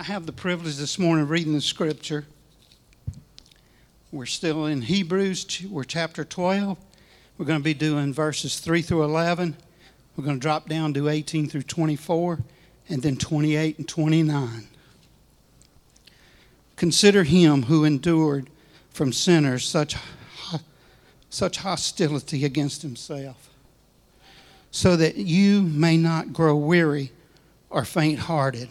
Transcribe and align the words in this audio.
I 0.00 0.04
have 0.04 0.24
the 0.24 0.32
privilege 0.32 0.76
this 0.76 0.98
morning 0.98 1.24
of 1.24 1.30
reading 1.30 1.52
the 1.52 1.60
scripture. 1.60 2.24
We're 4.10 4.24
still 4.24 4.64
in 4.64 4.80
Hebrews, 4.80 5.66
we're 5.68 5.84
chapter 5.84 6.24
12. 6.24 6.78
We're 7.36 7.44
going 7.44 7.58
to 7.58 7.62
be 7.62 7.74
doing 7.74 8.14
verses 8.14 8.60
3 8.60 8.80
through 8.80 9.02
11. 9.04 9.58
We're 10.16 10.24
going 10.24 10.38
to 10.38 10.40
drop 10.40 10.70
down 10.70 10.94
to 10.94 11.10
18 11.10 11.50
through 11.50 11.64
24, 11.64 12.38
and 12.88 13.02
then 13.02 13.18
28 13.18 13.76
and 13.76 13.86
29. 13.86 14.68
Consider 16.76 17.24
him 17.24 17.64
who 17.64 17.84
endured 17.84 18.48
from 18.88 19.12
sinners 19.12 19.68
such, 19.68 19.96
such 21.28 21.58
hostility 21.58 22.46
against 22.46 22.80
himself, 22.80 23.50
so 24.70 24.96
that 24.96 25.16
you 25.16 25.60
may 25.60 25.98
not 25.98 26.32
grow 26.32 26.56
weary 26.56 27.12
or 27.68 27.84
faint 27.84 28.20
hearted. 28.20 28.70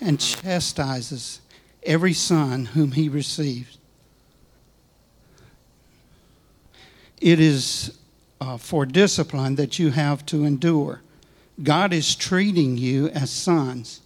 and 0.00 0.20
chastises 0.20 1.40
every 1.82 2.12
son 2.12 2.66
whom 2.66 2.92
he 2.92 3.08
receives. 3.08 3.78
It 7.20 7.40
is 7.40 7.98
uh, 8.40 8.56
for 8.58 8.86
discipline 8.86 9.56
that 9.56 9.78
you 9.78 9.90
have 9.90 10.24
to 10.26 10.44
endure. 10.44 11.02
God 11.62 11.92
is 11.92 12.14
treating 12.14 12.76
you 12.76 13.08
as 13.08 13.30
sons. 13.30 14.00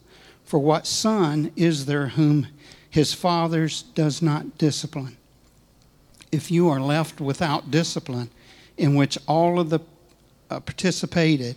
For 0.45 0.59
what 0.59 0.87
son 0.87 1.53
is 1.57 1.87
there 1.87 2.09
whom 2.09 2.49
his 2.89 3.13
father 3.13 3.69
does 3.95 4.23
not 4.23 4.59
discipline? 4.59 5.17
If 6.31 6.51
you 6.51 6.69
are 6.71 6.81
left 6.81 7.21
without 7.21 7.71
discipline, 7.71 8.31
in 8.79 8.95
which 8.95 9.19
all 9.27 9.61
of 9.61 9.69
the 9.69 9.81
uh, 10.51 10.61
participated, 10.61 11.57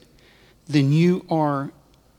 then 0.68 0.92
you 0.92 1.26
are 1.30 1.72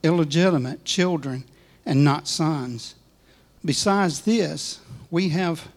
illegitimate 0.02 0.84
children 0.84 1.44
and 1.86 2.04
not 2.04 2.28
sons. 2.28 2.96
Besides 3.64 4.22
this, 4.22 4.80
we 5.10 5.30
have 5.30 5.68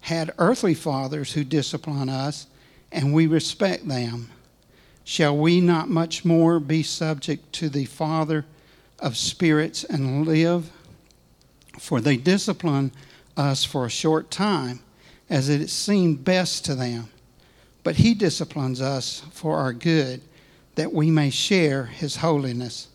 had 0.00 0.32
earthly 0.38 0.74
fathers 0.74 1.32
who 1.32 1.44
discipline 1.44 2.08
us, 2.08 2.46
and 2.90 3.12
we 3.12 3.26
respect 3.26 3.86
them. 3.86 4.30
Shall 5.04 5.36
we 5.36 5.60
not 5.60 5.88
much 5.88 6.24
more 6.24 6.58
be 6.58 6.82
subject 6.82 7.52
to 7.54 7.68
the 7.68 7.84
Father 7.84 8.46
of 8.98 9.16
spirits 9.16 9.84
and 9.84 10.26
live? 10.26 10.70
For 11.78 12.00
they 12.00 12.16
discipline 12.16 12.92
us 13.36 13.64
for 13.64 13.84
a 13.84 13.90
short 13.90 14.30
time, 14.30 14.80
as 15.28 15.48
it 15.48 15.68
seemed 15.68 16.24
best 16.24 16.64
to 16.66 16.74
them. 16.74 17.08
But 17.82 17.96
he 17.96 18.14
disciplines 18.14 18.80
us 18.80 19.22
for 19.30 19.58
our 19.58 19.72
good 19.72 20.22
that 20.74 20.92
we 20.92 21.10
may 21.10 21.30
share 21.30 21.84
his 21.84 22.16
holiness. 22.16 22.88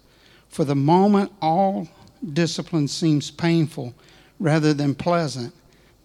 For 0.47 0.65
the 0.65 0.75
moment, 0.75 1.31
all 1.41 1.87
discipline 2.33 2.87
seems 2.87 3.31
painful 3.31 3.93
rather 4.39 4.73
than 4.73 4.95
pleasant, 4.95 5.53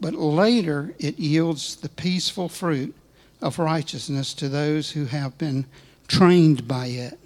but 0.01 0.15
later 0.15 0.95
it 0.99 1.19
yields 1.19 1.77
the 1.77 1.89
peaceful 1.89 2.49
fruit 2.49 2.95
of 3.41 3.59
righteousness 3.59 4.35
to 4.35 4.49
those 4.49 4.91
who 4.91 5.05
have 5.07 5.37
been 5.39 5.67
trained 6.09 6.67
by 6.67 6.87
it. 6.87 7.19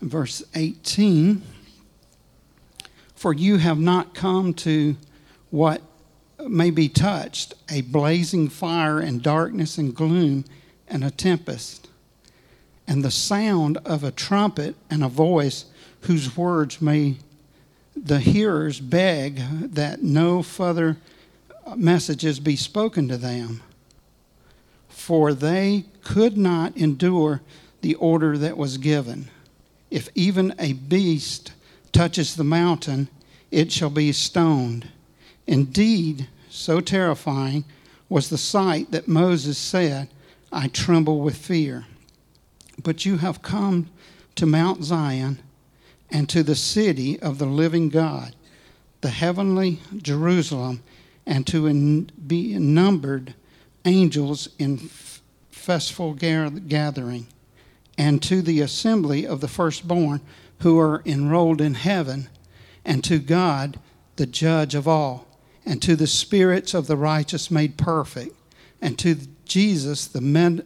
Verse 0.00 0.42
18 0.54 1.42
For 3.14 3.32
you 3.32 3.56
have 3.56 3.78
not 3.78 4.14
come 4.14 4.54
to 4.54 4.96
what 5.50 5.82
may 6.46 6.70
be 6.70 6.88
touched 6.88 7.54
a 7.70 7.80
blazing 7.82 8.48
fire 8.48 9.00
and 9.00 9.22
darkness 9.22 9.78
and 9.78 9.94
gloom 9.94 10.44
and 10.88 11.04
a 11.04 11.10
tempest 11.10 11.88
and 12.86 13.02
the 13.02 13.10
sound 13.10 13.78
of 13.84 14.04
a 14.04 14.10
trumpet 14.10 14.74
and 14.90 15.02
a 15.02 15.08
voice 15.08 15.64
whose 16.02 16.36
words 16.36 16.82
may 16.82 17.16
the 17.96 18.20
hearers 18.20 18.80
beg 18.80 19.36
that 19.74 20.02
no 20.02 20.42
further 20.42 20.96
messages 21.76 22.40
be 22.40 22.56
spoken 22.56 23.08
to 23.08 23.16
them. 23.16 23.62
For 24.88 25.32
they 25.32 25.84
could 26.02 26.36
not 26.36 26.76
endure 26.76 27.40
the 27.80 27.94
order 27.96 28.38
that 28.38 28.56
was 28.56 28.78
given. 28.78 29.28
If 29.90 30.08
even 30.14 30.54
a 30.58 30.72
beast 30.72 31.52
touches 31.92 32.34
the 32.34 32.44
mountain, 32.44 33.08
it 33.50 33.70
shall 33.70 33.90
be 33.90 34.12
stoned. 34.12 34.88
Indeed, 35.46 36.28
so 36.48 36.80
terrifying 36.80 37.64
was 38.08 38.28
the 38.28 38.38
sight 38.38 38.90
that 38.90 39.08
Moses 39.08 39.58
said, 39.58 40.08
I 40.52 40.68
tremble 40.68 41.20
with 41.20 41.36
fear. 41.36 41.86
But 42.82 43.04
you 43.04 43.18
have 43.18 43.42
come 43.42 43.90
to 44.36 44.46
Mount 44.46 44.84
Zion 44.84 45.40
and 46.14 46.28
to 46.28 46.44
the 46.44 46.54
city 46.54 47.18
of 47.18 47.38
the 47.38 47.46
living 47.46 47.88
God, 47.88 48.36
the 49.00 49.10
heavenly 49.10 49.80
Jerusalem, 49.96 50.80
and 51.26 51.44
to 51.48 51.66
in, 51.66 52.08
be 52.24 52.56
numbered 52.56 53.34
angels 53.84 54.48
in 54.56 54.78
festival 55.50 56.14
gathering, 56.14 57.26
and 57.98 58.22
to 58.22 58.42
the 58.42 58.60
assembly 58.60 59.26
of 59.26 59.40
the 59.40 59.48
firstborn 59.48 60.20
who 60.60 60.78
are 60.78 61.02
enrolled 61.04 61.60
in 61.60 61.74
heaven, 61.74 62.28
and 62.84 63.02
to 63.02 63.18
God, 63.18 63.80
the 64.14 64.26
judge 64.26 64.76
of 64.76 64.86
all, 64.86 65.26
and 65.66 65.82
to 65.82 65.96
the 65.96 66.06
spirits 66.06 66.74
of 66.74 66.86
the 66.86 66.96
righteous 66.96 67.50
made 67.50 67.76
perfect, 67.76 68.36
and 68.80 68.96
to 69.00 69.16
Jesus, 69.46 70.06
the 70.06 70.20
med- 70.20 70.64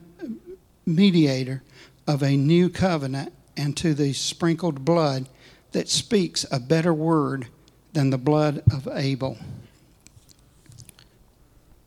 mediator 0.85 1.63
of 2.07 2.23
a 2.23 2.37
new 2.37 2.69
covenant 2.69 3.33
and 3.57 3.77
to 3.79 3.95
the 3.95 4.13
sprinkled 4.13 4.85
blood 4.85 5.27
that 5.73 5.89
speaks 5.89 6.45
a 6.51 6.61
better 6.61 6.95
word 6.95 7.49
than 7.93 8.11
the 8.11 8.19
blood 8.19 8.63
of 8.73 8.89
Abel. 8.93 9.39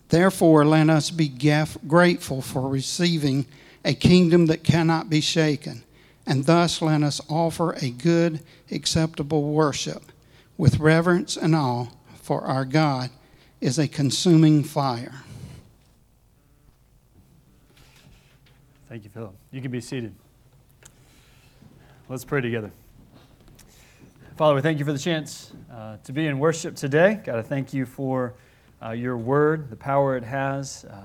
Therefore, 0.10 0.66
let 0.66 0.90
us 0.90 1.10
be 1.10 1.30
grateful 1.88 2.42
for 2.42 2.68
receiving 2.68 3.46
a 3.86 3.94
kingdom 3.94 4.48
that 4.48 4.64
cannot 4.64 5.10
be 5.10 5.22
shaken, 5.22 5.84
and 6.28 6.46
thus 6.46 6.82
let 6.82 7.02
us 7.02 7.22
offer 7.30 7.74
a 7.74 7.90
good, 7.90 8.42
acceptable 8.70 9.52
worship 9.54 10.12
with 10.58 10.80
reverence 10.80 11.38
and 11.38 11.56
awe, 11.56 11.88
for 12.22 12.42
our 12.42 12.66
God 12.66 13.10
is 13.62 13.80
a 13.80 13.88
consuming 13.88 14.64
fire. 14.64 15.24
Thank 18.90 19.06
you, 19.06 19.10
Philip. 19.10 19.34
You 19.52 19.62
can 19.62 19.72
be 19.72 19.80
seated. 19.80 20.14
Let's 22.10 22.26
pray 22.26 22.42
together. 22.42 22.72
Father, 24.42 24.56
we 24.56 24.62
thank 24.62 24.80
you 24.80 24.86
for 24.86 24.92
the 24.92 24.98
chance 24.98 25.52
uh, 25.72 25.98
to 26.04 26.12
be 26.12 26.26
in 26.26 26.40
worship 26.40 26.76
today. 26.76 27.22
God, 27.24 27.38
I 27.38 27.44
thank 27.44 27.76
you 27.76 27.86
for 27.86 28.34
uh, 28.82 28.90
your 28.90 29.16
word, 29.16 29.70
the 29.70 29.76
power 29.76 30.18
it 30.18 30.24
has 30.24 30.84
uh, 30.86 30.96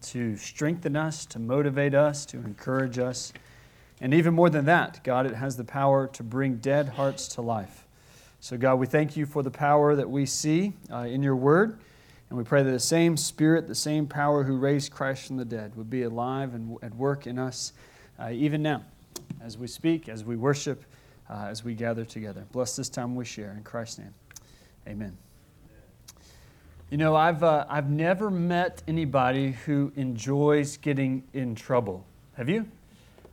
to 0.00 0.36
strengthen 0.36 0.94
us, 0.94 1.26
to 1.26 1.40
motivate 1.40 1.92
us, 1.92 2.24
to 2.26 2.36
encourage 2.36 3.00
us. 3.00 3.32
And 4.00 4.14
even 4.14 4.32
more 4.32 4.48
than 4.48 4.66
that, 4.66 5.02
God, 5.02 5.26
it 5.26 5.34
has 5.34 5.56
the 5.56 5.64
power 5.64 6.06
to 6.06 6.22
bring 6.22 6.58
dead 6.58 6.90
hearts 6.90 7.26
to 7.30 7.42
life. 7.42 7.84
So, 8.38 8.56
God, 8.56 8.76
we 8.76 8.86
thank 8.86 9.16
you 9.16 9.26
for 9.26 9.42
the 9.42 9.50
power 9.50 9.96
that 9.96 10.08
we 10.08 10.24
see 10.24 10.74
uh, 10.92 10.98
in 10.98 11.20
your 11.20 11.34
word. 11.34 11.76
And 12.30 12.38
we 12.38 12.44
pray 12.44 12.62
that 12.62 12.70
the 12.70 12.78
same 12.78 13.16
Spirit, 13.16 13.66
the 13.66 13.74
same 13.74 14.06
power 14.06 14.44
who 14.44 14.56
raised 14.56 14.92
Christ 14.92 15.26
from 15.26 15.36
the 15.36 15.44
dead, 15.44 15.74
would 15.74 15.90
be 15.90 16.04
alive 16.04 16.54
and 16.54 16.78
at 16.80 16.94
work 16.94 17.26
in 17.26 17.40
us 17.40 17.72
uh, 18.20 18.30
even 18.30 18.62
now 18.62 18.84
as 19.42 19.58
we 19.58 19.66
speak, 19.66 20.08
as 20.08 20.24
we 20.24 20.36
worship, 20.36 20.84
uh, 21.28 21.46
as 21.48 21.64
we 21.64 21.74
gather 21.74 22.04
together. 22.04 22.44
Bless 22.52 22.76
this 22.76 22.88
time 22.88 23.14
we 23.14 23.24
share. 23.24 23.52
In 23.56 23.62
Christ's 23.62 23.98
name, 23.98 24.14
amen. 24.86 25.16
You 26.90 26.98
know, 26.98 27.16
I've, 27.16 27.42
uh, 27.42 27.64
I've 27.68 27.90
never 27.90 28.30
met 28.30 28.82
anybody 28.86 29.52
who 29.66 29.92
enjoys 29.96 30.76
getting 30.76 31.24
in 31.32 31.54
trouble. 31.54 32.06
Have 32.34 32.48
you? 32.48 32.66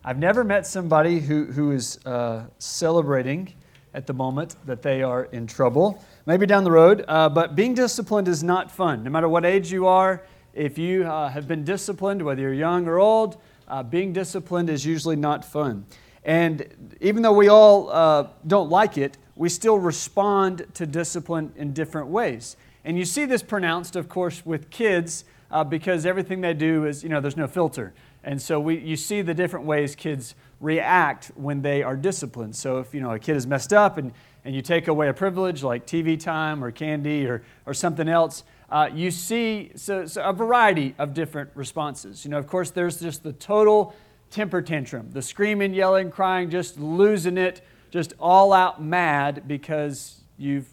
I've 0.04 0.18
never 0.18 0.44
met 0.44 0.66
somebody 0.66 1.20
who, 1.20 1.46
who 1.46 1.72
is 1.72 2.00
uh, 2.06 2.46
celebrating 2.58 3.54
at 3.94 4.08
the 4.08 4.14
moment 4.14 4.56
that 4.66 4.82
they 4.82 5.04
are 5.04 5.26
in 5.26 5.46
trouble 5.46 6.04
maybe 6.26 6.46
down 6.46 6.64
the 6.64 6.72
road. 6.72 7.04
Uh, 7.08 7.30
but 7.30 7.56
being 7.56 7.74
disciplined 7.74 8.28
is 8.28 8.44
not 8.44 8.72
fun. 8.72 9.04
No 9.04 9.10
matter 9.10 9.30
what 9.30 9.46
age 9.46 9.72
you 9.72 9.88
are, 9.88 10.24
if 10.54 10.78
you 10.78 11.06
uh, 11.06 11.30
have 11.30 11.48
been 11.48 11.64
disciplined, 11.64 12.22
whether 12.22 12.42
you're 12.42 12.54
young 12.54 12.88
or 12.88 13.00
old, 13.00 13.38
uh, 13.68 13.84
being 13.84 14.14
disciplined 14.14 14.70
is 14.70 14.86
usually 14.86 15.16
not 15.16 15.46
fun. 15.46 15.86
And 16.24 16.98
even 17.02 17.24
though 17.24 17.34
we 17.34 17.48
all 17.48 17.90
uh, 17.90 18.28
don't 18.46 18.70
like 18.70 18.98
it, 18.98 19.18
we 19.36 19.50
still 19.50 19.80
respond 19.80 20.66
to 20.76 20.86
discipline 20.86 21.52
in 21.56 21.74
different 21.74 22.08
ways. 22.08 22.58
And 22.84 22.98
you 22.98 23.06
see 23.06 23.26
this 23.26 23.44
pronounced, 23.44 23.96
of 23.96 24.10
course, 24.10 24.46
with 24.46 24.70
kids 24.70 25.26
uh, 25.50 25.64
because 25.64 26.06
everything 26.06 26.42
they 26.42 26.54
do 26.54 26.86
is, 26.86 27.04
you 27.04 27.10
know, 27.10 27.20
there's 27.20 27.38
no 27.38 27.48
filter. 27.48 27.94
And 28.24 28.42
so 28.42 28.60
we, 28.60 28.78
you 28.80 28.96
see 28.96 29.22
the 29.22 29.34
different 29.34 29.66
ways 29.66 29.96
kids 29.96 30.36
react 30.60 31.32
when 31.36 31.62
they 31.62 31.82
are 31.82 31.96
disciplined. 31.96 32.56
So 32.56 32.78
if, 32.78 32.94
you 32.94 33.02
know, 33.02 33.12
a 33.12 33.20
kid 33.20 33.36
is 33.36 33.48
messed 33.48 33.74
up 33.74 33.98
and, 33.98 34.12
and 34.46 34.56
you 34.56 34.62
take 34.62 34.88
away 34.88 35.10
a 35.10 35.14
privilege 35.14 35.64
like 35.64 35.88
TV 35.88 36.20
time 36.20 36.64
or 36.64 36.72
candy 36.72 37.26
or, 37.26 37.44
or 37.66 37.74
something 37.74 38.08
else, 38.08 38.44
uh, 38.70 38.90
you 38.94 39.12
see 39.12 39.72
so, 39.76 40.06
so 40.06 40.22
a 40.24 40.32
variety 40.32 40.96
of 40.98 41.14
different 41.14 41.50
responses. 41.56 42.24
You 42.24 42.32
know, 42.32 42.38
of 42.38 42.48
course, 42.48 42.70
there's 42.72 43.00
just 43.00 43.24
the 43.24 43.34
total 43.34 43.96
temper 44.32 44.62
tantrum, 44.62 45.12
the 45.12 45.22
screaming, 45.22 45.74
yelling, 45.74 46.10
crying, 46.10 46.50
just 46.50 46.80
losing 46.80 47.38
it, 47.38 47.62
just 47.92 48.14
all 48.20 48.54
out 48.54 48.82
mad 48.82 49.44
because 49.48 50.22
you've 50.38 50.68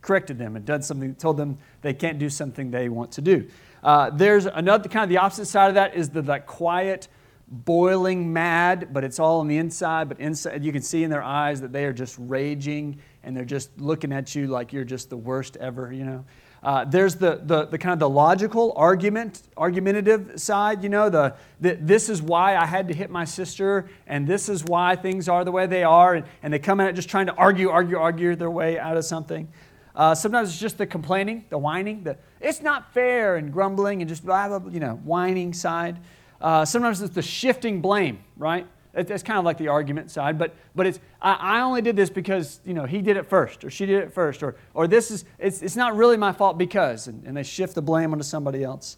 corrected 0.00 0.38
them 0.38 0.56
and 0.56 0.64
done 0.64 0.82
something, 0.82 1.14
told 1.16 1.36
them 1.36 1.58
they 1.82 1.92
can't 1.92 2.18
do 2.18 2.30
something 2.30 2.70
they 2.70 2.88
want 2.88 3.12
to 3.12 3.20
do. 3.20 3.46
Uh, 3.82 4.10
there's 4.10 4.46
another 4.46 4.88
kind 4.88 5.02
of 5.02 5.08
the 5.08 5.18
opposite 5.18 5.46
side 5.46 5.68
of 5.68 5.74
that 5.74 5.94
is 5.94 6.10
the 6.10 6.22
like 6.22 6.46
quiet, 6.46 7.08
boiling 7.48 8.32
mad, 8.32 8.92
but 8.92 9.02
it's 9.02 9.18
all 9.18 9.40
on 9.40 9.48
the 9.48 9.58
inside. 9.58 10.08
But 10.08 10.20
inside, 10.20 10.64
you 10.64 10.72
can 10.72 10.82
see 10.82 11.02
in 11.02 11.10
their 11.10 11.22
eyes 11.22 11.60
that 11.60 11.72
they 11.72 11.84
are 11.84 11.92
just 11.92 12.16
raging 12.18 12.98
and 13.22 13.36
they're 13.36 13.44
just 13.44 13.70
looking 13.78 14.12
at 14.12 14.34
you 14.34 14.46
like 14.46 14.72
you're 14.72 14.84
just 14.84 15.10
the 15.10 15.16
worst 15.16 15.56
ever, 15.56 15.92
you 15.92 16.04
know. 16.04 16.24
Uh, 16.62 16.84
there's 16.84 17.14
the, 17.14 17.40
the, 17.44 17.64
the, 17.66 17.78
kind 17.78 17.94
of 17.94 17.98
the 17.98 18.08
logical 18.08 18.74
argument, 18.76 19.42
argumentative 19.56 20.38
side, 20.38 20.82
you 20.82 20.90
know, 20.90 21.08
the, 21.08 21.34
the, 21.58 21.78
this 21.80 22.10
is 22.10 22.20
why 22.20 22.54
I 22.54 22.66
had 22.66 22.86
to 22.88 22.94
hit 22.94 23.08
my 23.08 23.24
sister, 23.24 23.88
and 24.06 24.26
this 24.26 24.50
is 24.50 24.62
why 24.64 24.94
things 24.94 25.26
are 25.26 25.42
the 25.42 25.52
way 25.52 25.66
they 25.66 25.84
are, 25.84 26.14
and, 26.14 26.26
and 26.42 26.52
they 26.52 26.58
come 26.58 26.78
at 26.80 26.88
it 26.88 26.92
just 26.92 27.08
trying 27.08 27.26
to 27.26 27.34
argue, 27.34 27.70
argue, 27.70 27.96
argue 27.96 28.36
their 28.36 28.50
way 28.50 28.78
out 28.78 28.98
of 28.98 29.06
something. 29.06 29.48
Uh, 29.96 30.14
sometimes 30.14 30.50
it's 30.50 30.58
just 30.58 30.76
the 30.76 30.86
complaining, 30.86 31.46
the 31.48 31.58
whining, 31.58 32.04
the 32.04 32.16
it's 32.40 32.60
not 32.60 32.92
fair, 32.92 33.36
and 33.36 33.52
grumbling, 33.52 34.02
and 34.02 34.08
just 34.08 34.24
blah, 34.24 34.46
blah, 34.46 34.58
blah 34.58 34.70
you 34.70 34.80
know, 34.80 35.00
whining 35.04 35.54
side. 35.54 35.98
Uh, 36.42 36.64
sometimes 36.64 37.00
it's 37.00 37.14
the 37.14 37.22
shifting 37.22 37.80
blame, 37.80 38.18
right? 38.36 38.66
It's 38.92 39.22
kind 39.22 39.38
of 39.38 39.44
like 39.44 39.56
the 39.56 39.68
argument 39.68 40.10
side, 40.10 40.36
but, 40.36 40.54
but 40.74 40.84
it's, 40.84 40.98
I, 41.22 41.34
I, 41.34 41.60
only 41.60 41.80
did 41.80 41.94
this 41.94 42.10
because, 42.10 42.60
you 42.64 42.74
know, 42.74 42.86
he 42.86 43.00
did 43.00 43.16
it 43.16 43.24
first, 43.24 43.62
or 43.64 43.70
she 43.70 43.86
did 43.86 44.02
it 44.02 44.12
first, 44.12 44.42
or, 44.42 44.56
or 44.74 44.88
this 44.88 45.12
is, 45.12 45.24
it's, 45.38 45.62
it's 45.62 45.76
not 45.76 45.96
really 45.96 46.16
my 46.16 46.32
fault 46.32 46.58
because, 46.58 47.06
and, 47.06 47.24
and 47.24 47.36
they 47.36 47.44
shift 47.44 47.76
the 47.76 47.82
blame 47.82 48.12
onto 48.12 48.24
somebody 48.24 48.64
else. 48.64 48.96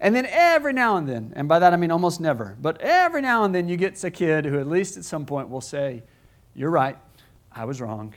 And 0.00 0.14
then 0.14 0.26
every 0.30 0.72
now 0.72 0.96
and 0.96 1.06
then, 1.06 1.32
and 1.36 1.46
by 1.46 1.58
that 1.58 1.74
I 1.74 1.76
mean 1.76 1.90
almost 1.90 2.20
never, 2.20 2.56
but 2.60 2.80
every 2.80 3.20
now 3.20 3.44
and 3.44 3.54
then 3.54 3.68
you 3.68 3.76
get 3.76 4.02
a 4.02 4.10
kid 4.10 4.46
who 4.46 4.58
at 4.58 4.66
least 4.66 4.96
at 4.96 5.04
some 5.04 5.26
point 5.26 5.50
will 5.50 5.60
say, 5.60 6.02
You're 6.54 6.70
right, 6.70 6.96
I 7.52 7.66
was 7.66 7.80
wrong, 7.80 8.14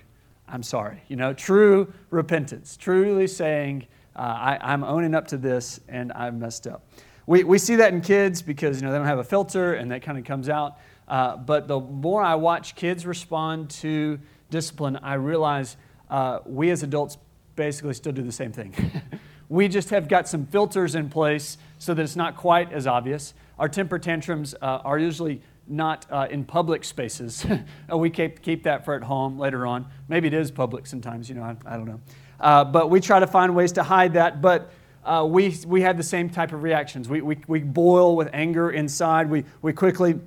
I'm 0.48 0.64
sorry. 0.64 1.04
You 1.10 1.18
know, 1.18 1.34
true 1.34 1.94
repentance, 2.10 2.78
truly 2.78 3.28
saying, 3.28 3.86
uh, 4.16 4.22
I, 4.22 4.60
I'm 4.62 4.84
owning 4.84 5.14
up 5.14 5.28
to 5.30 5.38
this 5.38 5.80
and 5.88 6.12
I've 6.14 6.36
messed 6.36 6.68
up. 6.68 6.88
We, 7.28 7.44
we 7.44 7.58
see 7.58 7.76
that 7.76 7.94
in 7.94 8.02
kids 8.02 8.42
because, 8.42 8.80
you 8.80 8.86
know, 8.86 8.92
they 8.92 8.98
don't 8.98 9.08
have 9.08 9.20
a 9.20 9.24
filter 9.24 9.74
and 9.74 9.92
that 9.92 10.02
kind 10.02 10.18
of 10.18 10.24
comes 10.24 10.48
out. 10.50 10.78
Uh, 11.08 11.38
but 11.38 11.68
the 11.68 11.80
more 11.80 12.22
I 12.22 12.36
watch 12.36 12.76
kids 12.76 13.06
respond 13.06 13.70
to 13.72 14.20
discipline, 14.50 14.98
I 14.98 15.14
realize 15.16 15.78
uh, 16.10 16.40
we 16.46 16.70
as 16.70 16.84
adults 16.84 17.18
basically 17.56 17.94
still 17.94 18.12
do 18.12 18.22
the 18.22 18.32
same 18.32 18.52
thing. 18.52 18.74
we 19.50 19.68
just 19.68 19.90
have 19.90 20.08
got 20.08 20.28
some 20.28 20.46
filters 20.46 20.96
in 20.96 21.10
place 21.10 21.58
so 21.80 21.94
that 21.94 22.02
it's 22.02 22.16
not 22.16 22.36
quite 22.36 22.72
as 22.72 22.88
obvious. 22.88 23.34
Our 23.60 23.70
temper 23.70 24.00
tantrums 24.00 24.54
uh, 24.62 24.82
are 24.84 25.00
usually 25.00 25.42
not 25.68 26.06
uh, 26.10 26.28
in 26.30 26.46
public 26.46 26.84
spaces. 26.84 27.46
we 27.94 28.10
keep, 28.10 28.42
keep 28.42 28.64
that 28.64 28.86
for 28.86 28.96
at 28.96 29.04
home 29.04 29.38
later 29.38 29.66
on. 29.66 29.88
Maybe 30.08 30.28
it 30.28 30.34
is 30.34 30.52
public 30.52 30.88
sometimes, 30.88 31.30
you 31.30 31.36
know, 31.36 31.44
I, 31.44 31.56
I 31.66 31.78
don't 31.78 31.88
know. 31.88 32.00
Uh, 32.40 32.64
but 32.64 32.90
we 32.90 33.02
try 33.02 33.20
to 33.20 33.28
find 33.28 33.56
ways 33.56 33.72
to 33.74 33.84
hide 33.84 34.14
that. 34.14 34.42
But 34.42 34.72
uh, 35.04 35.26
we, 35.28 35.58
we 35.66 35.82
have 35.82 35.98
the 35.98 36.04
same 36.04 36.30
type 36.30 36.52
of 36.52 36.64
reactions. 36.64 37.10
We, 37.10 37.22
we, 37.22 37.38
we 37.48 37.60
boil 37.60 38.16
with 38.16 38.30
anger 38.34 38.72
inside. 38.72 39.30
We, 39.30 39.46
we 39.62 39.74
quickly 39.74 40.20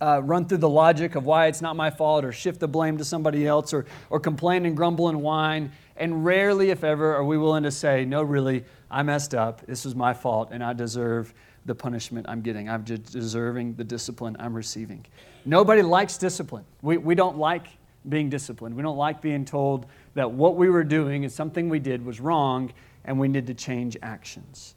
uh, 0.00 0.20
run 0.22 0.46
through 0.46 0.58
the 0.58 0.68
logic 0.68 1.14
of 1.14 1.24
why 1.24 1.46
it's 1.46 1.60
not 1.60 1.76
my 1.76 1.90
fault 1.90 2.24
or 2.24 2.32
shift 2.32 2.60
the 2.60 2.68
blame 2.68 2.98
to 2.98 3.04
somebody 3.04 3.46
else 3.46 3.72
or, 3.72 3.86
or 4.10 4.20
complain 4.20 4.64
and 4.64 4.76
grumble 4.76 5.08
and 5.08 5.20
whine. 5.20 5.72
And 5.96 6.24
rarely, 6.24 6.70
if 6.70 6.84
ever, 6.84 7.14
are 7.14 7.24
we 7.24 7.38
willing 7.38 7.64
to 7.64 7.70
say, 7.70 8.04
no, 8.04 8.22
really, 8.22 8.64
I 8.90 9.02
messed 9.02 9.34
up. 9.34 9.66
This 9.66 9.84
was 9.84 9.94
my 9.94 10.14
fault 10.14 10.50
and 10.52 10.62
I 10.62 10.72
deserve 10.72 11.34
the 11.66 11.74
punishment 11.74 12.26
I'm 12.28 12.40
getting. 12.40 12.68
I'm 12.68 12.84
deserving 12.84 13.74
the 13.74 13.84
discipline 13.84 14.36
I'm 14.38 14.54
receiving. 14.54 15.04
Nobody 15.44 15.82
likes 15.82 16.16
discipline. 16.16 16.64
We, 16.82 16.96
we 16.96 17.14
don't 17.14 17.36
like 17.36 17.66
being 18.08 18.30
disciplined. 18.30 18.76
We 18.76 18.82
don't 18.82 18.96
like 18.96 19.20
being 19.20 19.44
told 19.44 19.86
that 20.14 20.30
what 20.30 20.56
we 20.56 20.70
were 20.70 20.84
doing 20.84 21.24
and 21.24 21.32
something 21.32 21.68
we 21.68 21.80
did 21.80 22.04
was 22.04 22.20
wrong 22.20 22.72
and 23.04 23.18
we 23.18 23.28
need 23.28 23.48
to 23.48 23.54
change 23.54 23.96
actions 24.02 24.76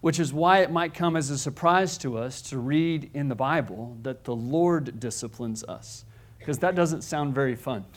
which 0.00 0.18
is 0.18 0.32
why 0.32 0.60
it 0.60 0.70
might 0.70 0.94
come 0.94 1.16
as 1.16 1.30
a 1.30 1.38
surprise 1.38 1.98
to 1.98 2.16
us 2.16 2.40
to 2.42 2.58
read 2.58 3.10
in 3.14 3.28
the 3.28 3.34
Bible 3.34 3.96
that 4.02 4.24
the 4.24 4.34
Lord 4.34 4.98
disciplines 4.98 5.62
us, 5.64 6.04
because 6.38 6.58
that 6.60 6.74
doesn't 6.74 7.02
sound 7.02 7.34
very 7.34 7.56
fun. 7.56 7.84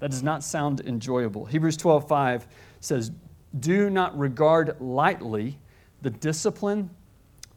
That 0.00 0.10
does 0.10 0.24
not 0.24 0.44
sound 0.44 0.80
enjoyable. 0.80 1.46
Hebrews 1.46 1.78
12:5 1.78 2.46
says, 2.80 3.10
"Do 3.58 3.88
not 3.88 4.18
regard 4.18 4.78
lightly 4.78 5.58
the 6.02 6.10
discipline 6.10 6.90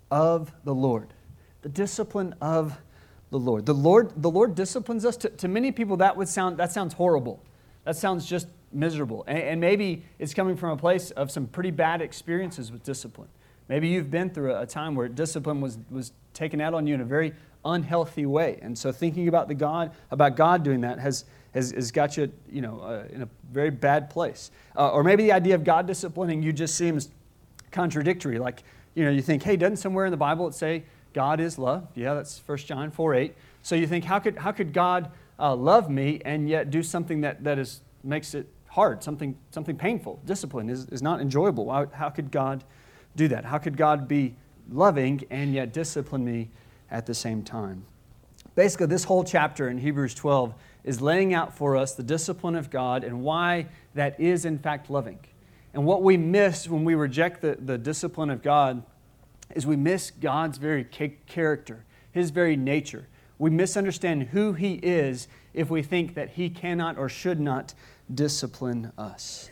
of 0.09 0.53
the 0.63 0.73
Lord." 0.73 1.13
The 1.63 1.69
discipline 1.69 2.35
of 2.39 2.77
the 3.31 3.39
Lord. 3.39 3.65
The 3.65 3.73
Lord, 3.73 4.13
the 4.21 4.29
Lord 4.29 4.55
disciplines 4.55 5.03
us. 5.03 5.17
To, 5.17 5.29
to 5.29 5.47
many 5.49 5.71
people, 5.71 5.97
that 5.97 6.15
would 6.15 6.29
sound 6.29 6.57
that 6.57 6.71
sounds 6.71 6.93
horrible. 6.93 7.43
That 7.83 7.97
sounds 7.97 8.25
just 8.25 8.47
miserable. 8.71 9.23
And, 9.27 9.39
and 9.39 9.61
maybe 9.61 10.05
it's 10.19 10.33
coming 10.33 10.55
from 10.55 10.69
a 10.69 10.77
place 10.77 11.11
of 11.11 11.31
some 11.31 11.47
pretty 11.47 11.71
bad 11.71 12.01
experiences 12.01 12.71
with 12.71 12.83
discipline. 12.83 13.29
Maybe 13.69 13.89
you've 13.89 14.09
been 14.09 14.29
through 14.29 14.55
a 14.55 14.65
time 14.65 14.95
where 14.95 15.07
discipline 15.07 15.61
was, 15.61 15.77
was 15.89 16.13
taken 16.33 16.61
out 16.61 16.73
on 16.73 16.87
you 16.87 16.95
in 16.95 17.01
a 17.01 17.05
very 17.05 17.33
unhealthy 17.65 18.25
way. 18.25 18.59
And 18.61 18.77
so 18.77 18.91
thinking 18.91 19.27
about 19.27 19.47
the 19.47 19.55
God, 19.55 19.91
about 20.11 20.35
God 20.35 20.63
doing 20.63 20.81
that 20.81 20.99
has, 20.99 21.25
has, 21.53 21.71
has 21.71 21.91
got 21.91 22.15
you, 22.17 22.31
you 22.49 22.61
know, 22.61 22.79
uh, 22.79 23.13
in 23.13 23.23
a 23.23 23.29
very 23.51 23.71
bad 23.71 24.09
place. 24.09 24.51
Uh, 24.75 24.91
or 24.91 25.03
maybe 25.03 25.23
the 25.23 25.33
idea 25.33 25.55
of 25.55 25.63
God 25.63 25.85
disciplining 25.85 26.41
you 26.41 26.53
just 26.53 26.75
seems 26.75 27.09
contradictory. 27.71 28.39
Like, 28.39 28.63
you 28.95 29.03
know, 29.03 29.11
you 29.11 29.21
think, 29.21 29.43
hey, 29.43 29.57
doesn't 29.57 29.77
somewhere 29.77 30.05
in 30.05 30.11
the 30.11 30.17
Bible 30.17 30.47
it 30.47 30.53
say 30.53 30.83
God 31.13 31.39
is 31.39 31.57
love? 31.57 31.87
Yeah, 31.95 32.13
that's 32.13 32.41
1 32.45 32.57
John 32.59 32.91
4 32.91 33.15
8. 33.15 33.35
So 33.63 33.75
you 33.75 33.87
think, 33.87 34.05
how 34.05 34.19
could, 34.19 34.37
how 34.37 34.51
could 34.51 34.71
God 34.71 35.11
uh, 35.39 35.55
love 35.55 35.89
me 35.89 36.21
and 36.23 36.47
yet 36.47 36.71
do 36.71 36.81
something 36.81 37.21
that, 37.21 37.43
that 37.43 37.59
is, 37.59 37.81
makes 38.03 38.33
it 38.33 38.47
hard, 38.69 39.03
something, 39.03 39.37
something 39.51 39.75
painful? 39.75 40.21
Discipline 40.25 40.69
is, 40.69 40.85
is 40.85 41.01
not 41.01 41.19
enjoyable. 41.19 41.69
How, 41.69 41.87
how 41.91 42.09
could 42.09 42.31
God 42.31 42.63
do 43.17 43.27
that? 43.27 43.43
How 43.43 43.57
could 43.57 43.75
God 43.75 44.07
be 44.07 44.35
loving 44.71 45.25
and 45.29 45.53
yet 45.53 45.73
discipline 45.73 46.23
me 46.23 46.49
at 46.89 47.05
the 47.05 47.13
same 47.13 47.43
time? 47.43 47.83
Basically, 48.55 48.87
this 48.87 49.03
whole 49.03 49.23
chapter 49.23 49.67
in 49.67 49.77
Hebrews 49.77 50.15
12 50.15 50.53
is 50.83 51.01
laying 51.01 51.33
out 51.33 51.55
for 51.55 51.75
us 51.75 51.93
the 51.93 52.03
discipline 52.03 52.55
of 52.55 52.69
God 52.69 53.03
and 53.03 53.21
why 53.21 53.67
that 53.93 54.19
is, 54.19 54.45
in 54.45 54.57
fact, 54.57 54.89
loving. 54.89 55.19
And 55.73 55.85
what 55.85 56.01
we 56.01 56.15
miss 56.15 56.69
when 56.69 56.85
we 56.85 56.95
reject 56.95 57.41
the, 57.41 57.57
the 57.59 57.77
discipline 57.77 58.29
of 58.29 58.41
God 58.41 58.83
is 59.53 59.67
we 59.67 59.75
miss 59.75 60.11
God's 60.11 60.57
very 60.57 60.83
character, 60.83 61.85
His 62.11 62.29
very 62.29 62.55
nature. 62.55 63.07
We 63.37 63.49
misunderstand 63.49 64.23
who 64.23 64.53
He 64.53 64.75
is 64.75 65.27
if 65.53 65.69
we 65.69 65.83
think 65.83 66.15
that 66.15 66.31
He 66.31 66.49
cannot 66.49 66.97
or 66.97 67.09
should 67.09 67.39
not 67.39 67.73
discipline 68.13 68.91
us. 68.97 69.49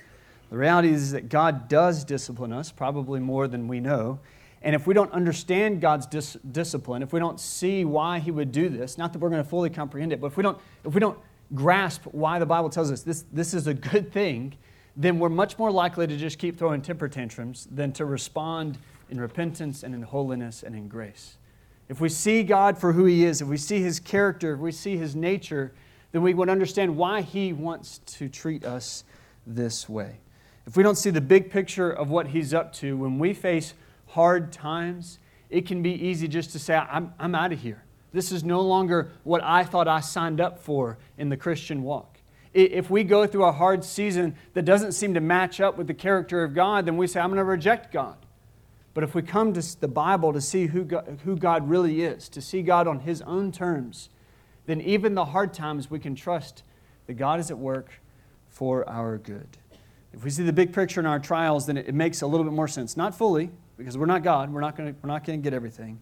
The 0.56 0.60
reality 0.60 0.88
is 0.88 1.12
that 1.12 1.28
God 1.28 1.68
does 1.68 2.06
discipline 2.06 2.54
us, 2.54 2.72
probably 2.72 3.20
more 3.20 3.46
than 3.46 3.68
we 3.68 3.82
know. 3.82 4.22
And 4.62 4.74
if 4.74 4.88
we 4.88 4.94
don't 4.94 5.12
understand 5.12 5.82
God's 5.82 6.06
dis- 6.08 6.38
discipline, 6.50 7.04
if 7.04 7.12
we 7.12 7.20
don't 7.20 7.42
see 7.42 7.84
why 7.84 8.20
He 8.20 8.32
would 8.32 8.54
do 8.54 8.70
this, 8.70 8.98
not 8.98 9.12
that 9.12 9.20
we're 9.20 9.32
going 9.32 9.44
to 9.44 9.50
fully 9.50 9.70
comprehend 9.70 10.14
it, 10.14 10.22
but 10.22 10.28
if 10.28 10.38
we 10.38 10.44
don't, 10.44 10.58
if 10.86 10.94
we 10.94 11.02
don't 11.02 11.20
grasp 11.54 12.04
why 12.06 12.40
the 12.40 12.46
Bible 12.46 12.70
tells 12.70 12.90
us 12.90 13.02
this, 13.02 13.26
this 13.34 13.54
is 13.54 13.68
a 13.68 13.74
good 13.74 14.14
thing, 14.14 14.56
then 14.96 15.20
we're 15.20 15.28
much 15.28 15.60
more 15.60 15.72
likely 15.72 16.08
to 16.08 16.16
just 16.16 16.40
keep 16.40 16.58
throwing 16.58 16.82
temper 16.82 17.10
tantrums 17.10 17.68
than 17.70 17.92
to 17.92 18.06
respond 18.06 18.78
in 19.10 19.20
repentance 19.20 19.84
and 19.84 19.94
in 19.94 20.04
holiness 20.04 20.64
and 20.64 20.74
in 20.74 20.88
grace. 20.88 21.36
If 21.90 22.00
we 22.00 22.08
see 22.08 22.44
God 22.44 22.78
for 22.78 22.94
who 22.94 23.04
He 23.04 23.26
is, 23.26 23.42
if 23.42 23.50
we 23.50 23.58
see 23.58 23.82
His 23.82 24.00
character, 24.00 24.54
if 24.54 24.62
we 24.62 24.72
see 24.72 24.96
His 24.96 25.18
nature, 25.18 25.74
then 26.14 26.22
we 26.22 26.34
would 26.34 26.48
understand 26.48 26.96
why 26.96 27.24
He 27.24 27.52
wants 27.52 27.98
to 28.06 28.30
treat 28.30 28.64
us 28.64 29.04
this 29.46 29.90
way 29.90 30.20
if 30.68 30.76
we 30.76 30.84
don't 30.84 30.98
see 30.98 31.10
the 31.10 31.22
big 31.22 31.52
picture 31.52 31.92
of 31.92 32.10
what 32.10 32.28
He's 32.28 32.54
up 32.54 32.74
to, 32.74 32.98
when 32.98 33.20
we 33.20 33.34
face 33.34 33.74
hard 34.08 34.52
times, 34.52 35.20
it 35.50 35.66
can 35.66 35.82
be 35.82 35.92
easy 35.92 36.28
just 36.28 36.52
to 36.52 36.60
say, 36.60 36.76
I'm, 36.76 37.14
I'm 37.20 37.36
out 37.36 37.54
of 37.54 37.62
here. 37.62 37.84
This 38.14 38.32
is 38.32 38.44
no 38.44 38.62
longer 38.62 39.12
what 39.24 39.44
I 39.44 39.64
thought 39.64 39.88
I 39.88 40.00
signed 40.00 40.40
up 40.40 40.60
for 40.60 40.98
in 41.18 41.30
the 41.30 41.38
Christian 41.38 41.84
walk. 41.84 42.18
If 42.54 42.90
we 42.90 43.04
go 43.04 43.28
through 43.28 43.44
a 43.44 43.52
hard 43.52 43.84
season 43.84 44.36
that 44.54 44.64
doesn't 44.64 44.94
seem 44.94 45.14
to 45.16 45.20
match 45.20 45.60
up 45.60 45.78
with 45.78 45.88
the 45.88 45.94
character 45.94 46.42
of 46.42 46.54
God, 46.54 46.86
then 46.86 46.96
we 46.96 47.08
say, 47.08 47.20
I'm 47.20 47.28
going 47.28 47.38
to 47.38 47.44
reject 47.44 47.92
God. 47.92 48.16
But 48.94 49.04
if 49.04 49.14
we 49.14 49.22
come 49.22 49.52
to 49.54 49.82
the 49.82 49.90
Bible 49.90 50.32
to 50.32 50.40
see 50.40 50.68
who 50.68 50.86
God, 50.86 51.20
who 51.26 51.36
God 51.36 51.70
really 51.70 52.02
is, 52.02 52.30
to 52.30 52.42
see 52.42 52.62
God 52.62 52.88
on 52.88 53.02
His 53.02 53.22
own 53.24 53.52
terms, 53.52 54.10
then 54.66 54.80
even 54.80 55.16
the 55.16 55.26
hard 55.26 55.54
times 55.54 55.92
we 55.92 56.00
can 56.00 56.16
trust 56.16 56.64
that 57.08 57.16
God 57.16 57.42
is 57.42 57.52
at 57.52 57.58
work 57.58 57.92
for 58.48 58.88
our 58.90 59.18
good. 59.18 59.58
If 60.16 60.24
we 60.24 60.30
see 60.30 60.44
the 60.44 60.54
big 60.54 60.72
picture 60.72 61.02
in 61.02 61.06
our 61.06 61.20
trials, 61.20 61.66
then 61.66 61.76
it, 61.76 61.94
makes 61.94 62.22
a 62.22 62.28
little 62.28 62.46
bit 62.46 62.54
more 62.54 62.70
sense. 62.70 62.96
Not 62.96 63.18
fully, 63.18 63.52
because 63.78 63.98
we're 63.98 64.06
not 64.06 64.24
God, 64.24 64.52
we're 64.52 64.62
not 64.62 64.78
going 64.78 64.96
we're 65.02 65.10
not 65.10 65.26
going 65.26 65.40
to 65.40 65.44
get 65.44 65.54
everything. 65.54 66.00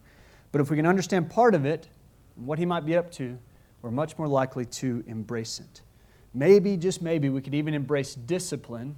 But 0.51 0.62
if 0.62 0.70
we 0.70 0.77
can 0.77 0.86
understand 0.86 1.32
part 1.32 1.55
of 1.55 1.65
it, 1.65 1.88
what 2.36 2.60
He 2.60 2.65
might 2.65 2.86
be 2.86 2.96
up 2.96 3.12
to, 3.13 3.39
we're 3.82 3.89
much 3.89 4.17
more 4.20 4.27
likely 4.27 4.65
to 4.65 5.03
embrace 5.08 5.60
it. 5.60 5.82
Maybe, 6.32 6.77
just 6.77 7.01
maybe, 7.01 7.29
we 7.29 7.41
could 7.41 7.55
even 7.55 7.74
embrace 7.74 8.13
discipline 8.13 8.96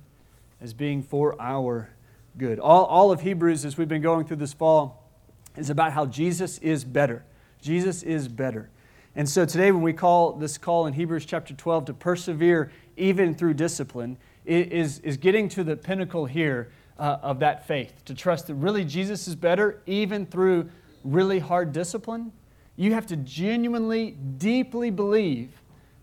as 0.60 0.74
being 0.74 1.02
for 1.02 1.40
our 1.42 1.90
good. 2.38 2.60
All, 2.60 2.84
all 2.86 3.12
of 3.12 3.22
Hebrews, 3.22 3.64
as 3.64 3.78
we've 3.78 3.88
been 3.88 4.02
going 4.02 4.26
through 4.26 4.38
this 4.38 4.54
fall, 4.54 5.10
is 5.56 5.70
about 5.70 5.94
how 5.94 6.06
Jesus 6.06 6.58
is 6.58 6.84
better. 6.84 7.24
Jesus 7.62 8.04
is 8.04 8.28
better. 8.28 8.70
And 9.16 9.30
so 9.30 9.46
today, 9.46 9.72
when 9.72 9.82
we 9.82 9.94
call 9.94 10.34
this 10.34 10.58
call 10.58 10.88
in 10.88 10.94
Hebrews 10.94 11.26
chapter 11.26 11.54
12 11.54 11.86
to 11.86 11.94
persevere 11.94 12.70
even 12.98 13.34
through 13.34 13.54
discipline, 13.54 14.18
is, 14.46 15.00
is 15.00 15.18
getting 15.18 15.50
to 15.50 15.64
the 15.64 15.76
pinnacle 15.76 16.26
here 16.26 16.72
uh, 16.98 17.18
of 17.22 17.40
that 17.40 17.68
faith, 17.68 17.94
to 18.06 18.14
trust 18.14 18.48
that 18.48 18.56
really 18.56 18.86
Jesus 18.86 19.28
is 19.28 19.36
better 19.36 19.82
even 19.86 20.26
through 20.26 20.70
really 21.04 21.40
hard 21.40 21.74
discipline. 21.74 22.32
You 22.78 22.94
have 22.94 23.08
to 23.08 23.18
genuinely, 23.18 24.12
deeply 24.12 24.90
believe 24.90 25.52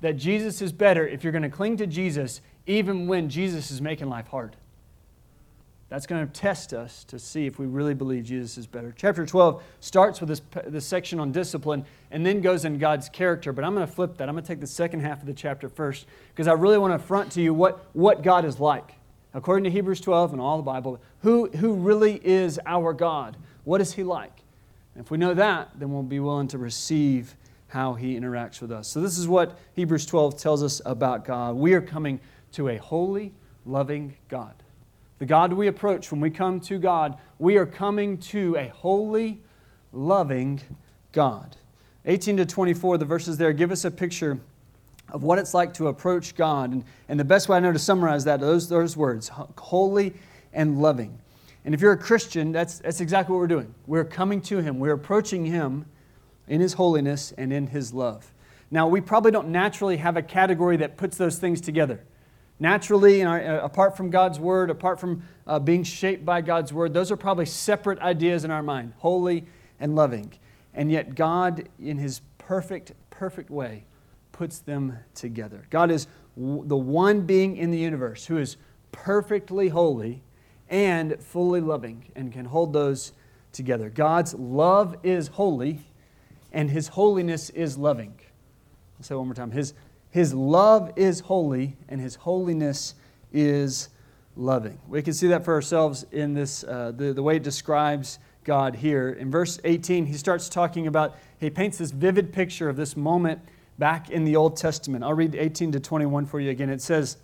that 0.00 0.16
Jesus 0.16 0.60
is 0.60 0.72
better 0.72 1.06
if 1.06 1.22
you're 1.22 1.32
going 1.32 1.42
to 1.42 1.48
cling 1.48 1.76
to 1.78 1.86
Jesus 1.86 2.40
even 2.66 3.06
when 3.06 3.28
Jesus 3.28 3.70
is 3.70 3.80
making 3.80 4.08
life 4.08 4.28
hard. 4.28 4.56
That's 5.92 6.06
going 6.06 6.26
to 6.26 6.32
test 6.32 6.72
us 6.72 7.04
to 7.04 7.18
see 7.18 7.44
if 7.44 7.58
we 7.58 7.66
really 7.66 7.92
believe 7.92 8.24
Jesus 8.24 8.56
is 8.56 8.66
better. 8.66 8.94
Chapter 8.96 9.26
12 9.26 9.62
starts 9.80 10.20
with 10.20 10.30
this, 10.30 10.40
this 10.66 10.86
section 10.86 11.20
on 11.20 11.32
discipline 11.32 11.84
and 12.10 12.24
then 12.24 12.40
goes 12.40 12.64
in 12.64 12.78
God's 12.78 13.10
character. 13.10 13.52
But 13.52 13.62
I'm 13.62 13.74
going 13.74 13.86
to 13.86 13.92
flip 13.92 14.16
that. 14.16 14.26
I'm 14.26 14.34
going 14.34 14.42
to 14.42 14.48
take 14.48 14.60
the 14.60 14.66
second 14.66 15.00
half 15.00 15.20
of 15.20 15.26
the 15.26 15.34
chapter 15.34 15.68
first 15.68 16.06
because 16.30 16.48
I 16.48 16.54
really 16.54 16.78
want 16.78 16.94
to 16.94 16.98
front 16.98 17.32
to 17.32 17.42
you 17.42 17.52
what, 17.52 17.84
what 17.92 18.22
God 18.22 18.46
is 18.46 18.58
like. 18.58 18.94
According 19.34 19.64
to 19.64 19.70
Hebrews 19.70 20.00
12 20.00 20.32
and 20.32 20.40
all 20.40 20.56
the 20.56 20.62
Bible, 20.62 20.98
who, 21.20 21.50
who 21.50 21.74
really 21.74 22.18
is 22.24 22.58
our 22.64 22.94
God? 22.94 23.36
What 23.64 23.82
is 23.82 23.92
He 23.92 24.02
like? 24.02 24.40
And 24.94 25.04
if 25.04 25.10
we 25.10 25.18
know 25.18 25.34
that, 25.34 25.72
then 25.78 25.92
we'll 25.92 26.04
be 26.04 26.20
willing 26.20 26.48
to 26.48 26.58
receive 26.58 27.36
how 27.68 27.92
He 27.92 28.18
interacts 28.18 28.62
with 28.62 28.72
us. 28.72 28.88
So, 28.88 29.02
this 29.02 29.18
is 29.18 29.28
what 29.28 29.58
Hebrews 29.74 30.06
12 30.06 30.38
tells 30.38 30.62
us 30.62 30.80
about 30.86 31.26
God. 31.26 31.54
We 31.54 31.74
are 31.74 31.82
coming 31.82 32.18
to 32.52 32.70
a 32.70 32.78
holy, 32.78 33.34
loving 33.66 34.16
God. 34.30 34.54
The 35.22 35.26
God 35.26 35.52
we 35.52 35.68
approach 35.68 36.10
when 36.10 36.20
we 36.20 36.30
come 36.30 36.58
to 36.62 36.80
God, 36.80 37.16
we 37.38 37.56
are 37.56 37.64
coming 37.64 38.18
to 38.18 38.56
a 38.56 38.66
holy, 38.66 39.40
loving 39.92 40.60
God. 41.12 41.56
18 42.06 42.38
to 42.38 42.44
24, 42.44 42.98
the 42.98 43.04
verses 43.04 43.36
there 43.36 43.52
give 43.52 43.70
us 43.70 43.84
a 43.84 43.90
picture 43.92 44.40
of 45.10 45.22
what 45.22 45.38
it's 45.38 45.54
like 45.54 45.74
to 45.74 45.86
approach 45.86 46.34
God. 46.34 46.72
And, 46.72 46.84
and 47.08 47.20
the 47.20 47.24
best 47.24 47.48
way 47.48 47.56
I 47.56 47.60
know 47.60 47.70
to 47.70 47.78
summarize 47.78 48.24
that, 48.24 48.40
those, 48.40 48.68
those 48.68 48.96
words, 48.96 49.30
holy 49.56 50.12
and 50.52 50.82
loving. 50.82 51.16
And 51.64 51.72
if 51.72 51.80
you're 51.80 51.92
a 51.92 51.96
Christian, 51.96 52.50
that's, 52.50 52.80
that's 52.80 53.00
exactly 53.00 53.32
what 53.32 53.38
we're 53.38 53.46
doing. 53.46 53.72
We're 53.86 54.04
coming 54.04 54.40
to 54.40 54.58
Him, 54.58 54.80
we're 54.80 54.94
approaching 54.94 55.46
Him 55.46 55.86
in 56.48 56.60
His 56.60 56.72
holiness 56.72 57.32
and 57.38 57.52
in 57.52 57.68
His 57.68 57.94
love. 57.94 58.34
Now, 58.72 58.88
we 58.88 59.00
probably 59.00 59.30
don't 59.30 59.50
naturally 59.50 59.98
have 59.98 60.16
a 60.16 60.22
category 60.22 60.78
that 60.78 60.96
puts 60.96 61.16
those 61.16 61.38
things 61.38 61.60
together 61.60 62.02
naturally, 62.62 63.22
our, 63.22 63.40
uh, 63.40 63.64
apart 63.64 63.96
from 63.96 64.08
God's 64.08 64.40
Word, 64.40 64.70
apart 64.70 64.98
from 64.98 65.22
uh, 65.46 65.58
being 65.58 65.82
shaped 65.82 66.24
by 66.24 66.40
God's 66.40 66.72
Word, 66.72 66.94
those 66.94 67.10
are 67.10 67.16
probably 67.16 67.44
separate 67.44 67.98
ideas 67.98 68.44
in 68.44 68.50
our 68.50 68.62
mind 68.62 68.94
holy 68.98 69.44
and 69.78 69.94
loving. 69.94 70.32
And 70.72 70.90
yet, 70.90 71.14
God, 71.14 71.68
in 71.78 71.98
His 71.98 72.22
perfect, 72.38 72.92
perfect 73.10 73.50
way, 73.50 73.84
puts 74.30 74.60
them 74.60 74.96
together. 75.14 75.66
God 75.68 75.90
is 75.90 76.06
w- 76.36 76.64
the 76.66 76.76
one 76.76 77.22
being 77.22 77.56
in 77.56 77.70
the 77.70 77.78
universe 77.78 78.24
who 78.24 78.38
is 78.38 78.56
perfectly 78.92 79.68
holy 79.68 80.22
and 80.70 81.20
fully 81.20 81.60
loving 81.60 82.10
and 82.16 82.32
can 82.32 82.46
hold 82.46 82.72
those 82.72 83.12
together. 83.52 83.90
God's 83.90 84.34
love 84.34 84.96
is 85.02 85.28
holy, 85.28 85.80
and 86.52 86.70
His 86.70 86.88
holiness 86.88 87.50
is 87.50 87.76
loving. 87.76 88.14
I'll 88.98 89.04
say 89.04 89.14
one 89.14 89.26
more 89.26 89.34
time. 89.34 89.50
His 89.50 89.74
his 90.12 90.34
love 90.34 90.92
is 90.94 91.20
holy, 91.20 91.74
and 91.88 91.98
His 91.98 92.16
holiness 92.16 92.94
is 93.32 93.88
loving. 94.36 94.78
We 94.86 95.02
can 95.02 95.14
see 95.14 95.26
that 95.28 95.42
for 95.42 95.54
ourselves 95.54 96.04
in 96.12 96.34
this, 96.34 96.64
uh, 96.64 96.92
the, 96.94 97.14
the 97.14 97.22
way 97.22 97.36
it 97.36 97.42
describes 97.42 98.18
God 98.44 98.76
here. 98.76 99.08
In 99.08 99.30
verse 99.30 99.58
18, 99.64 100.04
he 100.04 100.14
starts 100.14 100.50
talking 100.50 100.86
about, 100.86 101.16
he 101.38 101.48
paints 101.48 101.78
this 101.78 101.92
vivid 101.92 102.30
picture 102.30 102.68
of 102.68 102.76
this 102.76 102.94
moment 102.94 103.40
back 103.78 104.10
in 104.10 104.24
the 104.24 104.36
Old 104.36 104.56
Testament. 104.56 105.02
I'll 105.02 105.14
read 105.14 105.34
18 105.34 105.72
to 105.72 105.80
21 105.80 106.26
for 106.26 106.40
you 106.40 106.50
again. 106.50 106.68
It 106.68 106.82
says, 106.82 107.16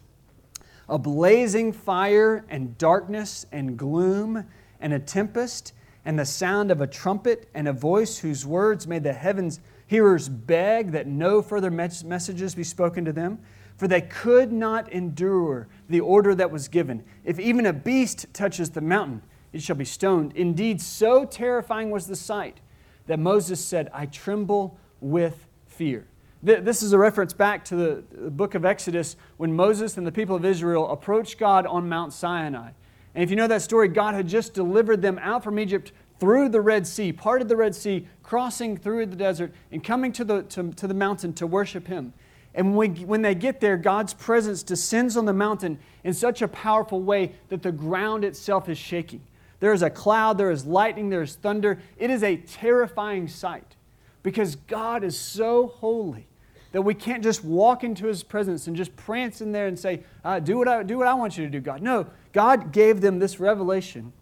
A 0.89 0.99
blazing 0.99 1.75
fire 1.75 2.47
and 2.49 2.79
darkness 2.79 3.45
and 3.53 3.77
gloom 3.77 4.45
and 4.81 4.95
a 4.95 4.99
tempest 4.99 5.75
and 6.07 6.19
the 6.19 6.25
sound 6.25 6.71
of 6.71 6.81
a 6.81 6.87
trumpet 6.87 7.51
and 7.53 7.69
a 7.69 7.73
voice 7.75 8.17
whose 8.17 8.47
words 8.47 8.87
made 8.87 9.03
the 9.03 9.13
heavens 9.13 9.61
Hearers 9.89 10.29
beg 10.29 10.93
that 10.93 11.09
no 11.09 11.43
further 11.43 11.71
messages 11.71 12.55
be 12.55 12.63
spoken 12.63 13.05
to 13.05 13.13
them, 13.13 13.41
for 13.77 13.89
they 13.89 14.03
could 14.03 14.53
not 14.53 14.93
endure 14.93 15.67
the 15.89 16.01
order 16.01 16.35
that 16.35 16.51
was 16.51 16.69
given. 16.69 17.03
If 17.25 17.41
even 17.41 17.67
a 17.67 17.73
beast 17.73 18.27
touches 18.33 18.71
the 18.71 18.81
mountain, 18.81 19.23
it 19.53 19.63
shall 19.63 19.77
be 19.77 19.85
stoned. 19.85 20.35
Indeed, 20.37 20.81
so 20.81 21.25
terrifying 21.25 21.91
was 21.91 22.07
the 22.07 22.17
sight 22.17 22.61
that 23.07 23.19
Moses 23.19 23.65
said, 23.65 23.89
I 23.93 24.07
tremble 24.07 24.79
with 25.01 25.47
fear. 25.67 26.07
This 26.43 26.83
is 26.83 26.93
a 26.93 26.99
reference 26.99 27.33
back 27.33 27.65
to 27.65 27.77
the 27.77 28.31
book 28.31 28.55
of 28.55 28.65
Exodus 28.65 29.17
when 29.39 29.57
Moses 29.57 29.97
and 29.97 30.07
the 30.07 30.13
people 30.13 30.37
of 30.37 30.45
Israel 30.45 30.89
approached 30.91 31.39
God 31.39 31.67
on 31.67 31.89
Mount 31.89 32.13
Sinai. 32.13 32.71
And 33.15 33.25
if 33.25 33.31
you 33.31 33.37
know 33.37 33.49
that 33.49 33.63
story, 33.63 33.89
God 33.89 34.15
had 34.15 34.29
just 34.29 34.55
delivered 34.55 35.03
them 35.03 35.19
out 35.19 35.43
from 35.43 35.59
Egypt 35.59 35.93
through 36.19 36.49
the 36.49 36.61
Red 36.61 36.87
Sea, 36.87 37.13
parted 37.13 37.49
the 37.49 37.57
Red 37.57 37.75
Sea, 37.75 38.07
crossing 38.23 38.77
through 38.77 39.07
the 39.07 39.17
desert, 39.17 39.53
and 39.71 39.83
coming 39.83 40.13
to 40.13 40.25
the, 40.25 40.43
to, 40.45 40.73
to 40.73 40.87
the 40.87 40.95
mountain 40.95 41.33
to 41.35 41.47
worship 41.47 41.87
Him. 41.87 42.13
And 42.55 42.75
when, 42.75 42.95
we, 42.95 43.05
when 43.05 43.23
they 43.23 43.35
get 43.35 43.61
there, 43.61 43.77
God's 43.77 44.15
presence 44.15 44.63
descends 44.63 45.17
on 45.17 45.27
the 45.27 45.33
mountain 45.33 45.79
in 46.03 46.15
such 46.15 46.43
a 46.43 46.49
powerful 46.49 47.01
way 47.01 47.33
that 47.51 47.63
the 47.63 47.73
ground 47.73 48.25
itself 48.25 48.69
is 48.69 48.79
shaking. 48.79 49.21
There 49.61 49.73
is 49.73 49.83
a 49.83 49.91
cloud, 49.91 50.39
there 50.39 50.51
is 50.51 50.65
lightning, 50.65 51.11
there 51.11 51.23
is 51.23 51.35
thunder. 51.35 51.81
It 51.99 52.11
is 52.11 52.23
a 52.23 52.37
terrifying 52.37 53.29
sight 53.29 53.77
because 54.23 54.57
God 54.57 55.05
is 55.05 55.19
so 55.19 55.67
holy 55.67 56.27
that 56.73 56.83
we 56.83 56.95
can't 56.95 57.23
just 57.23 57.45
walk 57.45 57.83
into 57.83 58.07
His 58.07 58.23
presence 58.23 58.67
and 58.67 58.77
just 58.77 58.95
prance 58.97 59.41
in 59.41 59.53
there 59.53 59.67
and 59.67 59.79
say, 59.79 60.03
uh, 60.25 60.39
do, 60.39 60.59
what 60.59 60.69
I, 60.69 60.83
do 60.83 60.99
what 60.99 61.07
I 61.07 61.15
want 61.15 61.39
you 61.39 61.45
to 61.45 61.51
do, 61.51 61.61
God. 61.61 61.83
No, 61.83 62.07
God 62.33 62.73
gave 62.73 63.01
them 63.01 63.19
this 63.19 63.41
revelation 63.41 64.13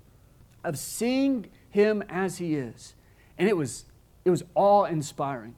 of 0.64 0.78
seeing 0.78 1.46
him 1.76 2.02
as 2.08 2.38
he 2.38 2.56
is. 2.56 2.94
And 3.38 3.48
it 3.48 3.56
was, 3.56 3.84
it 4.24 4.30
was 4.30 4.42
awe 4.54 4.84
inspiring. 4.84 5.54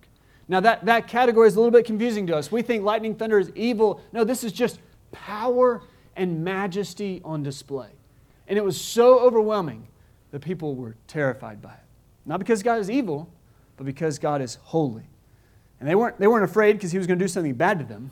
Now, 0.48 0.60
that, 0.60 0.84
that 0.86 1.06
category 1.06 1.46
is 1.46 1.56
a 1.56 1.60
little 1.60 1.70
bit 1.70 1.84
confusing 1.84 2.26
to 2.26 2.36
us. 2.36 2.50
We 2.50 2.62
think 2.62 2.82
lightning, 2.82 3.14
thunder 3.14 3.38
is 3.38 3.52
evil. 3.54 4.00
No, 4.12 4.24
this 4.24 4.42
is 4.42 4.52
just 4.52 4.80
power 5.12 5.82
and 6.16 6.44
majesty 6.44 7.20
on 7.24 7.42
display. 7.42 7.90
And 8.48 8.58
it 8.58 8.64
was 8.64 8.80
so 8.80 9.20
overwhelming 9.20 9.86
that 10.32 10.40
people 10.40 10.74
were 10.74 10.96
terrified 11.06 11.62
by 11.62 11.72
it. 11.72 11.80
Not 12.26 12.38
because 12.40 12.62
God 12.62 12.80
is 12.80 12.90
evil, 12.90 13.30
but 13.76 13.86
because 13.86 14.18
God 14.18 14.42
is 14.42 14.56
holy. 14.56 15.04
And 15.80 15.88
they 15.88 15.94
weren't, 15.94 16.18
they 16.18 16.26
weren't 16.26 16.44
afraid 16.44 16.72
because 16.72 16.90
he 16.90 16.98
was 16.98 17.06
going 17.06 17.18
to 17.18 17.24
do 17.24 17.28
something 17.28 17.54
bad 17.54 17.78
to 17.78 17.84
them, 17.84 18.10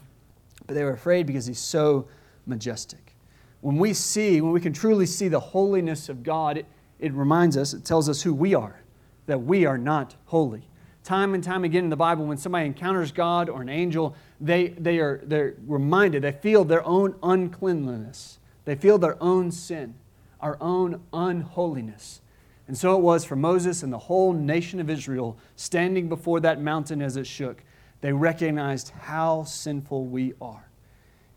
but 0.66 0.75
they 0.75 0.84
were 0.84 0.92
afraid 0.92 1.26
because 1.26 1.46
he's 1.46 1.58
so 1.58 2.06
majestic. 2.46 3.14
When 3.62 3.78
we 3.78 3.94
see, 3.94 4.40
when 4.40 4.52
we 4.52 4.60
can 4.60 4.72
truly 4.72 5.06
see 5.06 5.28
the 5.28 5.40
holiness 5.40 6.08
of 6.08 6.22
God, 6.22 6.58
it, 6.58 6.66
it 6.98 7.12
reminds 7.12 7.56
us, 7.56 7.74
it 7.74 7.84
tells 7.84 8.08
us 8.08 8.22
who 8.22 8.32
we 8.34 8.54
are, 8.54 8.80
that 9.26 9.42
we 9.42 9.66
are 9.66 9.78
not 9.78 10.14
holy. 10.26 10.68
Time 11.04 11.34
and 11.34 11.44
time 11.44 11.62
again 11.62 11.84
in 11.84 11.90
the 11.90 11.96
Bible, 11.96 12.26
when 12.26 12.36
somebody 12.36 12.66
encounters 12.66 13.12
God 13.12 13.48
or 13.48 13.62
an 13.62 13.68
angel, 13.68 14.16
they, 14.40 14.68
they 14.68 14.98
are 14.98 15.20
they're 15.24 15.54
reminded, 15.66 16.22
they 16.22 16.32
feel 16.32 16.64
their 16.64 16.84
own 16.84 17.14
uncleanliness. 17.22 18.38
They 18.64 18.74
feel 18.74 18.98
their 18.98 19.22
own 19.22 19.52
sin, 19.52 19.94
our 20.40 20.58
own 20.60 21.00
unholiness. 21.12 22.20
And 22.68 22.76
so 22.76 22.96
it 22.96 23.00
was 23.00 23.24
for 23.24 23.36
Moses 23.36 23.84
and 23.84 23.92
the 23.92 23.98
whole 23.98 24.32
nation 24.32 24.80
of 24.80 24.90
Israel 24.90 25.38
standing 25.54 26.08
before 26.08 26.40
that 26.40 26.60
mountain 26.60 27.00
as 27.00 27.16
it 27.16 27.26
shook. 27.26 27.62
They 28.00 28.12
recognized 28.12 28.90
how 28.90 29.44
sinful 29.44 30.06
we 30.06 30.34
are. 30.40 30.68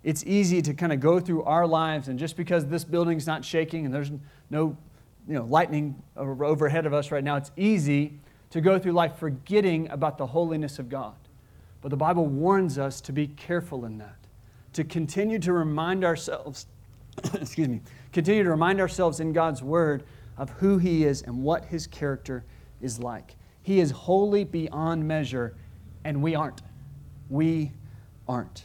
It's 0.03 0.25
easy 0.25 0.61
to 0.63 0.73
kind 0.73 0.91
of 0.91 0.99
go 0.99 1.19
through 1.19 1.43
our 1.43 1.67
lives, 1.67 2.07
and 2.07 2.17
just 2.17 2.35
because 2.35 2.65
this 2.65 2.83
building's 2.83 3.27
not 3.27 3.45
shaking 3.45 3.85
and 3.85 3.93
there's 3.93 4.11
no 4.49 4.75
you 5.29 5.35
know, 5.35 5.45
lightning 5.45 6.01
overhead 6.17 6.87
of 6.87 6.93
us 6.93 7.11
right 7.11 7.23
now, 7.23 7.35
it's 7.35 7.51
easy 7.55 8.19
to 8.49 8.61
go 8.61 8.79
through 8.79 8.93
life 8.93 9.15
forgetting 9.17 9.87
about 9.91 10.17
the 10.17 10.25
holiness 10.25 10.79
of 10.79 10.89
God. 10.89 11.13
But 11.81 11.89
the 11.89 11.97
Bible 11.97 12.25
warns 12.25 12.79
us 12.79 12.99
to 13.01 13.13
be 13.13 13.27
careful 13.27 13.85
in 13.85 13.99
that, 13.99 14.17
to 14.73 14.83
continue 14.83 15.37
to 15.37 15.53
remind 15.53 16.03
ourselves, 16.03 16.65
excuse 17.35 17.67
me, 17.67 17.79
continue 18.11 18.43
to 18.43 18.49
remind 18.49 18.81
ourselves 18.81 19.19
in 19.19 19.31
God's 19.31 19.61
Word 19.61 20.03
of 20.35 20.49
who 20.49 20.79
He 20.79 21.05
is 21.05 21.21
and 21.21 21.43
what 21.43 21.63
His 21.65 21.85
character 21.85 22.43
is 22.81 22.97
like. 22.97 23.35
He 23.61 23.81
is 23.81 23.91
holy 23.91 24.45
beyond 24.45 25.07
measure, 25.07 25.55
and 26.05 26.23
we 26.23 26.33
aren't. 26.33 26.63
We 27.29 27.71
aren't. 28.27 28.63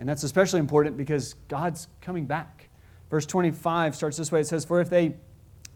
And 0.00 0.08
that's 0.08 0.24
especially 0.24 0.58
important 0.58 0.96
because 0.96 1.34
God's 1.46 1.86
coming 2.00 2.26
back. 2.26 2.68
Verse 3.10 3.26
25 3.26 3.94
starts 3.94 4.16
this 4.16 4.32
way 4.32 4.40
it 4.40 4.48
says, 4.48 4.64
For 4.64 4.80
if 4.80 4.90
they 4.90 5.14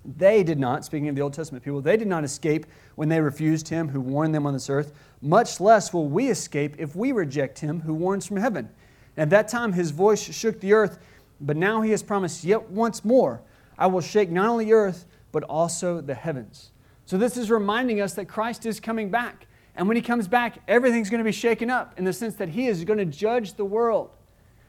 they 0.05 0.43
did 0.43 0.59
not, 0.59 0.85
speaking 0.85 1.09
of 1.09 1.17
the 1.17 1.23
Old 1.23 1.33
Testament 1.33 1.65
people, 1.65 1.81
they 1.81 1.97
did 1.97 2.09
not 2.09 2.25
escape 2.25 2.67
when 2.95 3.09
they 3.09 3.21
refused 3.21 3.69
him 3.69 3.89
who 3.89 4.01
warned 4.01 4.35
them 4.35 4.47
on 4.47 4.53
this 4.53 4.69
earth. 4.69 4.93
Much 5.23 5.61
less 5.61 5.93
will 5.93 6.09
we 6.09 6.29
escape 6.29 6.77
if 6.79 6.95
we 6.95 7.13
reject 7.13 7.59
him 7.59 7.81
who 7.81 7.95
warns 7.95 8.27
from 8.27 8.37
heaven. 8.37 8.69
And 9.17 9.23
at 9.23 9.31
that 9.31 9.49
time 9.49 9.73
his 9.73 9.91
voice 9.91 10.23
shook 10.23 10.61
the 10.61 10.73
earth, 10.73 10.99
but 11.41 11.57
now 11.57 11.81
he 11.81 11.91
has 11.91 12.03
promised 12.03 12.45
yet 12.45 12.71
once 12.71 13.05
more, 13.05 13.43
I 13.79 13.87
will 13.87 14.01
shake 14.01 14.31
not 14.31 14.49
only 14.49 14.73
earth, 14.73 15.07
but 15.33 15.43
also 15.45 16.01
the 16.01 16.15
heavens. 16.15 16.71
So 17.07 17.19
this 17.19 17.37
is 17.37 17.51
reminding 17.51 18.01
us 18.01 18.15
that 18.15 18.27
Christ 18.27 18.67
is 18.67 18.81
coming 18.81 19.11
back. 19.11 19.47
And 19.77 19.89
when 19.89 19.97
he 19.97 20.03
comes 20.03 20.29
back, 20.29 20.59
everything's 20.69 21.11
going 21.11 21.19
to 21.19 21.25
be 21.25 21.33
shaken 21.33 21.71
up 21.71 21.99
in 21.99 22.05
the 22.05 22.13
sense 22.13 22.35
that 22.37 22.51
he 22.51 22.69
is 22.69 22.85
going 22.85 22.99
to 22.99 23.05
judge 23.05 23.55
the 23.55 23.65
world. 23.65 24.11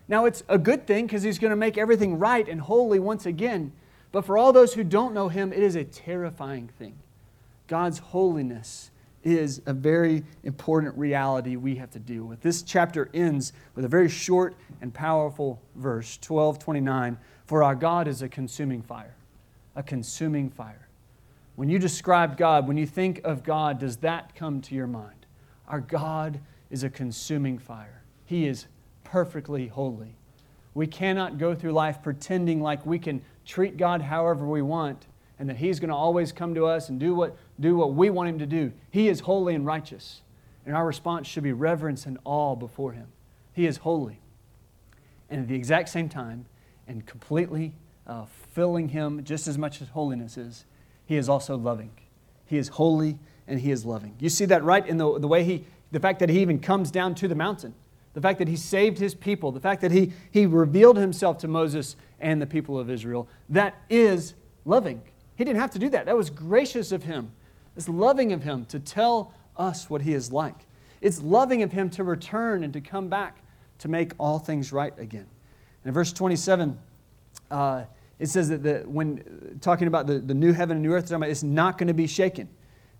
Now, 0.07 0.25
it's 0.25 0.43
a 0.47 0.57
good 0.57 0.87
thing 0.87 1.05
because 1.05 1.23
he's 1.23 1.39
going 1.39 1.51
to 1.51 1.55
make 1.55 1.77
everything 1.77 2.17
right 2.17 2.47
and 2.47 2.61
holy 2.61 2.99
once 2.99 3.25
again. 3.25 3.71
But 4.15 4.23
for 4.23 4.37
all 4.37 4.53
those 4.53 4.73
who 4.73 4.85
don't 4.85 5.13
know 5.13 5.27
him, 5.27 5.51
it 5.51 5.61
is 5.61 5.75
a 5.75 5.83
terrifying 5.83 6.69
thing. 6.79 6.95
God's 7.67 7.99
holiness 7.99 8.89
is 9.25 9.61
a 9.65 9.73
very 9.73 10.23
important 10.45 10.97
reality 10.97 11.57
we 11.57 11.75
have 11.75 11.91
to 11.91 11.99
deal 11.99 12.23
with. 12.23 12.39
This 12.39 12.61
chapter 12.61 13.09
ends 13.13 13.51
with 13.75 13.83
a 13.83 13.89
very 13.89 14.07
short 14.07 14.55
and 14.79 14.93
powerful 14.93 15.61
verse, 15.75 16.17
1229. 16.25 17.17
For 17.45 17.61
our 17.61 17.75
God 17.75 18.07
is 18.07 18.21
a 18.21 18.29
consuming 18.29 18.81
fire. 18.81 19.17
A 19.75 19.83
consuming 19.83 20.49
fire. 20.49 20.87
When 21.57 21.67
you 21.67 21.77
describe 21.77 22.37
God, 22.37 22.69
when 22.69 22.77
you 22.77 22.87
think 22.87 23.19
of 23.25 23.43
God, 23.43 23.79
does 23.79 23.97
that 23.97 24.33
come 24.33 24.61
to 24.61 24.75
your 24.75 24.87
mind? 24.87 25.25
Our 25.67 25.81
God 25.81 26.39
is 26.69 26.85
a 26.85 26.89
consuming 26.89 27.57
fire. 27.57 28.01
He 28.23 28.47
is 28.47 28.67
perfectly 29.03 29.67
holy. 29.67 30.15
We 30.73 30.87
cannot 30.87 31.37
go 31.37 31.53
through 31.53 31.73
life 31.73 32.01
pretending 32.01 32.61
like 32.61 32.85
we 32.85 32.99
can 32.99 33.21
treat 33.45 33.77
God 33.77 34.01
however 34.01 34.45
we 34.47 34.61
want 34.61 35.07
and 35.39 35.49
that 35.49 35.57
He's 35.57 35.79
going 35.79 35.89
to 35.89 35.95
always 35.95 36.31
come 36.31 36.55
to 36.55 36.65
us 36.65 36.89
and 36.89 36.99
do 36.99 37.13
what, 37.13 37.35
do 37.59 37.75
what 37.75 37.93
we 37.93 38.09
want 38.09 38.29
Him 38.29 38.39
to 38.39 38.45
do. 38.45 38.71
He 38.89 39.07
is 39.07 39.21
holy 39.21 39.55
and 39.55 39.65
righteous, 39.65 40.21
and 40.65 40.75
our 40.75 40.85
response 40.85 41.27
should 41.27 41.43
be 41.43 41.53
reverence 41.53 42.05
and 42.05 42.17
awe 42.23 42.55
before 42.55 42.93
Him. 42.93 43.07
He 43.53 43.65
is 43.65 43.77
holy. 43.77 44.19
And 45.29 45.41
at 45.41 45.47
the 45.47 45.55
exact 45.55 45.89
same 45.89 46.09
time, 46.09 46.45
and 46.87 47.05
completely 47.05 47.73
uh, 48.07 48.25
filling 48.53 48.89
Him 48.89 49.23
just 49.23 49.47
as 49.47 49.57
much 49.57 49.81
as 49.81 49.89
holiness 49.89 50.37
is, 50.37 50.65
He 51.05 51.17
is 51.17 51.27
also 51.27 51.57
loving. 51.57 51.91
He 52.45 52.57
is 52.57 52.69
holy 52.69 53.17
and 53.47 53.59
He 53.59 53.71
is 53.71 53.85
loving. 53.85 54.15
You 54.19 54.29
see 54.29 54.45
that 54.45 54.63
right 54.63 54.85
in 54.85 54.97
the, 54.97 55.19
the 55.19 55.27
way 55.27 55.43
He, 55.43 55.65
the 55.91 55.99
fact 55.99 56.19
that 56.19 56.29
He 56.29 56.39
even 56.39 56.59
comes 56.59 56.91
down 56.91 57.15
to 57.15 57.27
the 57.27 57.35
mountain 57.35 57.73
the 58.15 58.21
fact 58.21 58.39
that 58.39 58.47
he 58.47 58.55
saved 58.55 58.97
his 58.97 59.13
people, 59.13 59.51
the 59.51 59.59
fact 59.59 59.81
that 59.81 59.91
he, 59.91 60.13
he 60.31 60.45
revealed 60.45 60.97
himself 60.97 61.37
to 61.39 61.49
Moses 61.49 61.97
and 62.19 62.41
the 62.41 62.45
people 62.45 62.79
of 62.79 62.89
Israel, 62.89 63.27
that 63.49 63.75
is 63.89 64.33
loving. 64.65 65.01
He 65.35 65.43
didn't 65.43 65.59
have 65.59 65.71
to 65.71 65.79
do 65.79 65.89
that. 65.89 66.05
That 66.05 66.15
was 66.15 66.29
gracious 66.29 66.91
of 66.91 67.03
him. 67.03 67.31
It's 67.75 67.89
loving 67.89 68.31
of 68.31 68.43
him 68.43 68.65
to 68.65 68.79
tell 68.79 69.33
us 69.57 69.89
what 69.89 70.01
he 70.01 70.13
is 70.13 70.31
like. 70.31 70.55
It's 71.01 71.21
loving 71.21 71.61
of 71.61 71.71
him 71.71 71.89
to 71.91 72.03
return 72.03 72.63
and 72.63 72.73
to 72.73 72.81
come 72.81 73.09
back 73.09 73.37
to 73.79 73.87
make 73.87 74.13
all 74.17 74.39
things 74.39 74.71
right 74.71 74.97
again. 74.97 75.27
And 75.83 75.89
in 75.89 75.93
verse 75.93 76.13
27, 76.13 76.77
uh, 77.51 77.83
it 78.17 78.27
says 78.27 78.49
that 78.49 78.63
the, 78.63 78.83
when 78.85 79.59
talking 79.61 79.87
about 79.87 80.07
the, 80.07 80.19
the 80.19 80.33
new 80.33 80.53
heaven 80.53 80.77
and 80.77 80.85
new 80.85 80.93
earth, 80.93 81.11
it's 81.11 81.43
not 81.43 81.77
going 81.77 81.87
to 81.87 81.93
be 81.93 82.07
shaken. 82.07 82.47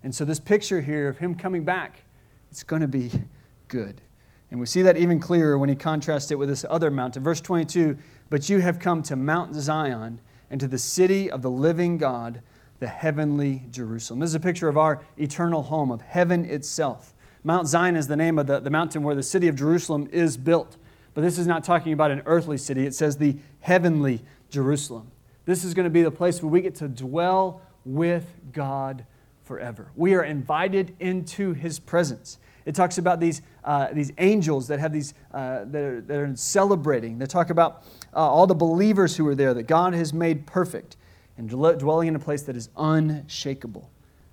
And 0.02 0.14
so, 0.14 0.24
this 0.24 0.38
picture 0.38 0.80
here 0.82 1.08
of 1.08 1.18
him 1.18 1.34
coming 1.34 1.64
back, 1.64 2.02
it's 2.50 2.62
going 2.62 2.82
to 2.82 2.88
be 2.88 3.10
good. 3.68 4.00
And 4.50 4.60
we 4.60 4.66
see 4.66 4.82
that 4.82 4.96
even 4.96 5.18
clearer 5.18 5.58
when 5.58 5.68
he 5.68 5.74
contrasts 5.74 6.30
it 6.30 6.38
with 6.38 6.48
this 6.48 6.64
other 6.68 6.90
mountain. 6.90 7.22
Verse 7.22 7.40
22 7.40 7.98
But 8.30 8.48
you 8.48 8.60
have 8.60 8.78
come 8.78 9.02
to 9.04 9.16
Mount 9.16 9.54
Zion 9.54 10.20
and 10.50 10.60
to 10.60 10.68
the 10.68 10.78
city 10.78 11.30
of 11.30 11.42
the 11.42 11.50
living 11.50 11.98
God, 11.98 12.42
the 12.78 12.86
heavenly 12.86 13.64
Jerusalem. 13.70 14.20
This 14.20 14.30
is 14.30 14.34
a 14.34 14.40
picture 14.40 14.68
of 14.68 14.78
our 14.78 15.02
eternal 15.16 15.62
home, 15.62 15.90
of 15.90 16.00
heaven 16.00 16.44
itself. 16.44 17.14
Mount 17.42 17.66
Zion 17.66 17.96
is 17.96 18.08
the 18.08 18.16
name 18.16 18.38
of 18.38 18.46
the, 18.46 18.60
the 18.60 18.70
mountain 18.70 19.02
where 19.02 19.14
the 19.14 19.22
city 19.22 19.48
of 19.48 19.56
Jerusalem 19.56 20.08
is 20.12 20.36
built. 20.36 20.76
But 21.14 21.22
this 21.22 21.38
is 21.38 21.46
not 21.46 21.64
talking 21.64 21.92
about 21.92 22.10
an 22.10 22.22
earthly 22.26 22.58
city, 22.58 22.86
it 22.86 22.94
says 22.94 23.16
the 23.16 23.36
heavenly 23.60 24.22
Jerusalem. 24.50 25.10
This 25.44 25.64
is 25.64 25.74
going 25.74 25.84
to 25.84 25.90
be 25.90 26.02
the 26.02 26.10
place 26.10 26.42
where 26.42 26.50
we 26.50 26.60
get 26.60 26.74
to 26.76 26.88
dwell 26.88 27.62
with 27.84 28.26
God 28.52 29.06
forever. 29.44 29.92
We 29.94 30.14
are 30.14 30.24
invited 30.24 30.94
into 30.98 31.52
his 31.52 31.78
presence. 31.78 32.38
It 32.66 32.74
talks 32.74 32.98
about 32.98 33.20
these, 33.20 33.42
uh, 33.64 33.88
these 33.92 34.12
angels 34.18 34.66
that 34.68 34.80
have 34.80 34.92
these 34.92 35.14
uh, 35.32 35.64
that, 35.66 35.82
are, 35.82 36.00
that 36.02 36.18
are 36.18 36.36
celebrating. 36.36 37.18
They 37.18 37.26
talk 37.26 37.50
about 37.50 37.84
uh, 38.12 38.18
all 38.18 38.46
the 38.46 38.56
believers 38.56 39.16
who 39.16 39.26
are 39.28 39.36
there 39.36 39.54
that 39.54 39.62
God 39.62 39.94
has 39.94 40.12
made 40.12 40.46
perfect 40.46 40.96
and 41.38 41.48
dwelling 41.48 42.08
in 42.08 42.16
a 42.16 42.18
place 42.18 42.42
that 42.42 42.56
is 42.56 42.68
unshakable. 42.76 43.88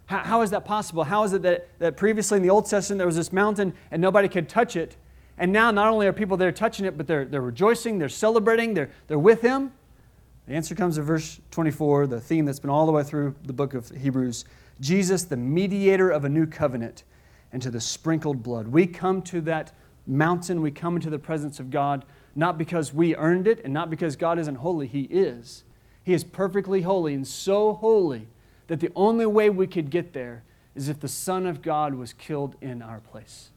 How, 0.07 0.19
how 0.19 0.41
is 0.41 0.49
that 0.49 0.65
possible? 0.65 1.03
How 1.03 1.23
is 1.23 1.33
it 1.33 1.43
that, 1.43 1.69
that 1.77 1.95
previously 1.95 2.37
in 2.37 2.43
the 2.43 2.49
Old 2.49 2.65
Testament 2.65 2.97
there 2.97 3.07
was 3.07 3.15
this 3.15 3.31
mountain 3.31 3.73
and 3.91 4.01
nobody 4.01 4.27
could 4.27 4.49
touch 4.49 4.75
it? 4.75 4.97
And 5.37 5.53
now 5.53 5.69
not 5.69 5.87
only 5.87 6.07
are 6.07 6.13
people 6.13 6.35
there 6.35 6.51
touching 6.51 6.85
it, 6.85 6.97
but 6.97 7.05
they're, 7.05 7.25
they're 7.25 7.41
rejoicing, 7.41 7.99
they're 7.99 8.09
celebrating, 8.09 8.73
they're, 8.73 8.89
they're 9.07 9.19
with 9.19 9.41
Him. 9.41 9.71
The 10.47 10.55
answer 10.55 10.73
comes 10.75 10.97
in 10.97 11.03
verse 11.03 11.39
24, 11.51 12.07
the 12.07 12.19
theme 12.19 12.45
that's 12.45 12.59
been 12.59 12.69
all 12.69 12.85
the 12.85 12.91
way 12.91 13.03
through 13.03 13.35
the 13.43 13.53
book 13.53 13.73
of 13.73 13.89
Hebrews 13.89 14.45
Jesus, 14.79 15.23
the 15.23 15.37
mediator 15.37 16.09
of 16.09 16.25
a 16.25 16.29
new 16.29 16.45
covenant 16.45 17.03
and 17.53 17.61
to 17.61 17.71
the 17.71 17.79
sprinkled 17.79 18.43
blood. 18.43 18.67
We 18.67 18.87
come 18.87 19.21
to 19.23 19.39
that 19.41 19.71
mountain, 20.05 20.61
we 20.61 20.71
come 20.71 20.95
into 20.95 21.09
the 21.09 21.19
presence 21.19 21.59
of 21.59 21.69
God, 21.69 22.03
not 22.35 22.57
because 22.57 22.93
we 22.93 23.15
earned 23.15 23.47
it 23.47 23.61
and 23.63 23.71
not 23.71 23.89
because 23.89 24.15
God 24.15 24.39
isn't 24.39 24.55
holy. 24.55 24.87
He 24.87 25.03
is. 25.03 25.63
He 26.03 26.13
is 26.13 26.23
perfectly 26.23 26.81
holy 26.81 27.13
and 27.13 27.25
so 27.25 27.73
holy 27.73 28.27
that 28.67 28.79
the 28.79 28.91
only 28.95 29.25
way 29.25 29.49
we 29.49 29.67
could 29.67 29.89
get 29.89 30.13
there 30.13 30.43
is 30.75 30.89
if 30.89 30.99
the 30.99 31.07
Son 31.07 31.45
of 31.45 31.61
God 31.61 31.93
was 31.93 32.11
killed 32.11 32.55
in 32.59 32.81
our 32.81 32.99
place. 32.99 33.51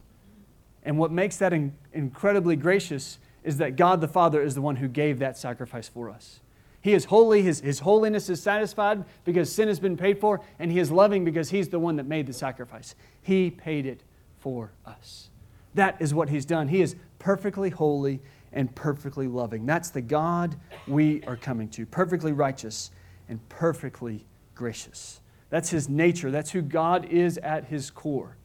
And 0.83 0.97
what 0.97 1.11
makes 1.11 1.37
that 1.37 1.51
in- 1.51 1.75
incredibly 1.91 2.55
gracious 2.55 3.17
is 3.43 3.57
that 3.57 3.75
God 3.75 3.99
the 3.99 4.07
Father 4.07 4.41
is 4.41 4.55
the 4.55 4.61
one 4.61 4.77
who 4.77 4.87
gave 4.87 5.19
that 5.19 5.37
sacrifice 5.37 5.89
for 5.89 6.09
us. 6.09 6.39
He 6.87 6.93
is 6.93 7.03
holy, 7.03 7.41
his, 7.41 7.59
his 7.59 7.79
holiness 7.79 8.29
is 8.29 8.41
satisfied 8.41 9.03
because 9.25 9.51
sin 9.51 9.67
has 9.67 9.77
been 9.77 9.97
paid 9.97 10.21
for, 10.21 10.39
and 10.57 10.71
He 10.71 10.79
is 10.79 10.89
loving 10.89 11.25
because 11.25 11.49
He's 11.49 11.67
the 11.67 11.79
one 11.79 11.97
that 11.97 12.05
made 12.05 12.27
the 12.27 12.31
sacrifice. 12.31 12.95
He 13.21 13.51
paid 13.51 13.85
it 13.85 14.03
for 14.39 14.71
us. 14.85 15.29
That 15.73 15.97
is 15.99 16.13
what 16.13 16.29
He's 16.29 16.45
done. 16.45 16.69
He 16.69 16.79
is 16.79 16.95
perfectly 17.19 17.71
holy 17.71 18.21
and 18.53 18.73
perfectly 18.73 19.27
loving. 19.27 19.65
That's 19.65 19.89
the 19.89 19.99
God 19.99 20.55
we 20.87 21.21
are 21.23 21.35
coming 21.35 21.67
to, 21.71 21.85
perfectly 21.85 22.31
righteous 22.31 22.91
and 23.27 23.41
perfectly 23.49 24.25
gracious. 24.55 25.19
That's 25.49 25.69
His 25.69 25.89
nature. 25.89 26.31
That's 26.31 26.51
who 26.51 26.61
God 26.61 27.03
is 27.03 27.37
at 27.39 27.65
His 27.65 27.91
core. 27.91 28.37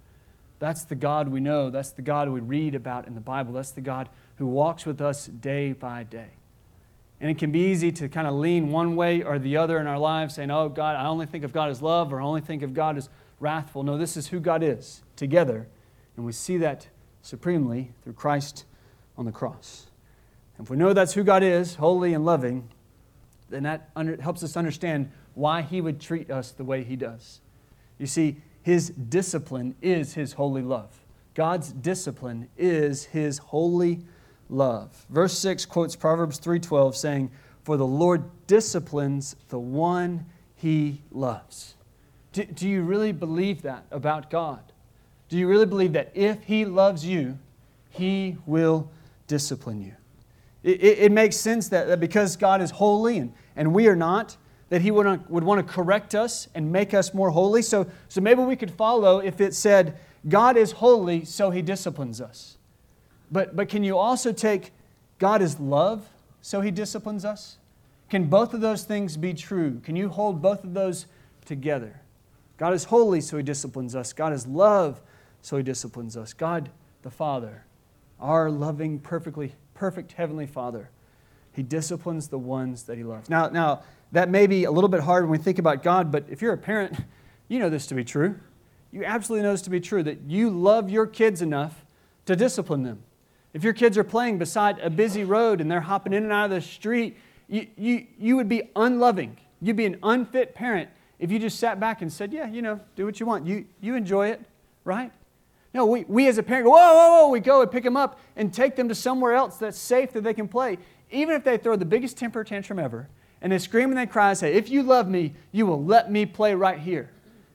That's 0.59 0.83
the 0.83 0.97
God 0.97 1.29
we 1.29 1.39
know. 1.39 1.71
That's 1.71 1.93
the 1.93 2.03
God 2.03 2.29
we 2.29 2.41
read 2.41 2.75
about 2.75 3.07
in 3.07 3.15
the 3.15 3.21
Bible. 3.21 3.53
That's 3.53 3.71
the 3.71 3.83
God 3.83 4.09
who 4.35 4.49
walks 4.49 4.85
with 4.85 5.01
us 5.01 5.27
day 5.29 5.75
by 5.75 6.03
day. 6.03 6.31
And 7.23 7.31
it 7.31 7.39
can 7.39 7.53
be 7.53 7.71
easy 7.71 7.93
to 7.93 8.09
kind 8.09 8.27
of 8.27 8.35
lean 8.35 8.73
one 8.73 8.97
way 8.97 9.23
or 9.23 9.39
the 9.39 9.57
other 9.57 9.79
in 9.79 9.87
our 9.87 9.99
lives, 9.99 10.35
saying, 10.35 10.51
Oh, 10.51 10.69
God, 10.69 10.97
I 10.97 11.07
only 11.07 11.25
think 11.25 11.45
of 11.45 11.53
God 11.53 11.71
as 11.71 11.81
love 11.81 12.13
or 12.13 12.21
I 12.21 12.25
only 12.25 12.41
think 12.41 12.63
of 12.63 12.75
God 12.75 12.99
as 12.99 13.09
wrathful. 13.39 13.85
No, 13.85 13.97
this 13.97 14.17
is 14.17 14.27
who 14.27 14.41
God 14.41 14.65
is 14.65 15.03
together. 15.15 15.69
And 16.17 16.27
we 16.27 16.33
see 16.33 16.59
that 16.59 16.89
supremely 17.23 17.93
through 18.03 18.15
Christ 18.15 18.65
on 19.17 19.25
the 19.25 19.31
cross. 19.31 19.87
And 20.59 20.67
if 20.67 20.71
we 20.71 20.77
know 20.77 20.93
that's 20.93 21.13
who 21.13 21.23
God 21.23 21.45
is, 21.45 21.77
holy 21.77 22.13
and 22.13 22.25
loving, 22.25 22.69
then 23.51 23.63
that 23.63 23.91
under, 23.95 24.21
helps 24.21 24.43
us 24.43 24.57
understand 24.57 25.09
why 25.35 25.63
He 25.63 25.81
would 25.81 26.01
treat 26.01 26.29
us 26.29 26.51
the 26.51 26.65
way 26.65 26.83
He 26.83 26.97
does. 26.97 27.41
You 27.99 28.07
see, 28.07 28.39
His 28.63 28.91
discipline 28.91 29.77
is 29.81 30.15
His 30.15 30.33
holy 30.33 30.63
love. 30.63 30.99
God's 31.35 31.73
discipline 31.73 32.49
is 32.59 33.05
His 33.05 33.39
holy 33.39 34.01
love. 34.49 35.07
Verse 35.09 35.37
6 35.39 35.67
quotes 35.67 35.97
Proverbs 35.97 36.39
3:12 36.39 36.97
saying, 36.97 37.31
"For 37.63 37.77
the 37.77 37.87
Lord 37.87 38.25
disciplines 38.47 39.37
the 39.49 39.59
one 39.59 40.27
he 40.55 41.03
loves." 41.11 41.75
Do, 42.33 42.45
do 42.45 42.69
you 42.69 42.83
really 42.83 43.13
believe 43.13 43.63
that 43.63 43.85
about 43.91 44.31
God? 44.31 44.61
Do 45.29 45.39
you 45.39 45.49
really 45.49 45.67
believe 45.67 45.93
that 45.95 46.11
if 46.15 46.43
he 46.45 46.65
loves 46.65 47.05
you, 47.05 47.39
he 47.91 48.37
will 48.47 48.91
discipline 49.27 49.81
you? 49.81 49.95
It, 50.63 50.83
it, 50.83 50.99
it 50.99 51.13
makes 51.13 51.37
sense 51.37 51.69
that, 51.69 51.89
that 51.89 52.01
because 52.01 52.37
God 52.37 52.61
is 52.61 52.71
holy 52.71 53.19
and, 53.19 53.33
and 53.57 53.75
we 53.75 53.89
are 53.89 53.97
not, 53.97 54.37
that 54.69 54.81
he 54.81 54.91
would, 54.91 55.29
would 55.29 55.45
want 55.45 55.67
to 55.67 55.73
correct 55.73 56.15
us 56.15 56.49
and 56.55 56.71
make 56.71 56.95
us 56.95 57.13
more 57.13 57.31
holy. 57.31 57.63
So, 57.63 57.87
so 58.09 58.21
maybe 58.21 58.43
we 58.43 58.57
could 58.57 58.71
follow 58.71 59.19
if 59.19 59.41
it 59.41 59.55
said, 59.55 59.99
God 60.29 60.57
is 60.57 60.73
holy, 60.73 61.25
so 61.25 61.51
he 61.51 61.63
disciplines 61.63 62.21
us. 62.21 62.57
But, 63.33 63.57
but 63.57 63.69
can 63.69 63.83
you 63.83 63.99
also 63.99 64.33
take 64.33 64.73
God 65.19 65.43
is 65.43 65.59
love, 65.59 66.07
so 66.41 66.61
he 66.61 66.71
disciplines 66.71 67.25
us? 67.25 67.57
Can 68.11 68.25
both 68.25 68.53
of 68.53 68.61
those 68.61 68.85
things 68.85 69.17
be 69.17 69.33
true? 69.33 69.81
Can 69.83 69.97
you 69.97 70.11
hold 70.11 70.43
both 70.43 70.63
of 70.63 70.75
those 70.75 71.07
together? 71.47 72.01
God 72.59 72.75
is 72.75 72.85
holy, 72.85 73.21
so 73.21 73.39
he 73.39 73.43
disciplines 73.43 73.97
us. 73.97 74.13
God 74.13 74.33
is 74.33 74.47
love, 74.47 75.01
so 75.41 75.57
he 75.57 75.63
disciplines 75.63 76.17
us. 76.17 76.35
God 76.35 76.71
the 77.03 77.11
Father, 77.11 77.65
our 78.21 78.51
loving, 78.51 78.99
perfectly, 78.99 79.55
perfect 79.75 80.13
Heavenly 80.13 80.47
Father, 80.47 80.91
He 81.53 81.63
disciplines 81.63 82.29
the 82.29 82.39
ones 82.39 82.85
that 82.85 82.97
He 82.97 83.05
loves. 83.05 83.29
Now, 83.29 83.49
now, 83.49 83.83
that 84.13 84.29
may 84.29 84.47
be 84.47 84.65
a 84.65 84.71
little 84.71 84.89
bit 84.89 85.01
hard 85.01 85.25
when 85.25 85.39
we 85.39 85.43
think 85.43 85.59
about 85.59 85.83
God, 85.83 86.13
but 86.13 86.25
if 86.29 86.43
you're 86.43 86.53
a 86.53 86.59
parent, 86.59 86.97
you 87.49 87.59
know 87.59 87.69
this 87.69 87.87
to 87.89 87.95
be 87.95 88.05
true. 88.05 88.39
You 88.93 89.05
absolutely 89.05 89.43
know 89.43 89.53
this 89.53 89.63
to 89.63 89.71
be 89.71 89.81
true 89.81 90.03
that 90.03 90.21
you 90.23 90.51
love 90.51 90.91
your 90.91 91.07
kids 91.07 91.43
enough 91.43 91.85
to 92.27 92.37
discipline 92.37 92.83
them. 92.83 93.03
If 93.55 93.65
your 93.65 93.73
kids 93.73 93.99
are 93.99 94.05
playing 94.05 94.39
beside 94.39 94.79
a 94.79 94.89
busy 94.89 95.25
road 95.25 95.61
and 95.61 95.71
they're 95.71 95.81
hopping 95.81 96.13
in 96.13 96.23
and 96.23 96.33
out 96.33 96.47
of 96.47 96.51
the 96.51 96.61
street, 96.61 97.19
you, 97.49 97.67
you, 97.77 98.07
you 98.19 98.37
would 98.37 98.49
be 98.49 98.71
unloving. 98.75 99.37
You'd 99.61 99.77
be 99.77 99.85
an 99.85 99.99
unfit 100.03 100.55
parent 100.55 100.89
if 101.19 101.31
you 101.31 101.39
just 101.39 101.59
sat 101.61 101.79
back 101.79 102.03
and 102.03 102.13
said, 102.13 102.33
Yeah, 102.33 102.49
you 102.49 102.63
know, 102.63 102.81
do 102.97 103.05
what 103.05 103.21
you 103.21 103.27
want. 103.27 103.47
You, 103.47 103.67
you 103.81 103.95
enjoy 103.95 104.29
it, 104.29 104.41
right? 104.85 105.13
No, 105.75 105.87
we, 105.87 106.05
we 106.09 106.29
as 106.29 106.39
a 106.39 106.43
parent 106.43 106.65
go, 106.65 106.71
Whoa, 106.71 106.95
whoa, 106.95 107.23
whoa. 107.23 107.29
We 107.29 107.41
go 107.41 107.63
and 107.63 107.71
pick 107.71 107.85
them 107.85 107.97
up 107.97 108.19
and 108.37 108.53
take 108.53 108.75
them 108.75 108.89
to 108.89 108.95
somewhere 108.95 109.35
else 109.35 109.57
that's 109.59 109.79
safe 109.79 110.13
that 110.13 110.25
they 110.25 110.35
can 110.35 110.49
play. 110.49 110.79
Even 111.11 111.37
if 111.37 111.45
they 111.45 111.59
throw 111.59 111.77
the 111.77 111.85
biggest 111.85 112.17
temper 112.17 112.43
tantrum 112.43 112.79
ever 112.79 113.09
and 113.43 113.53
they 113.53 113.59
scream 113.59 113.91
and 113.91 113.99
they 113.99 114.07
cry 114.07 114.31
and 114.31 114.39
say, 114.39 114.55
If 114.55 114.71
you 114.71 114.83
love 114.83 115.09
me, 115.09 115.35
you 115.53 115.67
will 115.67 115.85
let 115.85 116.11
me 116.11 116.27
play 116.27 116.55
right 116.55 116.79
here. 116.79 117.11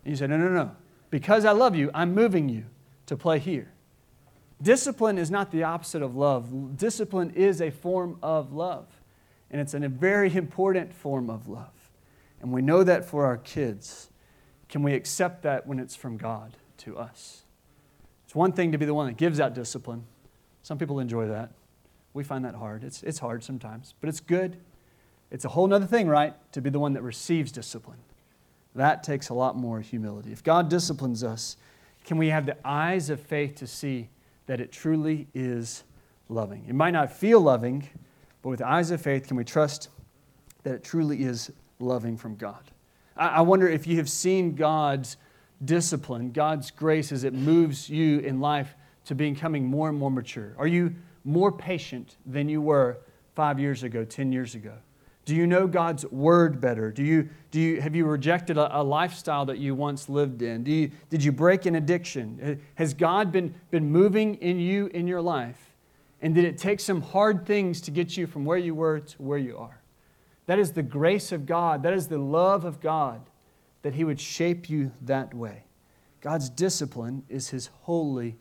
And 0.06 0.12
you 0.12 0.16
say, 0.16 0.28
No, 0.28 0.38
no, 0.38 0.50
no. 0.50 0.72
Because 1.10 1.44
I 1.44 1.52
love 1.52 1.76
you, 1.76 1.90
I'm 1.94 2.14
moving 2.14 2.50
you 2.50 2.66
to 3.08 3.18
play 3.18 3.40
here. 3.40 3.72
Discipline 4.62 5.18
is 5.18 5.30
not 5.30 5.52
the 5.52 5.64
opposite 5.64 6.02
of 6.02 6.16
love. 6.16 6.78
Discipline 6.78 7.32
is 7.32 7.62
a 7.62 7.70
form 7.70 8.18
of 8.24 8.54
love, 8.54 8.88
and 9.52 9.62
it's 9.62 9.74
a 9.74 9.80
very 9.80 10.36
important 10.36 10.94
form 10.94 11.30
of 11.30 11.48
love. 11.48 11.92
And 12.42 12.52
we 12.52 12.62
know 12.62 12.84
that 12.84 13.06
for 13.06 13.26
our 13.26 13.38
kids. 13.38 14.10
Can 14.70 14.84
we 14.84 14.94
accept 14.94 15.44
that 15.44 15.66
when 15.66 15.80
it's 15.80 15.96
from 15.96 16.18
God 16.18 16.58
to 16.80 16.98
us? 16.98 17.44
It's 18.26 18.36
one 18.36 18.52
thing 18.52 18.72
to 18.74 18.78
be 18.78 18.86
the 18.86 18.94
one 18.94 19.08
that 19.08 19.18
gives 19.18 19.40
out 19.40 19.54
discipline. 19.54 20.04
Some 20.62 20.78
people 20.78 21.00
enjoy 21.00 21.28
that. 21.28 21.52
We 22.14 22.24
find 22.24 22.44
that 22.46 22.56
hard. 22.56 22.84
It's, 22.84 23.04
it's 23.04 23.20
hard 23.20 23.44
sometimes, 23.44 23.94
but 24.02 24.10
it's 24.10 24.20
good. 24.20 24.58
It's 25.32 25.46
a 25.46 25.50
whole 25.50 25.72
other 25.74 25.86
thing, 25.86 26.08
right? 26.08 26.34
To 26.54 26.62
be 26.62 26.70
the 26.70 26.80
one 26.80 26.94
that 26.94 27.04
receives 27.04 27.52
discipline. 27.52 28.00
That 28.76 29.04
takes 29.04 29.30
a 29.30 29.34
lot 29.34 29.56
more 29.56 29.82
humility. 29.82 30.32
If 30.32 30.44
God 30.44 30.70
disciplines 30.70 31.24
us, 31.24 31.58
can 32.04 32.18
we 32.18 32.28
have 32.30 32.46
the 32.46 32.58
eyes 32.66 33.10
of 33.10 33.20
faith 33.20 33.56
to 33.56 33.68
see 33.68 34.10
that 34.48 34.60
it 34.60 34.72
truly 34.72 35.28
is 35.34 35.84
loving? 36.30 36.66
It 36.68 36.76
might 36.76 36.92
not 36.92 37.12
feel 37.12 37.40
loving, 37.40 37.88
but 38.42 38.50
with 38.50 38.62
eyes 38.62 38.92
of 38.92 39.02
faith, 39.02 39.28
can 39.28 39.38
we 39.38 39.44
trust 39.44 39.90
that 40.64 40.74
it 40.74 40.84
truly 40.84 41.24
is 41.24 41.52
loving 41.80 42.18
from 42.18 42.36
God? 42.36 42.64
I 43.16 43.42
wonder 43.42 43.68
if 43.68 43.88
you 43.88 43.98
have 43.98 44.10
seen 44.10 44.56
God's 44.56 45.18
discipline, 45.64 46.32
God's 46.32 46.70
grace 46.70 47.12
as 47.12 47.24
it 47.24 47.34
moves 47.34 47.90
you 47.90 48.20
in 48.20 48.40
life 48.40 48.76
to 49.06 49.16
becoming 49.16 49.66
more 49.66 49.90
and 49.90 49.98
more 49.98 50.12
mature. 50.12 50.54
Are 50.58 50.68
you 50.68 50.94
more 51.24 51.52
patient 51.52 52.18
than 52.26 52.48
you 52.48 52.62
were 52.62 52.98
five 53.36 53.60
years 53.60 53.84
ago, 53.84 54.04
10 54.04 54.32
years 54.32 54.54
ago? 54.56 54.74
Do 55.28 55.36
you 55.36 55.46
know 55.46 55.68
God's 55.68 56.06
word 56.06 56.62
better? 56.62 56.90
Do 56.90 57.04
you, 57.04 57.28
do 57.52 57.60
you, 57.60 57.82
have 57.82 57.94
you 57.94 58.06
rejected 58.06 58.58
a, 58.58 58.80
a, 58.80 58.82
lifestyle 58.82 59.46
that 59.48 59.58
you 59.58 59.76
once 59.76 60.08
lived 60.08 60.42
in? 60.42 60.64
Do 60.64 60.72
you, 60.72 60.90
did 61.10 61.22
you 61.22 61.34
break 61.34 61.66
an 61.66 61.76
addiction? 61.76 62.62
Has 62.76 62.94
God 62.94 63.30
been, 63.30 63.54
been 63.70 63.92
moving 63.92 64.36
in 64.36 64.58
you 64.58 64.88
in 64.88 65.06
your 65.06 65.22
life? 65.22 65.76
And 66.22 66.34
did 66.34 66.46
it 66.46 66.58
take 66.58 66.80
some 66.80 67.02
hard 67.02 67.46
things 67.46 67.82
to 67.82 67.92
get 67.92 68.16
you 68.16 68.26
from 68.26 68.46
where 68.46 68.58
you 68.58 68.74
were 68.74 69.02
to 69.02 69.22
where 69.22 69.38
you 69.38 69.58
are? 69.58 69.82
That 70.46 70.60
is 70.60 70.72
the 70.72 70.82
grace 70.82 71.34
of 71.34 71.46
God. 71.46 71.84
That 71.84 71.92
is 71.92 72.08
the 72.08 72.18
love 72.18 72.64
of 72.64 72.80
God 72.80 73.20
that 73.82 73.96
He 73.96 74.06
would 74.06 74.22
shape 74.22 74.70
you 74.70 74.94
that 75.02 75.34
way. 75.34 75.66
God's 76.22 76.50
discipline 76.50 77.24
is 77.28 77.50
His 77.50 77.70
holy 77.82 78.38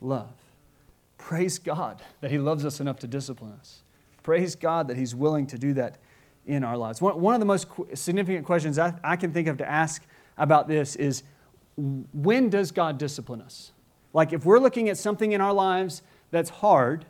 love. 0.00 0.36
Praise 1.18 1.58
God 1.58 2.00
that 2.20 2.30
He 2.30 2.38
loves 2.38 2.64
us 2.64 2.78
enough 2.78 3.00
to 3.00 3.08
discipline 3.08 3.54
us. 3.58 3.82
Praise 4.22 4.54
God 4.54 4.86
that 4.86 4.96
He's 4.96 5.16
willing 5.16 5.48
to 5.48 5.58
do 5.58 5.74
that 5.74 5.98
in 6.48 6.64
our 6.64 6.76
lives. 6.76 7.00
One, 7.00 7.34
of 7.34 7.40
the 7.40 7.46
most 7.46 7.68
significant 7.94 8.46
questions 8.46 8.78
I, 8.78 8.94
I 9.04 9.16
can 9.16 9.32
think 9.32 9.46
of 9.46 9.58
to 9.58 9.70
ask 9.70 10.02
about 10.36 10.66
this 10.66 10.96
is 10.96 11.22
when 11.76 12.48
does 12.48 12.72
God 12.72 12.98
discipline 12.98 13.42
us? 13.42 13.70
Like 14.12 14.32
if 14.32 14.44
we're 14.44 14.58
looking 14.58 14.88
at 14.88 14.96
something 14.96 15.32
in 15.32 15.40
our 15.40 15.52
lives 15.52 16.02
that's 16.30 16.50
hard 16.50 17.04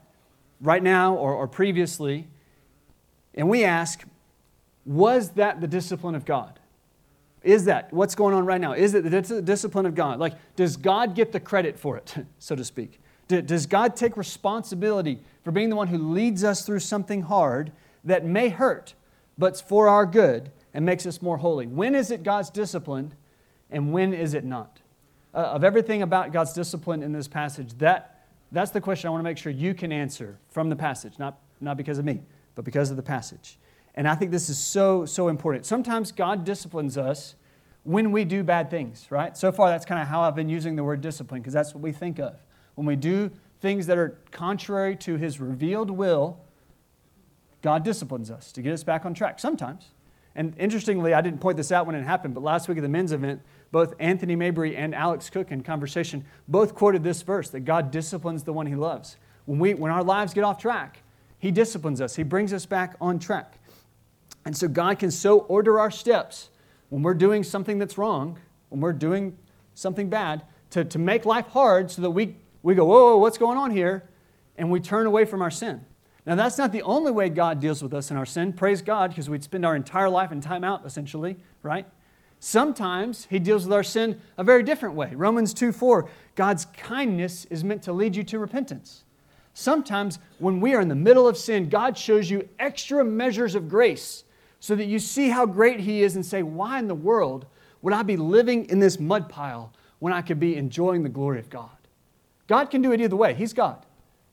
right 0.60 0.82
now 0.82 1.14
or, 1.14 1.32
or 1.32 1.46
previously, 1.46 2.26
and 3.34 3.48
we 3.48 3.64
ask, 3.64 4.02
was 4.84 5.30
that 5.30 5.60
the 5.60 5.68
discipline 5.68 6.16
of 6.16 6.24
God? 6.24 6.58
Is 7.44 7.66
that 7.66 7.92
what's 7.92 8.16
going 8.16 8.34
on 8.34 8.44
right 8.44 8.60
now? 8.60 8.72
Is 8.72 8.94
it 8.94 9.04
the 9.04 9.40
discipline 9.40 9.86
of 9.86 9.94
God? 9.94 10.18
Like, 10.18 10.34
does 10.56 10.76
God 10.76 11.14
get 11.14 11.30
the 11.30 11.38
credit 11.38 11.78
for 11.78 11.96
it, 11.96 12.14
so 12.40 12.56
to 12.56 12.64
speak? 12.64 13.00
Does 13.28 13.66
God 13.66 13.94
take 13.94 14.16
responsibility 14.16 15.20
for 15.44 15.52
being 15.52 15.68
the 15.68 15.76
one 15.76 15.86
who 15.88 15.98
leads 15.98 16.42
us 16.42 16.64
through 16.64 16.80
something 16.80 17.22
hard 17.22 17.70
that 18.04 18.24
may 18.24 18.48
hurt, 18.48 18.94
but 19.38 19.60
for 19.60 19.88
our 19.88 20.04
good 20.04 20.50
and 20.74 20.84
makes 20.84 21.06
us 21.06 21.22
more 21.22 21.38
holy. 21.38 21.66
When 21.66 21.94
is 21.94 22.10
it 22.10 22.22
God's 22.22 22.50
discipline 22.50 23.14
and 23.70 23.92
when 23.92 24.12
is 24.12 24.34
it 24.34 24.44
not? 24.44 24.80
Uh, 25.32 25.38
of 25.38 25.64
everything 25.64 26.02
about 26.02 26.32
God's 26.32 26.52
discipline 26.52 27.02
in 27.02 27.12
this 27.12 27.28
passage, 27.28 27.72
that, 27.78 28.26
that's 28.50 28.70
the 28.70 28.80
question 28.80 29.08
I 29.08 29.10
want 29.10 29.20
to 29.20 29.24
make 29.24 29.38
sure 29.38 29.52
you 29.52 29.74
can 29.74 29.92
answer 29.92 30.38
from 30.48 30.68
the 30.68 30.76
passage, 30.76 31.18
not, 31.18 31.38
not 31.60 31.76
because 31.76 31.98
of 31.98 32.04
me, 32.04 32.22
but 32.54 32.64
because 32.64 32.90
of 32.90 32.96
the 32.96 33.02
passage. 33.02 33.58
And 33.94 34.08
I 34.08 34.14
think 34.14 34.30
this 34.30 34.48
is 34.48 34.58
so, 34.58 35.04
so 35.06 35.28
important. 35.28 35.66
Sometimes 35.66 36.12
God 36.12 36.44
disciplines 36.44 36.96
us 36.96 37.34
when 37.84 38.12
we 38.12 38.24
do 38.24 38.42
bad 38.42 38.70
things, 38.70 39.06
right? 39.10 39.36
So 39.36 39.50
far, 39.50 39.70
that's 39.70 39.84
kind 39.84 40.00
of 40.00 40.08
how 40.08 40.20
I've 40.22 40.34
been 40.34 40.48
using 40.48 40.76
the 40.76 40.84
word 40.84 41.00
discipline, 41.00 41.40
because 41.40 41.54
that's 41.54 41.74
what 41.74 41.82
we 41.82 41.92
think 41.92 42.18
of. 42.18 42.36
When 42.74 42.86
we 42.86 42.96
do 42.96 43.30
things 43.60 43.86
that 43.86 43.98
are 43.98 44.18
contrary 44.30 44.94
to 44.96 45.16
His 45.16 45.40
revealed 45.40 45.90
will, 45.90 46.38
God 47.62 47.84
disciplines 47.84 48.30
us 48.30 48.52
to 48.52 48.62
get 48.62 48.72
us 48.72 48.84
back 48.84 49.04
on 49.04 49.14
track 49.14 49.38
sometimes. 49.38 49.88
And 50.34 50.54
interestingly, 50.56 51.14
I 51.14 51.20
didn't 51.20 51.40
point 51.40 51.56
this 51.56 51.72
out 51.72 51.86
when 51.86 51.96
it 51.96 52.04
happened, 52.04 52.34
but 52.34 52.42
last 52.42 52.68
week 52.68 52.78
at 52.78 52.82
the 52.82 52.88
men's 52.88 53.12
event, 53.12 53.42
both 53.72 53.94
Anthony 53.98 54.36
Mabry 54.36 54.76
and 54.76 54.94
Alex 54.94 55.28
Cook 55.30 55.50
in 55.50 55.62
conversation 55.62 56.24
both 56.46 56.74
quoted 56.74 57.02
this 57.02 57.22
verse 57.22 57.50
that 57.50 57.60
God 57.60 57.90
disciplines 57.90 58.44
the 58.44 58.52
one 58.52 58.66
he 58.66 58.76
loves. 58.76 59.16
When, 59.46 59.58
we, 59.58 59.74
when 59.74 59.90
our 59.90 60.04
lives 60.04 60.32
get 60.34 60.44
off 60.44 60.58
track, 60.60 61.02
he 61.38 61.50
disciplines 61.50 62.00
us, 62.00 62.16
he 62.16 62.22
brings 62.22 62.52
us 62.52 62.66
back 62.66 62.96
on 63.00 63.18
track. 63.18 63.58
And 64.44 64.56
so 64.56 64.68
God 64.68 64.98
can 64.98 65.10
so 65.10 65.40
order 65.40 65.80
our 65.80 65.90
steps 65.90 66.50
when 66.88 67.02
we're 67.02 67.14
doing 67.14 67.42
something 67.42 67.78
that's 67.78 67.98
wrong, 67.98 68.38
when 68.68 68.80
we're 68.80 68.92
doing 68.92 69.36
something 69.74 70.08
bad, 70.08 70.42
to, 70.70 70.84
to 70.84 70.98
make 70.98 71.24
life 71.24 71.46
hard 71.48 71.90
so 71.90 72.02
that 72.02 72.10
we, 72.10 72.36
we 72.62 72.74
go, 72.74 72.84
whoa, 72.84 73.14
whoa, 73.14 73.16
what's 73.18 73.38
going 73.38 73.58
on 73.58 73.70
here? 73.70 74.08
And 74.56 74.70
we 74.70 74.80
turn 74.80 75.06
away 75.06 75.24
from 75.24 75.42
our 75.42 75.50
sin. 75.50 75.84
Now, 76.26 76.34
that's 76.34 76.58
not 76.58 76.72
the 76.72 76.82
only 76.82 77.10
way 77.10 77.28
God 77.28 77.60
deals 77.60 77.82
with 77.82 77.94
us 77.94 78.10
in 78.10 78.16
our 78.16 78.26
sin. 78.26 78.52
Praise 78.52 78.82
God, 78.82 79.10
because 79.10 79.30
we'd 79.30 79.44
spend 79.44 79.64
our 79.64 79.74
entire 79.74 80.10
life 80.10 80.30
in 80.30 80.40
time 80.40 80.64
out, 80.64 80.84
essentially, 80.84 81.36
right? 81.62 81.86
Sometimes 82.40 83.26
He 83.30 83.38
deals 83.38 83.64
with 83.64 83.72
our 83.72 83.82
sin 83.82 84.20
a 84.36 84.44
very 84.44 84.62
different 84.62 84.94
way. 84.94 85.14
Romans 85.14 85.54
2 85.54 85.72
4, 85.72 86.08
God's 86.34 86.66
kindness 86.66 87.46
is 87.46 87.64
meant 87.64 87.82
to 87.84 87.92
lead 87.92 88.14
you 88.14 88.24
to 88.24 88.38
repentance. 88.38 89.04
Sometimes 89.54 90.18
when 90.38 90.60
we 90.60 90.74
are 90.74 90.80
in 90.80 90.88
the 90.88 90.94
middle 90.94 91.26
of 91.26 91.36
sin, 91.36 91.68
God 91.68 91.98
shows 91.98 92.30
you 92.30 92.48
extra 92.58 93.04
measures 93.04 93.54
of 93.54 93.68
grace 93.68 94.22
so 94.60 94.76
that 94.76 94.84
you 94.84 94.98
see 94.98 95.30
how 95.30 95.46
great 95.46 95.80
He 95.80 96.02
is 96.02 96.14
and 96.14 96.24
say, 96.24 96.42
Why 96.42 96.78
in 96.78 96.88
the 96.88 96.94
world 96.94 97.46
would 97.82 97.94
I 97.94 98.02
be 98.02 98.16
living 98.16 98.66
in 98.66 98.78
this 98.78 99.00
mud 99.00 99.28
pile 99.28 99.72
when 99.98 100.12
I 100.12 100.22
could 100.22 100.38
be 100.38 100.56
enjoying 100.56 101.02
the 101.02 101.08
glory 101.08 101.38
of 101.38 101.50
God? 101.50 101.70
God 102.46 102.70
can 102.70 102.82
do 102.82 102.92
it 102.92 103.00
either 103.00 103.16
way. 103.16 103.34
He's 103.34 103.52
God. 103.52 103.84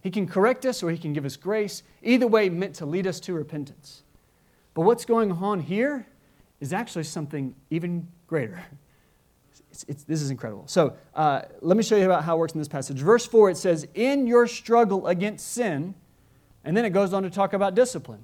He 0.06 0.12
can 0.12 0.28
correct 0.28 0.68
us 0.68 0.84
or 0.84 0.92
He 0.92 1.00
can 1.00 1.14
give 1.14 1.26
us 1.26 1.36
grace. 1.36 1.82
Either 2.04 2.28
way, 2.28 2.48
meant 2.48 2.76
to 2.76 2.86
lead 2.86 3.08
us 3.08 3.20
to 3.22 3.34
repentance. 3.34 4.04
But 4.76 4.82
what's 4.82 5.04
going 5.04 5.32
on 5.32 5.60
here 5.60 6.06
is 6.60 6.74
actually 6.74 7.06
something 7.06 7.56
even 7.72 8.08
greater. 8.28 8.64
It's, 9.72 9.84
it's, 9.88 10.04
this 10.04 10.22
is 10.22 10.30
incredible. 10.30 10.68
So 10.68 10.96
uh, 11.16 11.42
let 11.62 11.76
me 11.76 11.82
show 11.82 11.96
you 11.96 12.06
about 12.06 12.24
how 12.24 12.36
it 12.36 12.40
works 12.40 12.54
in 12.54 12.60
this 12.60 12.68
passage. 12.68 13.00
Verse 13.00 13.26
4, 13.26 13.50
it 13.50 13.58
says, 13.58 13.88
In 13.96 14.28
your 14.28 14.46
struggle 14.46 15.08
against 15.08 15.54
sin, 15.54 15.96
and 16.64 16.78
then 16.78 16.86
it 16.86 16.92
goes 16.92 17.12
on 17.12 17.24
to 17.24 17.32
talk 17.32 17.54
about 17.54 17.74
discipline. 17.74 18.24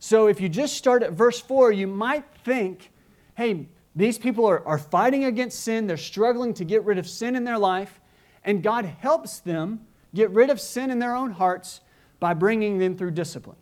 So 0.00 0.26
if 0.26 0.40
you 0.40 0.48
just 0.48 0.76
start 0.76 1.04
at 1.04 1.12
verse 1.12 1.40
4, 1.40 1.70
you 1.70 1.86
might 1.86 2.24
think, 2.42 2.90
hey, 3.36 3.68
these 3.94 4.18
people 4.18 4.44
are, 4.44 4.66
are 4.66 4.76
fighting 4.76 5.26
against 5.26 5.60
sin, 5.60 5.86
they're 5.86 5.96
struggling 5.96 6.52
to 6.54 6.64
get 6.64 6.84
rid 6.84 6.98
of 6.98 7.08
sin 7.08 7.36
in 7.36 7.44
their 7.44 7.58
life, 7.58 8.00
and 8.42 8.60
God 8.60 8.86
helps 8.86 9.38
them 9.38 9.86
get 10.14 10.30
rid 10.30 10.50
of 10.50 10.60
sin 10.60 10.90
in 10.90 10.98
their 10.98 11.14
own 11.14 11.32
hearts 11.32 11.80
by 12.20 12.34
bringing 12.34 12.78
them 12.78 12.96
through 12.96 13.12
discipline. 13.12 13.56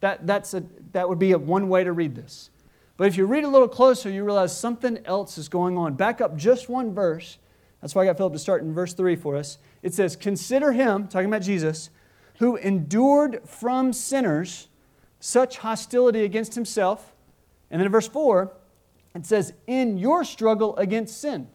That, 0.00 0.26
that's 0.26 0.52
a, 0.54 0.64
that 0.92 1.08
would 1.08 1.18
be 1.18 1.32
a, 1.32 1.38
one 1.38 1.68
way 1.68 1.84
to 1.84 1.92
read 1.92 2.14
this. 2.14 2.50
But 2.96 3.06
if 3.08 3.16
you 3.16 3.26
read 3.26 3.44
a 3.44 3.48
little 3.48 3.68
closer, 3.68 4.10
you 4.10 4.24
realize 4.24 4.56
something 4.56 4.98
else 5.06 5.38
is 5.38 5.48
going 5.48 5.78
on. 5.78 5.94
Back 5.94 6.20
up 6.20 6.36
just 6.36 6.68
one 6.68 6.92
verse. 6.92 7.38
That's 7.80 7.94
why 7.94 8.02
I 8.02 8.06
got 8.06 8.16
Philip 8.16 8.32
to 8.34 8.38
start 8.38 8.62
in 8.62 8.74
verse 8.74 8.94
3 8.94 9.16
for 9.16 9.36
us. 9.36 9.58
It 9.82 9.94
says, 9.94 10.14
Consider 10.14 10.72
him, 10.72 11.08
talking 11.08 11.26
about 11.26 11.42
Jesus, 11.42 11.90
who 12.38 12.56
endured 12.56 13.40
from 13.44 13.92
sinners 13.92 14.68
such 15.20 15.58
hostility 15.58 16.24
against 16.24 16.54
himself. 16.54 17.12
And 17.70 17.80
then 17.80 17.86
in 17.86 17.92
verse 17.92 18.08
4, 18.08 18.52
it 19.14 19.26
says, 19.26 19.52
In 19.66 19.98
your 19.98 20.24
struggle 20.24 20.76
against 20.76 21.20
sin. 21.20 21.48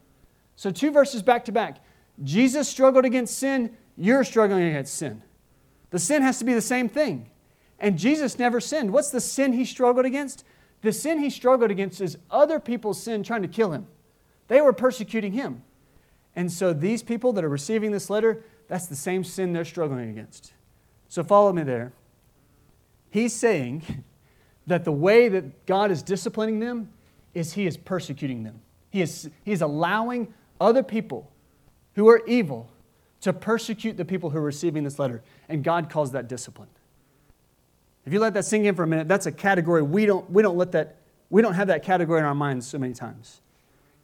So 0.56 0.70
two 0.70 0.90
verses 0.90 1.22
back 1.22 1.44
to 1.44 1.52
back. 1.52 1.78
Jesus 2.24 2.68
struggled 2.68 3.04
against 3.04 3.38
sin, 3.38 3.76
you're 3.98 4.24
struggling 4.24 4.62
against 4.64 4.94
sin. 4.94 5.22
The 5.90 5.98
sin 5.98 6.22
has 6.22 6.38
to 6.38 6.44
be 6.44 6.54
the 6.54 6.60
same 6.60 6.88
thing. 6.88 7.30
And 7.80 7.98
Jesus 7.98 8.38
never 8.38 8.60
sinned. 8.60 8.92
What's 8.92 9.10
the 9.10 9.20
sin 9.20 9.52
he 9.52 9.64
struggled 9.64 10.06
against? 10.06 10.44
The 10.82 10.92
sin 10.92 11.18
he 11.18 11.30
struggled 11.30 11.70
against 11.70 12.00
is 12.00 12.16
other 12.30 12.60
people's 12.60 13.02
sin 13.02 13.22
trying 13.22 13.42
to 13.42 13.48
kill 13.48 13.72
him. 13.72 13.86
They 14.46 14.60
were 14.60 14.72
persecuting 14.72 15.32
him. 15.32 15.62
And 16.36 16.50
so 16.52 16.72
these 16.72 17.02
people 17.02 17.32
that 17.32 17.44
are 17.44 17.48
receiving 17.48 17.90
this 17.90 18.08
letter, 18.08 18.44
that's 18.68 18.86
the 18.86 18.96
same 18.96 19.24
sin 19.24 19.52
they're 19.52 19.64
struggling 19.64 20.10
against. 20.10 20.52
So 21.08 21.24
follow 21.24 21.52
me 21.52 21.64
there. 21.64 21.92
He's 23.10 23.32
saying 23.34 24.04
that 24.66 24.84
the 24.84 24.92
way 24.92 25.28
that 25.28 25.66
God 25.66 25.90
is 25.90 26.02
disciplining 26.02 26.60
them 26.60 26.90
is 27.34 27.54
he 27.54 27.66
is 27.66 27.76
persecuting 27.76 28.44
them. 28.44 28.60
He 28.90 29.02
is, 29.02 29.28
he 29.44 29.52
is 29.52 29.62
allowing 29.62 30.32
other 30.60 30.82
people 30.82 31.30
who 31.94 32.08
are 32.08 32.22
evil 32.26 32.70
to 33.20 33.32
persecute 33.32 33.96
the 33.96 34.04
people 34.04 34.30
who 34.30 34.38
are 34.38 34.42
receiving 34.42 34.84
this 34.84 34.98
letter. 34.98 35.22
And 35.48 35.64
God 35.64 35.90
calls 35.90 36.12
that 36.12 36.28
discipline. 36.28 36.68
If 38.06 38.12
you 38.12 38.20
let 38.20 38.34
that 38.34 38.44
sink 38.44 38.64
in 38.64 38.74
for 38.74 38.84
a 38.84 38.86
minute, 38.86 39.08
that's 39.08 39.26
a 39.26 39.32
category 39.32 39.82
we 39.82 40.06
don't, 40.06 40.30
we 40.30 40.42
don't 40.42 40.56
let 40.56 40.72
that, 40.72 40.96
we 41.30 41.42
don't 41.42 41.54
have 41.54 41.68
that 41.68 41.82
category 41.82 42.20
in 42.20 42.24
our 42.24 42.34
minds 42.34 42.66
so 42.66 42.78
many 42.78 42.94
times. 42.94 43.40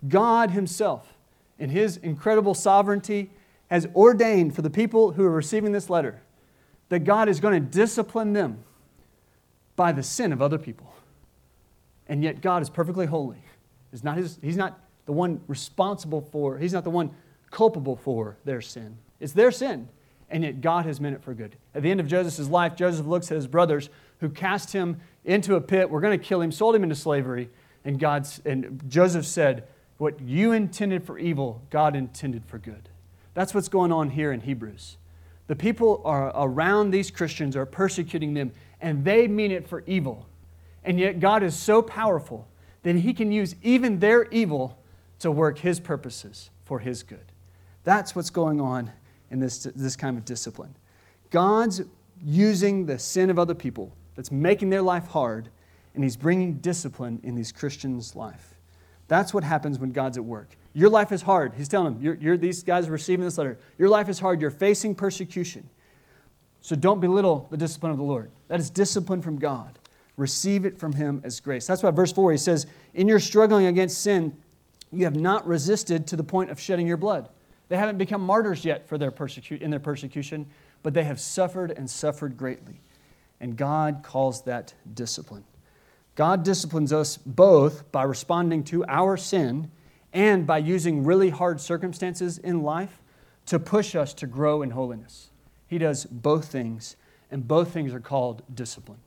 God 0.07 0.50
Himself, 0.50 1.14
in 1.59 1.70
His 1.70 1.96
incredible 1.96 2.55
sovereignty, 2.55 3.31
has 3.70 3.87
ordained 3.94 4.55
for 4.55 4.62
the 4.62 4.70
people 4.70 5.12
who 5.12 5.24
are 5.24 5.31
receiving 5.31 5.72
this 5.72 5.88
letter 5.88 6.20
that 6.90 7.00
God 7.00 7.29
is 7.29 7.40
going 7.40 7.55
to 7.55 7.66
discipline 7.66 8.35
them 8.35 8.62
by 9.74 9.90
the 9.92 10.03
sin 10.03 10.33
of 10.33 10.42
other 10.42 10.59
people. 10.59 10.92
And 12.07 12.22
yet 12.22 12.42
God 12.42 12.61
is 12.61 12.68
perfectly 12.68 13.07
holy. 13.07 13.38
Not, 14.03 14.18
his, 14.18 14.38
he's 14.42 14.57
not 14.57 14.79
the 15.07 15.12
one 15.12 15.40
responsible 15.46 16.20
for, 16.20 16.59
He's 16.59 16.72
not 16.72 16.85
the 16.85 16.90
one 16.90 17.11
culpable 17.50 17.96
for 17.96 18.37
their 18.44 18.61
sin. 18.61 18.98
It's 19.20 19.33
their 19.33 19.50
sin, 19.50 19.88
and 20.31 20.44
yet 20.44 20.61
God 20.61 20.87
has 20.87 21.00
meant 21.00 21.14
it 21.14 21.22
for 21.22 21.35
good. 21.35 21.57
At 21.74 21.83
the 21.83 21.90
end 21.90 22.00
of 22.00 22.07
Joseph's 22.07 22.48
life, 22.48 22.77
Joseph 22.77 23.07
looks 23.07 23.31
at 23.31 23.37
his 23.37 23.46
brothers 23.46 23.90
who 24.20 24.29
cast 24.29 24.72
him 24.72 25.00
into 25.24 25.55
a 25.55 25.61
pit. 25.61 25.90
We're 25.90 26.00
going 26.00 26.18
to 26.18 26.24
kill 26.24 26.40
him, 26.40 26.53
sold 26.53 26.74
him 26.74 26.83
into 26.83 26.94
slavery. 26.94 27.50
And, 27.85 27.98
God's, 27.98 28.40
and 28.44 28.83
Joseph 28.88 29.27
said, 29.27 29.68
What 29.98 30.20
you 30.20 30.53
intended 30.53 31.05
for 31.05 31.18
evil, 31.18 31.62
God 31.70 31.94
intended 31.94 32.44
for 32.46 32.59
good. 32.59 32.88
That's 33.35 33.55
what's 33.55 33.68
going 33.68 33.92
on 33.92 34.11
here 34.11 34.33
in 34.33 34.40
Hebrews. 34.40 34.96
The 35.46 35.57
people 35.57 36.00
are 36.05 36.33
around 36.35 36.90
these 36.90 37.11
Christians 37.11 37.57
are 37.57 37.66
persecuting 37.66 38.35
them, 38.35 38.53
and 38.81 39.05
they 39.05 39.29
mean 39.29 39.50
it 39.50 39.68
for 39.68 39.83
evil. 39.87 40.27
And 40.85 40.98
yet, 40.98 41.20
God 41.20 41.42
is 41.42 41.55
so 41.55 41.83
powerful 41.83 42.48
that 42.83 42.96
He 42.96 43.12
can 43.12 43.33
use 43.33 43.55
even 43.62 43.98
their 43.98 44.24
evil 44.24 44.79
to 45.18 45.31
work 45.31 45.59
His 45.59 45.81
purposes 45.81 46.50
for 46.64 46.79
His 46.79 47.03
good. 47.03 47.33
That's 47.83 48.16
what's 48.16 48.31
going 48.31 48.61
on 48.61 48.92
in 49.35 49.40
this, 49.40 49.64
this 49.75 49.97
kind 49.97 50.16
of 50.16 50.25
discipline. 50.25 50.75
God's 51.31 51.83
using 52.23 52.87
the 52.87 53.01
sin 53.01 53.31
of 53.31 53.38
other 53.38 53.55
people 53.55 53.92
that's 54.14 54.31
making 54.31 54.70
their 54.70 54.81
life 54.81 55.09
hard, 55.09 55.49
and 55.94 56.05
He's 56.05 56.16
bringing 56.16 56.55
discipline 56.55 57.18
in 57.25 57.35
these 57.35 57.51
Christians' 57.51 58.14
life. 58.14 58.55
That's 59.09 59.35
what 59.35 59.42
happens 59.42 59.81
when 59.81 59.90
God's 59.90 60.16
at 60.16 60.25
work. 60.25 60.57
Your 60.73 60.88
life 60.88 61.11
is 61.11 61.20
hard. 61.20 61.53
He's 61.57 61.66
telling 61.66 61.94
them, 61.94 62.03
you're, 62.03 62.14
you're, 62.14 62.37
these 62.37 62.62
guys 62.62 62.87
are 62.88 62.92
receiving 62.92 63.25
this 63.25 63.37
letter. 63.37 63.59
Your 63.77 63.88
life 63.88 64.09
is 64.09 64.20
hard. 64.20 64.40
You're 64.40 64.53
facing 64.53 64.94
persecution. 64.94 65.68
So 66.61 66.77
don't 66.77 67.01
belittle 67.01 67.49
the 67.51 67.57
discipline 67.57 67.90
of 67.90 67.99
the 67.99 68.05
Lord. 68.05 68.31
That 68.47 68.61
is 68.61 68.70
discipline 68.70 69.20
from 69.20 69.38
God. 69.38 69.81
Receive 70.16 70.64
it 70.64 70.79
from 70.79 70.92
Him 70.92 71.20
as 71.25 71.40
grace. 71.40 71.66
That's 71.66 71.83
why 71.83 71.90
verse 71.90 72.12
4 72.12 72.31
he 72.31 72.38
says, 72.38 72.68
In 72.94 73.09
your 73.09 73.18
struggling 73.18 73.66
against 73.66 74.01
sin, 74.01 74.37
you 74.92 75.05
have 75.05 75.16
not 75.16 75.44
resisted 75.44 76.07
to 76.07 76.16
the 76.16 76.23
point 76.23 76.51
of 76.51 76.61
shedding 76.61 76.87
your 76.87 76.97
blood. 76.97 77.29
They 77.68 77.77
haven't 77.77 77.98
become 77.98 78.20
martyrs 78.20 78.64
yet 78.64 78.88
for 78.88 78.98
their 78.98 79.11
persecu- 79.11 79.61
in 79.61 79.70
their 79.70 79.81
persecution, 79.81 80.46
but 80.83 80.94
they 80.94 81.05
have 81.05 81.20
suffered 81.20 81.70
and 81.70 81.88
suffered 81.88 82.37
greatly. 82.37 82.81
And 83.40 83.57
God 83.57 84.03
calls 84.03 84.42
that 84.42 84.74
discipline. 84.92 85.44
God 86.14 86.44
disciplines 86.44 86.92
us 86.92 87.16
both 87.16 87.90
by 87.90 88.05
responding 88.05 88.62
to 88.64 88.85
our 88.87 89.16
sin 89.16 89.70
and 90.12 90.46
by 90.46 90.59
using 90.59 91.05
really 91.05 91.31
hard 91.31 91.61
circumstances 91.61 92.38
in 92.38 92.62
life 92.62 93.00
to 93.46 93.59
push 93.59 93.94
us 93.94 94.14
to 94.14 94.27
grow 94.27 94.62
in 94.62 94.70
holiness. 94.70 95.31
He 95.66 95.79
does 95.79 96.05
both 96.05 96.46
things, 96.46 96.96
and 97.31 97.46
both 97.48 97.72
things 97.72 97.92
are 97.92 98.00
called 98.00 98.42
discipline. 98.55 99.00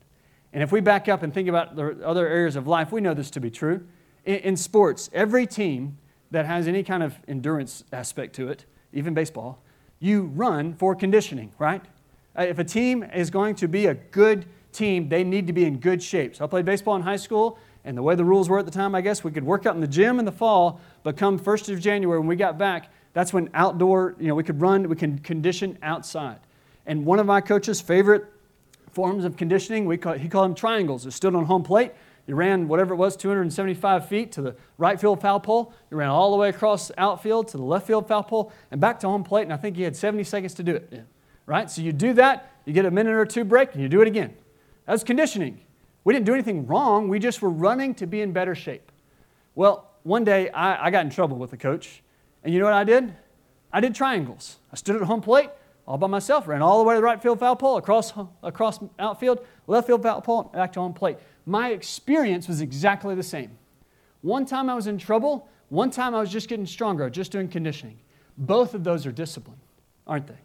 And 0.52 0.62
if 0.62 0.70
we 0.70 0.80
back 0.80 1.08
up 1.08 1.22
and 1.22 1.32
think 1.32 1.48
about 1.48 1.76
the 1.76 2.04
other 2.04 2.26
areas 2.26 2.56
of 2.56 2.66
life, 2.66 2.92
we 2.92 3.00
know 3.00 3.14
this 3.14 3.30
to 3.32 3.40
be 3.40 3.50
true. 3.50 3.86
In, 4.24 4.36
in 4.36 4.56
sports, 4.56 5.08
every 5.12 5.46
team 5.46 5.98
that 6.30 6.46
has 6.46 6.68
any 6.68 6.82
kind 6.82 7.02
of 7.02 7.18
endurance 7.26 7.84
aspect 7.92 8.34
to 8.36 8.48
it, 8.48 8.64
even 8.92 9.14
baseball, 9.14 9.62
you 10.00 10.22
run 10.22 10.74
for 10.74 10.94
conditioning, 10.94 11.52
right? 11.58 11.82
Uh, 12.38 12.42
if 12.42 12.58
a 12.58 12.64
team 12.64 13.02
is 13.02 13.30
going 13.30 13.54
to 13.56 13.68
be 13.68 13.86
a 13.86 13.94
good 13.94 14.46
team, 14.72 15.08
they 15.08 15.24
need 15.24 15.46
to 15.46 15.52
be 15.52 15.64
in 15.64 15.78
good 15.78 16.02
shape. 16.02 16.36
So 16.36 16.44
I 16.44 16.48
played 16.48 16.64
baseball 16.64 16.96
in 16.96 17.02
high 17.02 17.16
school, 17.16 17.58
and 17.84 17.96
the 17.96 18.02
way 18.02 18.14
the 18.14 18.24
rules 18.24 18.48
were 18.48 18.58
at 18.58 18.64
the 18.64 18.70
time, 18.70 18.94
I 18.94 19.00
guess 19.00 19.24
we 19.24 19.30
could 19.30 19.44
work 19.44 19.66
out 19.66 19.74
in 19.74 19.80
the 19.80 19.88
gym 19.88 20.18
in 20.18 20.24
the 20.24 20.32
fall, 20.32 20.80
but 21.02 21.16
come 21.16 21.38
1st 21.38 21.72
of 21.72 21.80
January 21.80 22.18
when 22.18 22.28
we 22.28 22.36
got 22.36 22.58
back, 22.58 22.92
that's 23.12 23.32
when 23.32 23.48
outdoor, 23.54 24.14
you 24.20 24.28
know, 24.28 24.34
we 24.34 24.44
could 24.44 24.60
run, 24.60 24.88
we 24.88 24.96
can 24.96 25.18
condition 25.18 25.78
outside. 25.82 26.38
And 26.86 27.04
one 27.04 27.18
of 27.18 27.26
my 27.26 27.40
coach's 27.40 27.80
favorite 27.80 28.24
forms 28.92 29.24
of 29.24 29.36
conditioning, 29.36 29.86
we 29.86 29.96
call, 29.96 30.14
he 30.14 30.28
called 30.28 30.50
them 30.50 30.54
triangles. 30.54 31.06
It 31.06 31.12
stood 31.12 31.34
on 31.34 31.44
home 31.44 31.62
plate. 31.62 31.92
You 32.28 32.34
ran 32.34 32.68
whatever 32.68 32.92
it 32.92 32.98
was, 32.98 33.16
275 33.16 34.06
feet 34.06 34.32
to 34.32 34.42
the 34.42 34.54
right 34.76 35.00
field 35.00 35.22
foul 35.22 35.40
pole. 35.40 35.72
You 35.90 35.96
ran 35.96 36.10
all 36.10 36.30
the 36.30 36.36
way 36.36 36.50
across 36.50 36.92
outfield 36.98 37.48
to 37.48 37.56
the 37.56 37.62
left 37.64 37.86
field 37.86 38.06
foul 38.06 38.22
pole 38.22 38.52
and 38.70 38.78
back 38.78 39.00
to 39.00 39.08
home 39.08 39.24
plate. 39.24 39.44
And 39.44 39.52
I 39.52 39.56
think 39.56 39.78
you 39.78 39.84
had 39.84 39.96
70 39.96 40.24
seconds 40.24 40.52
to 40.54 40.62
do 40.62 40.76
it. 40.76 41.04
Right? 41.46 41.70
So 41.70 41.80
you 41.80 41.90
do 41.90 42.12
that, 42.12 42.52
you 42.66 42.74
get 42.74 42.84
a 42.84 42.90
minute 42.90 43.14
or 43.14 43.24
two 43.24 43.44
break, 43.44 43.72
and 43.72 43.82
you 43.82 43.88
do 43.88 44.02
it 44.02 44.06
again. 44.06 44.34
That's 44.84 45.02
conditioning. 45.02 45.62
We 46.04 46.12
didn't 46.12 46.26
do 46.26 46.34
anything 46.34 46.66
wrong. 46.66 47.08
We 47.08 47.18
just 47.18 47.40
were 47.40 47.48
running 47.48 47.94
to 47.94 48.06
be 48.06 48.20
in 48.20 48.32
better 48.32 48.54
shape. 48.54 48.92
Well, 49.54 49.90
one 50.02 50.24
day 50.24 50.50
I, 50.50 50.88
I 50.88 50.90
got 50.90 51.06
in 51.06 51.10
trouble 51.10 51.38
with 51.38 51.50
the 51.50 51.56
coach. 51.56 52.02
And 52.44 52.52
you 52.52 52.60
know 52.60 52.66
what 52.66 52.74
I 52.74 52.84
did? 52.84 53.14
I 53.72 53.80
did 53.80 53.94
triangles. 53.94 54.58
I 54.70 54.76
stood 54.76 54.96
at 54.96 55.02
home 55.02 55.22
plate 55.22 55.48
all 55.88 55.98
by 55.98 56.06
myself, 56.06 56.46
ran 56.46 56.62
all 56.62 56.78
the 56.78 56.84
way 56.84 56.94
to 56.94 57.00
the 57.00 57.04
right 57.04 57.20
field 57.20 57.40
foul 57.40 57.56
pole, 57.56 57.78
across, 57.78 58.12
across 58.44 58.78
outfield, 59.00 59.44
left 59.66 59.88
field 59.88 60.02
foul 60.04 60.20
pole, 60.20 60.44
back 60.54 60.72
to 60.74 60.80
home 60.80 60.94
plate 60.94 61.18
my 61.48 61.70
experience 61.70 62.46
was 62.46 62.60
exactly 62.60 63.14
the 63.14 63.22
same. 63.22 63.56
One 64.20 64.44
time 64.44 64.68
I 64.68 64.74
was 64.74 64.86
in 64.86 64.98
trouble, 64.98 65.48
one 65.70 65.90
time 65.90 66.14
I 66.14 66.20
was 66.20 66.30
just 66.30 66.46
getting 66.46 66.66
stronger, 66.66 67.08
just 67.08 67.32
doing 67.32 67.48
conditioning. 67.48 67.98
Both 68.36 68.74
of 68.74 68.84
those 68.84 69.06
are 69.06 69.12
discipline, 69.12 69.56
aren't 70.06 70.26
they? 70.26 70.38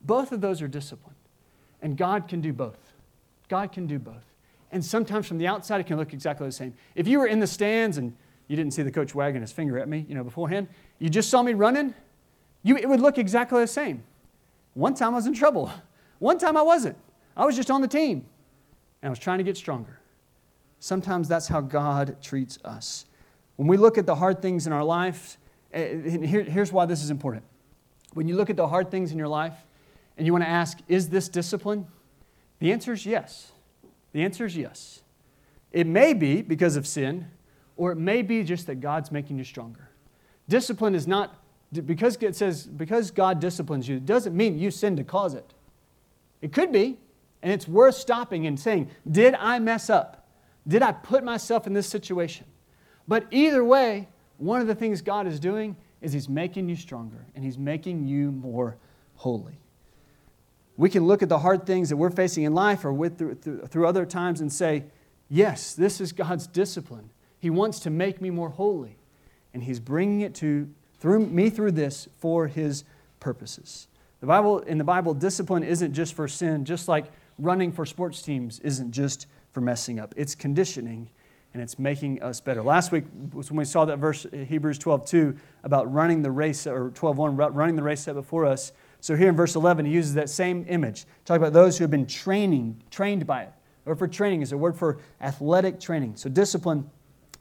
Both 0.00 0.32
of 0.32 0.40
those 0.40 0.62
are 0.62 0.68
discipline. 0.68 1.14
And 1.82 1.98
God 1.98 2.26
can 2.26 2.40
do 2.40 2.54
both. 2.54 2.78
God 3.48 3.70
can 3.70 3.86
do 3.86 3.98
both. 3.98 4.24
And 4.72 4.82
sometimes 4.82 5.26
from 5.26 5.36
the 5.36 5.46
outside, 5.46 5.80
it 5.80 5.86
can 5.86 5.98
look 5.98 6.14
exactly 6.14 6.46
the 6.46 6.52
same. 6.52 6.72
If 6.94 7.06
you 7.06 7.18
were 7.18 7.26
in 7.26 7.38
the 7.38 7.46
stands 7.46 7.98
and 7.98 8.16
you 8.48 8.56
didn't 8.56 8.72
see 8.72 8.82
the 8.82 8.90
coach 8.90 9.14
wagging 9.14 9.42
his 9.42 9.52
finger 9.52 9.78
at 9.78 9.88
me, 9.88 10.06
you 10.08 10.14
know, 10.14 10.24
beforehand, 10.24 10.68
you 10.98 11.10
just 11.10 11.28
saw 11.28 11.42
me 11.42 11.52
running, 11.52 11.92
you, 12.62 12.78
it 12.78 12.88
would 12.88 13.00
look 13.00 13.18
exactly 13.18 13.60
the 13.60 13.66
same. 13.66 14.02
One 14.76 14.92
time 14.92 15.14
I 15.14 15.16
was 15.16 15.26
in 15.26 15.32
trouble. 15.32 15.72
One 16.18 16.36
time 16.36 16.54
I 16.54 16.60
wasn't. 16.60 16.98
I 17.34 17.46
was 17.46 17.56
just 17.56 17.70
on 17.70 17.80
the 17.80 17.88
team 17.88 18.26
and 19.00 19.08
I 19.08 19.10
was 19.10 19.18
trying 19.18 19.38
to 19.38 19.44
get 19.44 19.56
stronger. 19.56 20.00
Sometimes 20.80 21.28
that's 21.28 21.48
how 21.48 21.62
God 21.62 22.18
treats 22.20 22.58
us. 22.62 23.06
When 23.56 23.68
we 23.68 23.78
look 23.78 23.96
at 23.96 24.04
the 24.04 24.14
hard 24.14 24.42
things 24.42 24.66
in 24.66 24.74
our 24.74 24.84
life, 24.84 25.38
eh, 25.72 26.18
here, 26.26 26.42
here's 26.42 26.72
why 26.72 26.84
this 26.84 27.02
is 27.02 27.08
important. 27.08 27.42
When 28.12 28.28
you 28.28 28.36
look 28.36 28.50
at 28.50 28.56
the 28.56 28.68
hard 28.68 28.90
things 28.90 29.12
in 29.12 29.18
your 29.18 29.28
life 29.28 29.54
and 30.18 30.26
you 30.26 30.32
want 30.32 30.44
to 30.44 30.50
ask, 30.50 30.78
is 30.88 31.08
this 31.08 31.30
discipline? 31.30 31.86
The 32.58 32.70
answer 32.70 32.92
is 32.92 33.06
yes. 33.06 33.52
The 34.12 34.22
answer 34.24 34.44
is 34.44 34.58
yes. 34.58 35.00
It 35.72 35.86
may 35.86 36.12
be 36.12 36.42
because 36.42 36.76
of 36.76 36.86
sin, 36.86 37.30
or 37.78 37.92
it 37.92 37.96
may 37.96 38.20
be 38.20 38.44
just 38.44 38.66
that 38.66 38.80
God's 38.80 39.10
making 39.10 39.38
you 39.38 39.44
stronger. 39.44 39.88
Discipline 40.50 40.94
is 40.94 41.06
not, 41.06 41.34
because 41.72 42.16
it 42.22 42.36
says, 42.36 42.66
because 42.66 43.10
God 43.10 43.40
disciplines 43.40 43.88
you, 43.88 43.96
it 43.96 44.06
doesn't 44.06 44.36
mean 44.36 44.58
you 44.58 44.70
sin 44.70 44.96
to 44.96 45.04
cause 45.04 45.34
it. 45.34 45.54
It 46.40 46.52
could 46.52 46.72
be, 46.72 46.98
and 47.42 47.52
it's 47.52 47.66
worth 47.66 47.94
stopping 47.94 48.46
and 48.46 48.58
saying, 48.58 48.90
Did 49.10 49.34
I 49.34 49.58
mess 49.58 49.90
up? 49.90 50.28
Did 50.66 50.82
I 50.82 50.92
put 50.92 51.24
myself 51.24 51.66
in 51.66 51.72
this 51.72 51.86
situation? 51.86 52.46
But 53.08 53.26
either 53.30 53.64
way, 53.64 54.08
one 54.38 54.60
of 54.60 54.66
the 54.66 54.74
things 54.74 55.00
God 55.00 55.26
is 55.26 55.38
doing 55.40 55.76
is 56.00 56.12
He's 56.12 56.28
making 56.28 56.68
you 56.68 56.76
stronger 56.76 57.26
and 57.34 57.44
He's 57.44 57.58
making 57.58 58.06
you 58.06 58.32
more 58.32 58.76
holy. 59.14 59.58
We 60.76 60.90
can 60.90 61.06
look 61.06 61.22
at 61.22 61.28
the 61.28 61.38
hard 61.38 61.66
things 61.66 61.88
that 61.88 61.96
we're 61.96 62.10
facing 62.10 62.44
in 62.44 62.54
life 62.54 62.84
or 62.84 62.92
with, 62.92 63.18
through, 63.18 63.36
through, 63.36 63.66
through 63.66 63.86
other 63.86 64.04
times 64.04 64.40
and 64.40 64.52
say, 64.52 64.84
Yes, 65.28 65.74
this 65.74 66.00
is 66.00 66.12
God's 66.12 66.46
discipline. 66.46 67.10
He 67.38 67.50
wants 67.50 67.80
to 67.80 67.90
make 67.90 68.20
me 68.20 68.30
more 68.30 68.50
holy. 68.50 68.96
And 69.54 69.62
He's 69.62 69.80
bringing 69.80 70.20
it 70.20 70.34
to 70.36 70.68
through 71.00 71.26
me 71.26 71.50
through 71.50 71.72
this 71.72 72.08
for 72.18 72.46
His 72.46 72.84
purposes. 73.20 73.88
The 74.20 74.26
Bible, 74.26 74.60
in 74.60 74.78
the 74.78 74.84
Bible, 74.84 75.14
discipline 75.14 75.62
isn't 75.62 75.92
just 75.92 76.14
for 76.14 76.26
sin, 76.26 76.64
just 76.64 76.88
like 76.88 77.06
running 77.38 77.70
for 77.72 77.84
sports 77.84 78.22
teams 78.22 78.60
isn't 78.60 78.92
just 78.92 79.26
for 79.52 79.60
messing 79.60 79.98
up. 79.98 80.14
It's 80.16 80.34
conditioning 80.34 81.10
and 81.52 81.62
it's 81.62 81.78
making 81.78 82.22
us 82.22 82.40
better. 82.40 82.62
Last 82.62 82.92
week 82.92 83.04
was 83.32 83.50
when 83.50 83.58
we 83.58 83.64
saw 83.64 83.84
that 83.86 83.98
verse, 83.98 84.26
Hebrews 84.30 84.78
12 84.78 85.06
2, 85.06 85.36
about 85.64 85.92
running 85.92 86.22
the 86.22 86.30
race, 86.30 86.66
or 86.66 86.90
12 86.90 87.16
1, 87.16 87.36
running 87.36 87.76
the 87.76 87.82
race 87.82 88.02
set 88.02 88.14
before 88.14 88.44
us. 88.44 88.72
So 89.00 89.16
here 89.16 89.28
in 89.28 89.36
verse 89.36 89.54
11, 89.54 89.86
he 89.86 89.92
uses 89.92 90.14
that 90.14 90.28
same 90.28 90.66
image. 90.68 91.06
Talk 91.24 91.38
about 91.38 91.52
those 91.52 91.78
who 91.78 91.84
have 91.84 91.90
been 91.90 92.06
training, 92.06 92.82
trained 92.90 93.26
by 93.26 93.44
it. 93.44 93.52
Or 93.86 93.94
for 93.94 94.08
training 94.08 94.42
is 94.42 94.52
a 94.52 94.58
word 94.58 94.76
for 94.76 94.98
athletic 95.20 95.78
training. 95.80 96.16
So 96.16 96.28
discipline 96.28 96.90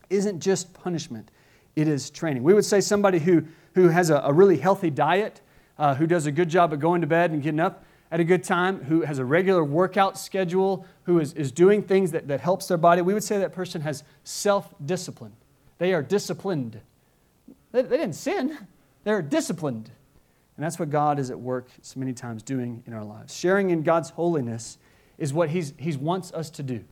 isn't 0.09 0.39
just 0.39 0.73
punishment, 0.73 1.31
it 1.75 1.87
is 1.87 2.09
training. 2.09 2.43
We 2.43 2.53
would 2.53 2.65
say 2.65 2.81
somebody 2.81 3.19
who, 3.19 3.43
who 3.73 3.89
has 3.89 4.09
a, 4.09 4.17
a 4.17 4.33
really 4.33 4.57
healthy 4.57 4.89
diet, 4.89 5.41
uh, 5.77 5.95
who 5.95 6.07
does 6.07 6.25
a 6.25 6.31
good 6.31 6.49
job 6.49 6.73
of 6.73 6.79
going 6.79 7.01
to 7.01 7.07
bed 7.07 7.31
and 7.31 7.41
getting 7.41 7.59
up 7.59 7.83
at 8.11 8.19
a 8.19 8.23
good 8.23 8.43
time, 8.43 8.83
who 8.83 9.01
has 9.01 9.19
a 9.19 9.25
regular 9.25 9.63
workout 9.63 10.17
schedule, 10.17 10.85
who 11.03 11.19
is, 11.19 11.33
is 11.33 11.51
doing 11.51 11.81
things 11.81 12.11
that, 12.11 12.27
that 12.27 12.39
helps 12.39 12.67
their 12.67 12.77
body, 12.77 13.01
we 13.01 13.13
would 13.13 13.23
say 13.23 13.39
that 13.39 13.51
person 13.51 13.81
has 13.81 14.03
self-discipline. 14.23 15.33
They 15.79 15.93
are 15.93 16.03
disciplined. 16.03 16.79
They, 17.71 17.81
they 17.81 17.97
didn't 17.97 18.15
sin, 18.15 18.57
they're 19.03 19.21
disciplined. 19.21 19.91
And 20.55 20.63
that's 20.63 20.79
what 20.79 20.89
God 20.89 21.19
is 21.19 21.29
at 21.29 21.39
work 21.39 21.67
so 21.81 21.99
many 21.99 22.13
times 22.13 22.41
doing 22.41 22.83
in 22.85 22.93
our 22.93 23.03
lives. 23.03 23.35
Sharing 23.35 23.71
in 23.71 23.83
God's 23.83 24.11
holiness 24.11 24.77
is 25.17 25.33
what 25.33 25.49
he's, 25.49 25.73
He 25.77 25.97
wants 25.97 26.31
us 26.31 26.49
to 26.51 26.63
do. 26.63 26.85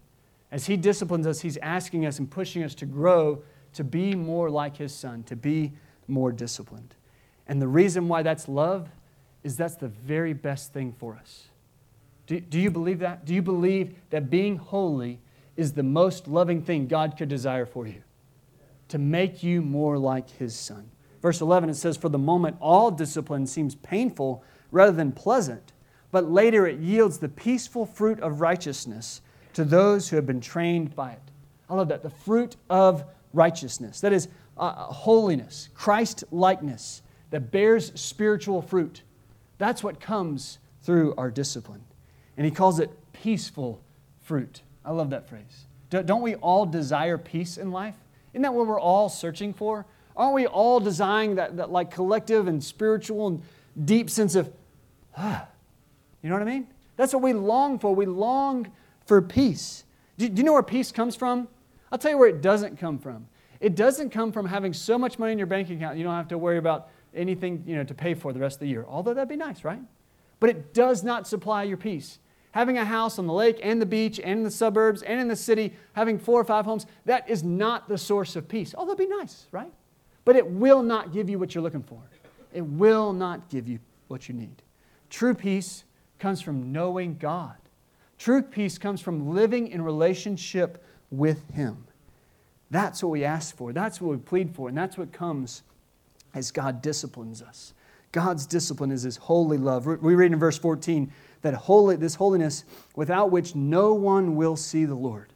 As 0.52 0.66
He 0.66 0.76
disciplines 0.76 1.26
us, 1.26 1.40
He's 1.42 1.58
asking 1.58 2.06
us 2.06 2.20
and 2.20 2.30
pushing 2.30 2.64
us 2.64 2.76
to 2.76 2.86
grow 2.86 3.42
to 3.74 3.84
be 3.84 4.16
more 4.16 4.50
like 4.50 4.78
His 4.78 4.94
Son, 4.94 5.24
to 5.24 5.36
be 5.36 5.74
more 6.08 6.32
disciplined. 6.32 6.96
And 7.48 7.62
the 7.62 7.68
reason 7.68 8.08
why 8.08 8.24
that's 8.24 8.48
love 8.48 8.90
is 9.44 9.58
that's 9.58 9.76
the 9.76 9.88
very 9.88 10.34
best 10.34 10.74
thing 10.74 10.94
for 10.94 11.16
us. 11.16 11.48
Do, 12.28 12.40
do 12.40 12.60
you 12.60 12.72
believe 12.72 13.00
that? 13.00 13.26
Do 13.26 13.34
you 13.34 13.42
believe 13.42 13.96
that 14.10 14.30
being 14.30 14.58
holy 14.58 15.20
is 15.58 15.74
the 15.74 15.84
most 15.84 16.28
loving 16.28 16.62
thing 16.62 16.88
God 16.88 17.18
could 17.18 17.30
desire 17.30 17.66
for 17.66 17.86
you? 17.86 18.04
To 18.90 18.98
make 18.98 19.44
you 19.44 19.62
more 19.62 19.98
like 19.98 20.30
His 20.30 20.56
Son. 20.56 20.90
Verse 21.22 21.42
11, 21.42 21.70
it 21.70 21.76
says, 21.76 21.98
For 21.98 22.10
the 22.10 22.18
moment, 22.18 22.58
all 22.60 22.92
discipline 22.92 23.48
seems 23.48 23.76
painful 23.76 24.44
rather 24.72 24.92
than 24.92 25.12
pleasant, 25.12 25.72
but 26.12 26.30
later 26.30 26.68
it 26.68 26.80
yields 26.80 27.20
the 27.20 27.30
peaceful 27.30 27.86
fruit 27.86 28.20
of 28.20 28.42
righteousness 28.42 29.22
to 29.54 29.64
those 29.64 30.10
who 30.10 30.16
have 30.16 30.26
been 30.26 30.42
trained 30.42 30.96
by 30.96 31.12
it. 31.12 31.22
I 31.70 31.76
love 31.76 31.88
that. 31.90 32.04
The 32.04 32.10
fruit 32.10 32.56
of 32.70 33.06
righteousness. 33.34 34.02
That 34.02 34.14
is 34.14 34.28
uh, 34.58 34.72
holiness, 34.72 35.70
Christ 35.74 36.24
likeness 36.32 37.02
that 37.32 37.52
bears 37.52 37.92
spiritual 38.00 38.62
fruit. 38.62 39.02
That's 39.58 39.84
what 39.84 40.00
comes 40.00 40.60
through 40.84 41.16
our 41.18 41.32
discipline. 41.32 41.84
And 42.38 42.46
he 42.46 42.52
calls 42.52 42.80
it 42.80 42.92
peaceful 43.12 43.82
fruit. 44.22 44.62
I 44.86 44.92
love 44.92 45.10
that 45.12 45.28
phrase. 45.28 45.66
Don't 45.90 46.22
we 46.22 46.36
all 46.36 46.66
desire 46.66 47.18
peace 47.18 47.58
in 47.58 47.72
life? 47.72 47.96
Isn't 48.34 48.42
that 48.42 48.54
what 48.54 48.68
we're 48.68 48.80
all 48.80 49.10
searching 49.10 49.54
for? 49.54 49.86
Aren't 50.16 50.34
we 50.34 50.48
all 50.48 50.80
desiring 50.80 51.36
that, 51.36 51.58
that 51.58 51.72
like 51.72 51.92
collective 51.92 52.48
and 52.48 52.64
spiritual 52.64 53.28
and 53.28 53.44
deep 53.86 54.10
sense 54.10 54.36
of, 54.36 54.52
ah, 55.18 55.48
you 56.22 56.30
know 56.30 56.36
what 56.36 56.42
I 56.42 56.52
mean? 56.52 56.68
That's 56.96 57.14
what 57.14 57.24
we 57.24 57.34
long 57.34 57.80
for. 57.80 57.94
We 57.94 58.06
long 58.06 58.72
for 59.06 59.22
peace. 59.22 59.84
Do, 60.18 60.30
do 60.30 60.40
you 60.40 60.44
know 60.44 60.54
where 60.54 60.64
peace 60.64 60.92
comes 60.92 61.16
from? 61.16 61.48
I'll 61.94 62.00
tell 62.00 62.10
you 62.10 62.18
where 62.18 62.28
it 62.28 62.42
doesn't 62.42 62.80
come 62.80 62.98
from. 62.98 63.28
It 63.60 63.76
doesn't 63.76 64.10
come 64.10 64.32
from 64.32 64.48
having 64.48 64.74
so 64.74 64.98
much 64.98 65.20
money 65.20 65.32
in 65.32 65.38
your 65.38 65.46
bank 65.46 65.70
account 65.70 65.96
you 65.96 66.04
don't 66.04 66.16
have 66.16 66.28
to 66.30 66.40
worry 66.40 66.58
about 66.58 66.90
anything 67.14 67.64
you 67.68 67.76
know, 67.76 67.84
to 67.84 67.94
pay 67.94 68.16
for 68.16 68.34
the 68.34 68.40
rest 68.40 68.56
of 68.56 68.62
the 68.62 68.68
year. 68.68 68.84
Although 68.90 69.14
that'd 69.14 69.30
be 69.30 69.36
nice, 69.36 69.64
right? 69.64 69.80
But 70.40 70.50
it 70.50 70.74
does 70.74 71.04
not 71.04 71.28
supply 71.28 71.62
your 71.62 71.78
peace. 71.78 72.18
Having 72.54 72.80
a 72.80 72.84
house 72.84 73.20
on 73.20 73.28
the 73.28 73.34
lake 73.34 73.60
and 73.62 73.80
the 73.80 73.86
beach 73.86 74.20
and 74.20 74.40
in 74.40 74.44
the 74.44 74.50
suburbs 74.50 75.04
and 75.04 75.22
in 75.22 75.28
the 75.28 75.36
city, 75.36 75.74
having 75.94 76.18
four 76.18 76.42
or 76.42 76.44
five 76.44 76.66
homes, 76.66 76.88
that 77.06 77.30
is 77.30 77.44
not 77.44 77.88
the 77.88 77.98
source 77.98 78.36
of 78.36 78.48
peace. 78.48 78.74
Although 78.76 78.94
it'd 78.94 79.08
be 79.08 79.16
nice, 79.16 79.46
right? 79.52 79.72
But 80.26 80.36
it 80.36 80.48
will 80.48 80.82
not 80.82 81.14
give 81.14 81.30
you 81.30 81.38
what 81.38 81.54
you're 81.54 81.64
looking 81.64 81.84
for. 81.84 82.02
It 82.54 82.66
will 82.66 83.14
not 83.14 83.50
give 83.50 83.68
you 83.68 83.78
what 84.08 84.28
you 84.28 84.34
need. 84.34 84.64
True 85.12 85.36
peace 85.36 85.84
comes 86.18 86.42
from 86.42 86.72
knowing 86.72 87.18
God. 87.20 87.58
True 88.18 88.42
peace 88.42 88.80
comes 88.80 89.00
from 89.00 89.36
living 89.36 89.68
in 89.68 89.82
relationship 89.82 90.84
with 91.14 91.50
Him. 91.52 91.86
That's 92.72 93.04
what 93.04 93.10
we 93.10 93.24
ask 93.24 93.56
for. 93.56 93.72
That's 93.72 94.02
what 94.02 94.12
we 94.12 94.18
plead 94.18 94.56
for. 94.56 94.68
And 94.68 94.78
that's 94.78 94.98
what 94.98 95.14
comes 95.14 95.64
as 96.34 96.52
God 96.52 96.82
disciplines 96.82 97.42
us. 97.42 97.74
God's 98.12 98.46
discipline 98.46 98.92
is 98.92 99.04
His 99.04 99.18
holy 99.18 99.58
love. 99.58 99.86
We 99.86 100.16
read 100.16 100.32
in 100.32 100.40
verse 100.40 100.58
14 100.58 101.12
that 101.42 101.54
holy, 101.54 101.96
this 101.96 102.16
holiness 102.16 102.64
without 102.96 103.32
which 103.32 103.56
no 103.56 103.94
one 103.94 104.36
will 104.36 104.56
see 104.56 104.86
the 104.86 104.96
Lord. 104.96 105.34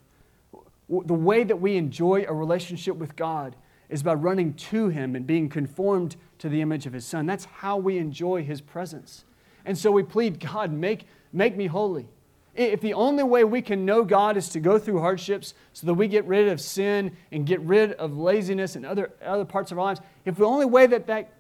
The 0.90 1.14
way 1.14 1.44
that 1.44 1.60
we 1.60 1.76
enjoy 1.76 2.26
a 2.28 2.34
relationship 2.34 2.96
with 2.96 3.16
God 3.16 3.56
is 3.90 4.04
by 4.04 4.14
running 4.14 4.54
to 4.54 4.90
Him 4.90 5.16
and 5.16 5.28
being 5.28 5.50
conformed 5.50 6.16
to 6.40 6.50
the 6.50 6.62
image 6.62 6.86
of 6.86 6.94
His 6.94 7.06
Son. 7.06 7.26
That's 7.26 7.46
how 7.46 7.78
we 7.78 7.98
enjoy 7.98 8.44
His 8.44 8.62
presence. 8.62 9.26
And 9.66 9.78
so 9.78 9.92
we 9.92 10.04
plead, 10.04 10.40
God, 10.40 10.72
make, 10.72 11.06
make 11.34 11.56
me 11.58 11.68
holy. 11.68 12.08
If 12.58 12.82
the 12.82 12.96
only 12.96 13.24
way 13.24 13.44
we 13.44 13.62
can 13.62 13.86
know 13.86 14.04
God 14.04 14.36
is 14.36 14.50
to 14.50 14.60
go 14.60 14.80
through 14.80 15.00
hardships 15.00 15.54
so 15.74 15.86
that 15.88 15.94
we 15.94 16.08
get 16.08 16.26
rid 16.26 16.50
of 16.50 16.60
sin 16.60 17.16
and 17.32 17.46
get 17.46 17.62
rid 17.62 17.94
of 17.94 18.18
laziness 18.18 18.76
and 18.76 18.86
other, 18.86 19.12
other 19.24 19.46
parts 19.46 19.72
of 19.72 19.78
our 19.78 19.86
lives, 19.86 20.02
if 20.26 20.36
the 20.36 20.46
only 20.46 20.66
way 20.66 20.88
that, 20.88 21.08
that 21.08 21.32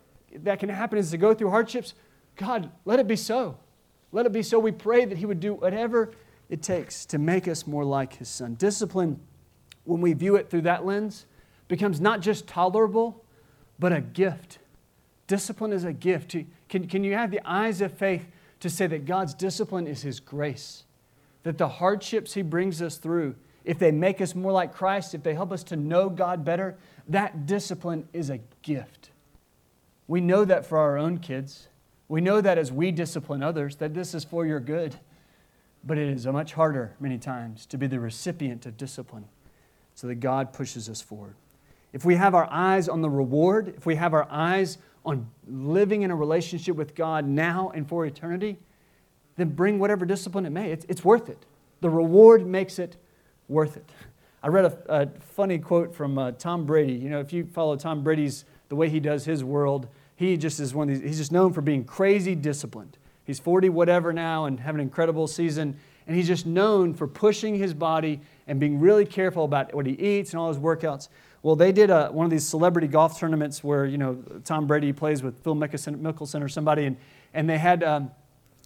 that 0.43 0.59
can 0.59 0.69
happen 0.69 0.97
is 0.97 1.11
to 1.11 1.17
go 1.17 1.33
through 1.33 1.49
hardships, 1.49 1.93
God, 2.35 2.71
let 2.85 2.99
it 2.99 3.07
be 3.07 3.15
so. 3.15 3.57
Let 4.11 4.25
it 4.25 4.31
be 4.31 4.43
so. 4.43 4.59
We 4.59 4.71
pray 4.71 5.05
that 5.05 5.17
He 5.17 5.25
would 5.25 5.39
do 5.39 5.53
whatever 5.53 6.11
it 6.49 6.61
takes 6.61 7.05
to 7.07 7.17
make 7.17 7.47
us 7.47 7.67
more 7.67 7.83
like 7.83 8.17
His 8.17 8.29
Son. 8.29 8.55
Discipline, 8.55 9.19
when 9.83 10.01
we 10.01 10.13
view 10.13 10.35
it 10.35 10.49
through 10.49 10.61
that 10.61 10.85
lens, 10.85 11.25
becomes 11.67 11.99
not 11.99 12.21
just 12.21 12.47
tolerable, 12.47 13.23
but 13.79 13.91
a 13.91 14.01
gift. 14.01 14.59
Discipline 15.27 15.73
is 15.73 15.83
a 15.83 15.93
gift. 15.93 16.35
Can, 16.69 16.87
can 16.87 17.03
you 17.03 17.13
have 17.13 17.31
the 17.31 17.41
eyes 17.45 17.81
of 17.81 17.91
faith 17.93 18.27
to 18.59 18.69
say 18.69 18.87
that 18.87 19.05
God's 19.05 19.33
discipline 19.33 19.87
is 19.87 20.01
His 20.01 20.19
grace? 20.19 20.83
That 21.47 21.57
the 21.57 21.69
hardships 21.69 22.33
He 22.33 22.41
brings 22.41 22.81
us 22.81 22.97
through, 22.97 23.35
if 23.63 23.79
they 23.79 23.89
make 23.89 24.19
us 24.19 24.35
more 24.35 24.51
like 24.51 24.73
Christ, 24.73 25.15
if 25.15 25.23
they 25.23 25.33
help 25.33 25.53
us 25.53 25.63
to 25.63 25.77
know 25.77 26.09
God 26.09 26.43
better, 26.43 26.77
that 27.07 27.45
discipline 27.45 28.09
is 28.11 28.29
a 28.29 28.41
gift. 28.63 29.11
We 30.09 30.19
know 30.19 30.43
that 30.43 30.65
for 30.65 30.77
our 30.77 30.97
own 30.97 31.19
kids. 31.19 31.69
We 32.09 32.19
know 32.19 32.41
that 32.41 32.57
as 32.57 32.69
we 32.69 32.91
discipline 32.91 33.43
others, 33.43 33.77
that 33.77 33.93
this 33.93 34.13
is 34.13 34.25
for 34.25 34.45
your 34.45 34.59
good. 34.59 34.95
But 35.85 35.97
it 35.97 36.09
is 36.09 36.25
a 36.25 36.33
much 36.33 36.51
harder, 36.51 36.95
many 36.99 37.17
times, 37.17 37.65
to 37.67 37.77
be 37.77 37.87
the 37.87 38.01
recipient 38.01 38.65
of 38.65 38.75
discipline 38.75 39.29
so 39.95 40.07
that 40.07 40.15
God 40.15 40.51
pushes 40.51 40.89
us 40.89 41.01
forward 41.01 41.35
if 41.93 42.03
we 42.03 42.15
have 42.15 42.35
our 42.35 42.49
eyes 42.51 42.89
on 42.89 43.01
the 43.01 43.09
reward, 43.09 43.73
if 43.77 43.85
we 43.85 43.95
have 43.95 44.13
our 44.13 44.27
eyes 44.29 44.77
on 45.05 45.29
living 45.47 46.01
in 46.01 46.11
a 46.11 46.15
relationship 46.15 46.75
with 46.75 46.93
God 46.93 47.25
now 47.25 47.71
and 47.73 47.87
for 47.87 48.05
eternity, 48.05 48.57
then 49.37 49.49
bring 49.49 49.79
whatever 49.79 50.05
discipline 50.05 50.45
it 50.45 50.49
may. 50.49 50.71
It's, 50.71 50.85
it's 50.89 51.05
worth 51.05 51.29
it. 51.29 51.45
The 51.81 51.89
reward 51.89 52.45
makes 52.45 52.79
it 52.79 52.97
worth 53.47 53.77
it. 53.77 53.89
I 54.43 54.49
read 54.49 54.65
a, 54.65 54.77
a 54.87 55.07
funny 55.19 55.59
quote 55.59 55.95
from 55.95 56.17
uh, 56.17 56.31
Tom 56.33 56.65
Brady. 56.65 56.93
You 56.93 57.09
know, 57.09 57.19
if 57.19 57.33
you 57.33 57.45
follow 57.45 57.75
Tom 57.75 58.03
Brady's, 58.03 58.45
the 58.69 58.75
way 58.75 58.89
he 58.89 58.99
does 58.99 59.25
his 59.25 59.43
world, 59.43 59.87
he 60.15 60.35
just 60.35 60.59
is 60.59 60.73
one 60.73 60.89
of 60.89 60.95
these, 60.95 61.07
he's 61.07 61.17
just 61.17 61.31
known 61.31 61.53
for 61.53 61.61
being 61.61 61.85
crazy 61.85 62.35
disciplined. 62.35 62.97
He's 63.23 63.39
40 63.39 63.69
whatever 63.69 64.13
now 64.13 64.45
and 64.45 64.59
having 64.59 64.81
an 64.81 64.87
incredible 64.87 65.27
season. 65.27 65.77
And 66.07 66.15
he's 66.15 66.27
just 66.27 66.45
known 66.45 66.93
for 66.93 67.07
pushing 67.07 67.55
his 67.55 67.73
body 67.73 68.21
and 68.47 68.59
being 68.59 68.79
really 68.79 69.05
careful 69.05 69.43
about 69.43 69.73
what 69.73 69.85
he 69.85 69.93
eats 69.93 70.31
and 70.31 70.39
all 70.39 70.47
his 70.47 70.57
workouts. 70.57 71.09
Well, 71.43 71.55
they 71.55 71.71
did 71.71 71.89
a, 71.89 72.07
one 72.07 72.25
of 72.25 72.31
these 72.31 72.47
celebrity 72.47 72.87
golf 72.87 73.19
tournaments 73.19 73.63
where, 73.63 73.85
you 73.85 73.97
know, 73.97 74.23
Tom 74.43 74.67
Brady 74.67 74.93
plays 74.93 75.21
with 75.21 75.37
Phil 75.43 75.55
Mickelson 75.55 76.41
or 76.41 76.47
somebody, 76.47 76.85
and, 76.85 76.97
and 77.33 77.49
they 77.49 77.57
had, 77.57 77.83
um, 77.83 78.11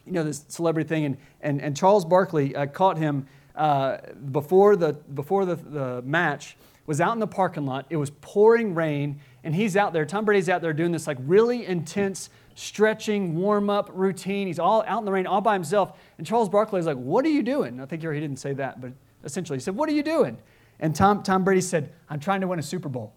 you 0.06 0.12
know, 0.12 0.24
this 0.24 0.46
celebrity 0.48 0.88
thing, 0.88 1.06
and, 1.06 1.18
and, 1.42 1.62
and 1.62 1.78
Charles 1.78 2.06
Barkley 2.06 2.56
uh, 2.56 2.66
caught 2.66 2.98
him 2.98 3.28
uh, 3.56 3.98
before, 4.32 4.76
the, 4.76 4.94
before 4.94 5.46
the, 5.46 5.56
the 5.56 6.02
match, 6.04 6.58
was 6.88 7.00
out 7.00 7.14
in 7.14 7.20
the 7.20 7.28
parking 7.28 7.66
lot. 7.66 7.86
It 7.90 7.98
was 7.98 8.10
pouring 8.22 8.74
rain, 8.74 9.20
and 9.44 9.54
he's 9.56 9.78
out 9.78 9.94
there. 9.94 10.06
Tom 10.06 10.26
Brady's 10.26 10.50
out 10.50 10.62
there 10.62 10.74
doing 10.74 10.92
this 10.92 11.08
like 11.08 11.18
really 11.22 11.66
intense 11.66 12.30
stretching, 12.56 13.36
warm 13.36 13.70
up 13.70 13.90
routine. 13.94 14.48
He's 14.48 14.60
all 14.60 14.84
out 14.88 15.00
in 15.00 15.06
the 15.06 15.12
rain, 15.12 15.28
all 15.28 15.42
by 15.42 15.54
himself. 15.54 15.98
And 16.18 16.28
Charles 16.28 16.50
Barkley 16.50 16.80
is 16.80 16.86
like, 16.86 16.98
What 16.98 17.26
are 17.26 17.30
you 17.30 17.44
doing? 17.44 17.80
I 17.80 17.86
think 17.86 18.02
he 18.02 18.08
didn't 18.08 18.38
say 18.38 18.54
that, 18.54 18.82
but 18.82 18.92
essentially 19.24 19.58
he 19.58 19.62
said, 19.62 19.76
What 19.76 19.90
are 19.90 19.94
you 19.94 20.04
doing? 20.04 20.38
And 20.80 20.96
Tom, 20.96 21.24
Tom 21.24 21.44
Brady 21.44 21.62
said, 21.62 21.92
I'm 22.10 22.20
trying 22.20 22.42
to 22.42 22.48
win 22.48 22.60
a 22.60 22.64
Super 22.64 22.90
Bowl. 22.90 23.14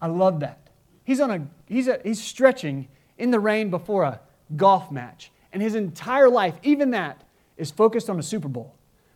I 0.00 0.06
love 0.06 0.40
that. 0.40 0.70
He's, 1.04 1.20
on 1.20 1.30
a, 1.30 1.46
he's, 1.66 1.88
a, 1.88 2.00
he's 2.04 2.22
stretching 2.22 2.88
in 3.18 3.30
the 3.30 3.40
rain 3.40 3.70
before 3.70 4.04
a 4.04 4.20
golf 4.54 4.90
match. 4.90 5.32
And 5.56 5.62
his 5.62 5.74
entire 5.74 6.28
life, 6.28 6.58
even 6.62 6.90
that, 6.90 7.22
is 7.56 7.70
focused 7.70 8.10
on 8.10 8.18
a 8.18 8.22
Super 8.22 8.46
Bowl. 8.46 8.74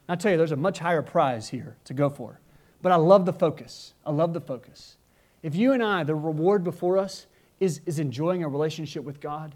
And 0.09 0.19
I 0.19 0.19
tell 0.19 0.31
you, 0.31 0.39
there's 0.39 0.53
a 0.53 0.57
much 0.57 0.79
higher 0.79 1.03
prize 1.03 1.51
here 1.51 1.77
to 1.85 1.93
go 1.93 2.09
for. 2.09 2.41
But 2.81 2.93
I 2.93 2.95
love 2.95 3.27
the 3.27 3.33
focus. 3.35 3.93
I 4.07 4.11
love 4.11 4.33
the 4.33 4.41
focus. 4.41 4.97
If 5.43 5.55
you 5.55 5.73
and 5.73 5.83
I, 5.83 6.03
the 6.03 6.15
reward 6.15 6.65
before 6.65 6.97
us 6.97 7.27
is, 7.61 7.83
is 7.85 7.99
enjoying 7.99 8.43
a 8.43 8.49
relationship 8.49 9.05
with 9.05 9.21
God, 9.21 9.55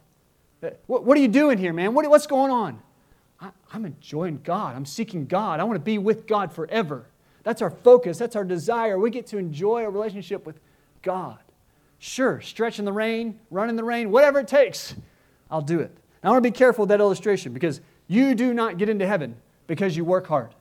uh, 0.63 0.73
what, 0.87 1.05
what 1.05 1.17
are 1.17 1.23
you 1.23 1.29
doing 1.29 1.57
here, 1.57 1.73
man? 1.73 1.95
What, 1.95 2.07
what's 2.11 2.27
going 2.27 2.51
on? 2.51 2.83
I, 3.41 3.49
I'm 3.73 3.87
enjoying 3.87 4.41
God. 4.45 4.77
I'm 4.77 4.85
seeking 4.85 5.25
God. 5.25 5.61
I 5.61 5.65
want 5.65 5.77
to 5.77 5.83
be 5.83 5.97
with 5.97 6.27
God 6.27 6.53
forever. 6.53 7.07
That's 7.45 7.63
our 7.63 7.71
focus. 7.71 8.19
That's 8.19 8.37
our 8.37 8.45
desire. 8.45 8.99
We 8.99 9.09
get 9.09 9.27
to 9.29 9.39
enjoy 9.39 9.87
a 9.87 9.89
relationship 9.89 10.45
with 10.45 10.61
God. 11.01 11.39
Sure, 11.99 12.43
stretch 12.43 12.79
in 12.79 12.85
the 12.85 12.93
rain, 12.93 13.41
run 13.51 13.71
in 13.71 13.77
the 13.77 13.85
rain, 13.85 14.11
whatever 14.11 14.41
it 14.41 14.49
takes, 14.49 14.95
I'll 15.51 15.63
do 15.63 15.81
it. 15.81 15.97
Now, 16.25 16.31
I 16.31 16.33
want 16.33 16.43
to 16.43 16.51
be 16.51 16.57
careful 16.57 16.85
with 16.85 16.89
that 16.89 17.01
illustration 17.01 17.53
because 17.53 17.83
you 18.07 18.35
do 18.35 18.55
not 18.55 18.79
get 18.79 18.89
into 18.89 19.07
heaven 19.07 19.37
because 19.67 19.95
you 19.95 20.07
work 20.07 20.27
hard. 20.27 20.55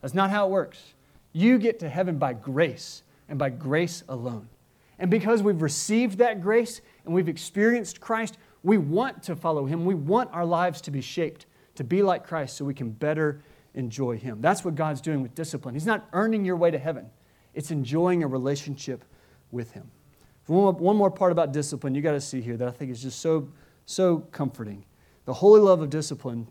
That's 0.00 0.14
not 0.14 0.30
how 0.30 0.46
it 0.46 0.50
works. 0.50 0.94
You 1.34 1.58
get 1.58 1.78
to 1.80 1.90
heaven 1.90 2.18
by 2.18 2.32
grace 2.32 3.02
and 3.28 3.38
by 3.38 3.50
grace 3.50 4.02
alone. 4.08 4.48
And 4.98 5.10
because 5.10 5.42
we've 5.42 5.60
received 5.60 6.18
that 6.18 6.40
grace 6.40 6.80
and 7.04 7.12
we've 7.12 7.28
experienced 7.28 8.00
Christ, 8.00 8.38
we 8.62 8.78
want 8.78 9.22
to 9.24 9.36
follow 9.36 9.66
Him. 9.66 9.84
We 9.84 9.94
want 9.94 10.30
our 10.32 10.46
lives 10.46 10.80
to 10.82 10.90
be 10.90 11.02
shaped 11.02 11.44
to 11.76 11.84
be 11.84 12.02
like 12.02 12.26
Christ 12.26 12.56
so 12.56 12.64
we 12.64 12.74
can 12.74 12.90
better 12.90 13.42
enjoy 13.74 14.18
Him. 14.18 14.40
That's 14.40 14.64
what 14.64 14.74
God's 14.74 15.00
doing 15.00 15.22
with 15.22 15.34
discipline. 15.34 15.74
He's 15.74 15.86
not 15.86 16.08
earning 16.12 16.44
your 16.44 16.56
way 16.56 16.70
to 16.70 16.78
heaven, 16.78 17.10
it's 17.54 17.70
enjoying 17.70 18.22
a 18.22 18.26
relationship 18.26 19.04
with 19.50 19.72
Him. 19.72 19.90
One 20.46 20.96
more 20.96 21.10
part 21.10 21.30
about 21.30 21.52
discipline 21.52 21.94
you 21.94 22.02
got 22.02 22.12
to 22.12 22.20
see 22.20 22.40
here 22.40 22.56
that 22.56 22.66
I 22.66 22.70
think 22.72 22.90
is 22.90 23.02
just 23.02 23.20
so, 23.20 23.48
so 23.86 24.18
comforting. 24.32 24.84
The 25.30 25.34
holy 25.34 25.60
love 25.60 25.80
of 25.80 25.90
discipline 25.90 26.48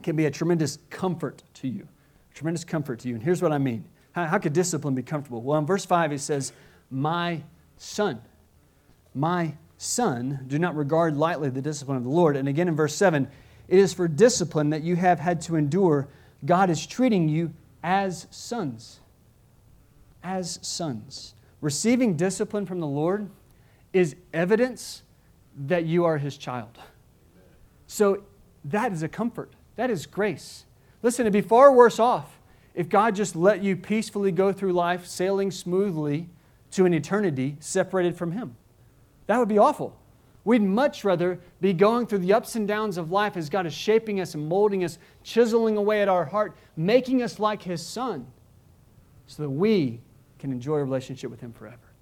can 0.00 0.14
be 0.14 0.26
a 0.26 0.30
tremendous 0.30 0.78
comfort 0.90 1.42
to 1.54 1.66
you. 1.66 1.88
Tremendous 2.34 2.62
comfort 2.62 3.00
to 3.00 3.08
you. 3.08 3.16
And 3.16 3.24
here's 3.24 3.42
what 3.42 3.50
I 3.50 3.58
mean. 3.58 3.84
How, 4.12 4.26
how 4.26 4.38
could 4.38 4.52
discipline 4.52 4.94
be 4.94 5.02
comfortable? 5.02 5.42
Well, 5.42 5.58
in 5.58 5.66
verse 5.66 5.84
5, 5.84 6.12
it 6.12 6.20
says, 6.20 6.52
My 6.88 7.42
son. 7.78 8.22
My 9.12 9.54
son, 9.76 10.44
do 10.46 10.56
not 10.60 10.76
regard 10.76 11.16
lightly 11.16 11.50
the 11.50 11.60
discipline 11.60 11.96
of 11.96 12.04
the 12.04 12.10
Lord. 12.10 12.36
And 12.36 12.46
again 12.46 12.68
in 12.68 12.76
verse 12.76 12.94
7, 12.94 13.26
it 13.66 13.78
is 13.80 13.92
for 13.92 14.06
discipline 14.06 14.70
that 14.70 14.82
you 14.82 14.94
have 14.94 15.18
had 15.18 15.40
to 15.40 15.56
endure. 15.56 16.06
God 16.44 16.70
is 16.70 16.86
treating 16.86 17.28
you 17.28 17.52
as 17.82 18.28
sons. 18.30 19.00
As 20.22 20.60
sons. 20.62 21.34
Receiving 21.60 22.16
discipline 22.16 22.66
from 22.66 22.78
the 22.78 22.86
Lord 22.86 23.28
is 23.92 24.14
evidence 24.32 25.02
that 25.66 25.86
you 25.86 26.04
are 26.04 26.18
his 26.18 26.38
child. 26.38 26.78
So 27.92 28.22
that 28.64 28.90
is 28.90 29.02
a 29.02 29.08
comfort. 29.08 29.52
That 29.76 29.90
is 29.90 30.06
grace. 30.06 30.64
Listen, 31.02 31.24
it'd 31.24 31.34
be 31.34 31.46
far 31.46 31.70
worse 31.70 31.98
off 31.98 32.40
if 32.74 32.88
God 32.88 33.14
just 33.14 33.36
let 33.36 33.62
you 33.62 33.76
peacefully 33.76 34.32
go 34.32 34.50
through 34.50 34.72
life, 34.72 35.06
sailing 35.06 35.50
smoothly 35.50 36.30
to 36.70 36.86
an 36.86 36.94
eternity 36.94 37.58
separated 37.60 38.16
from 38.16 38.32
him. 38.32 38.56
That 39.26 39.36
would 39.38 39.48
be 39.50 39.58
awful. 39.58 39.94
We'd 40.42 40.62
much 40.62 41.04
rather 41.04 41.38
be 41.60 41.74
going 41.74 42.06
through 42.06 42.20
the 42.20 42.32
ups 42.32 42.56
and 42.56 42.66
downs 42.66 42.96
of 42.96 43.10
life 43.10 43.36
as 43.36 43.50
God 43.50 43.66
is 43.66 43.74
shaping 43.74 44.22
us 44.22 44.34
and 44.34 44.48
molding 44.48 44.84
us, 44.84 44.96
chiseling 45.22 45.76
away 45.76 46.00
at 46.00 46.08
our 46.08 46.24
heart, 46.24 46.56
making 46.74 47.22
us 47.22 47.38
like 47.38 47.62
His 47.62 47.86
Son, 47.86 48.26
so 49.26 49.42
that 49.42 49.50
we 49.50 50.00
can 50.38 50.50
enjoy 50.50 50.76
a 50.76 50.84
relationship 50.84 51.30
with 51.30 51.42
Him 51.42 51.52
forever. 51.52 51.92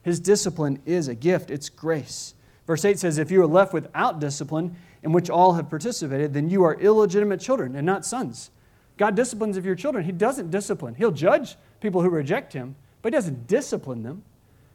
His 0.00 0.20
discipline 0.20 0.80
is 0.86 1.06
a 1.06 1.14
gift, 1.14 1.50
it's 1.50 1.68
grace. 1.68 2.32
Verse 2.66 2.84
8 2.84 2.98
says, 2.98 3.18
If 3.18 3.30
you 3.30 3.42
are 3.42 3.46
left 3.46 3.72
without 3.72 4.20
discipline, 4.20 4.76
in 5.04 5.12
which 5.12 5.28
all 5.28 5.52
have 5.52 5.68
participated, 5.68 6.32
then 6.32 6.48
you 6.48 6.64
are 6.64 6.74
illegitimate 6.80 7.38
children 7.38 7.76
and 7.76 7.84
not 7.84 8.06
sons. 8.06 8.50
God 8.96 9.14
disciplines 9.14 9.58
of 9.58 9.66
your 9.66 9.74
children. 9.74 10.04
He 10.04 10.12
doesn't 10.12 10.50
discipline. 10.50 10.94
He'll 10.94 11.12
judge 11.12 11.56
people 11.80 12.00
who 12.00 12.08
reject 12.08 12.54
Him, 12.54 12.74
but 13.02 13.12
He 13.12 13.16
doesn't 13.16 13.46
discipline 13.46 14.02
them. 14.02 14.22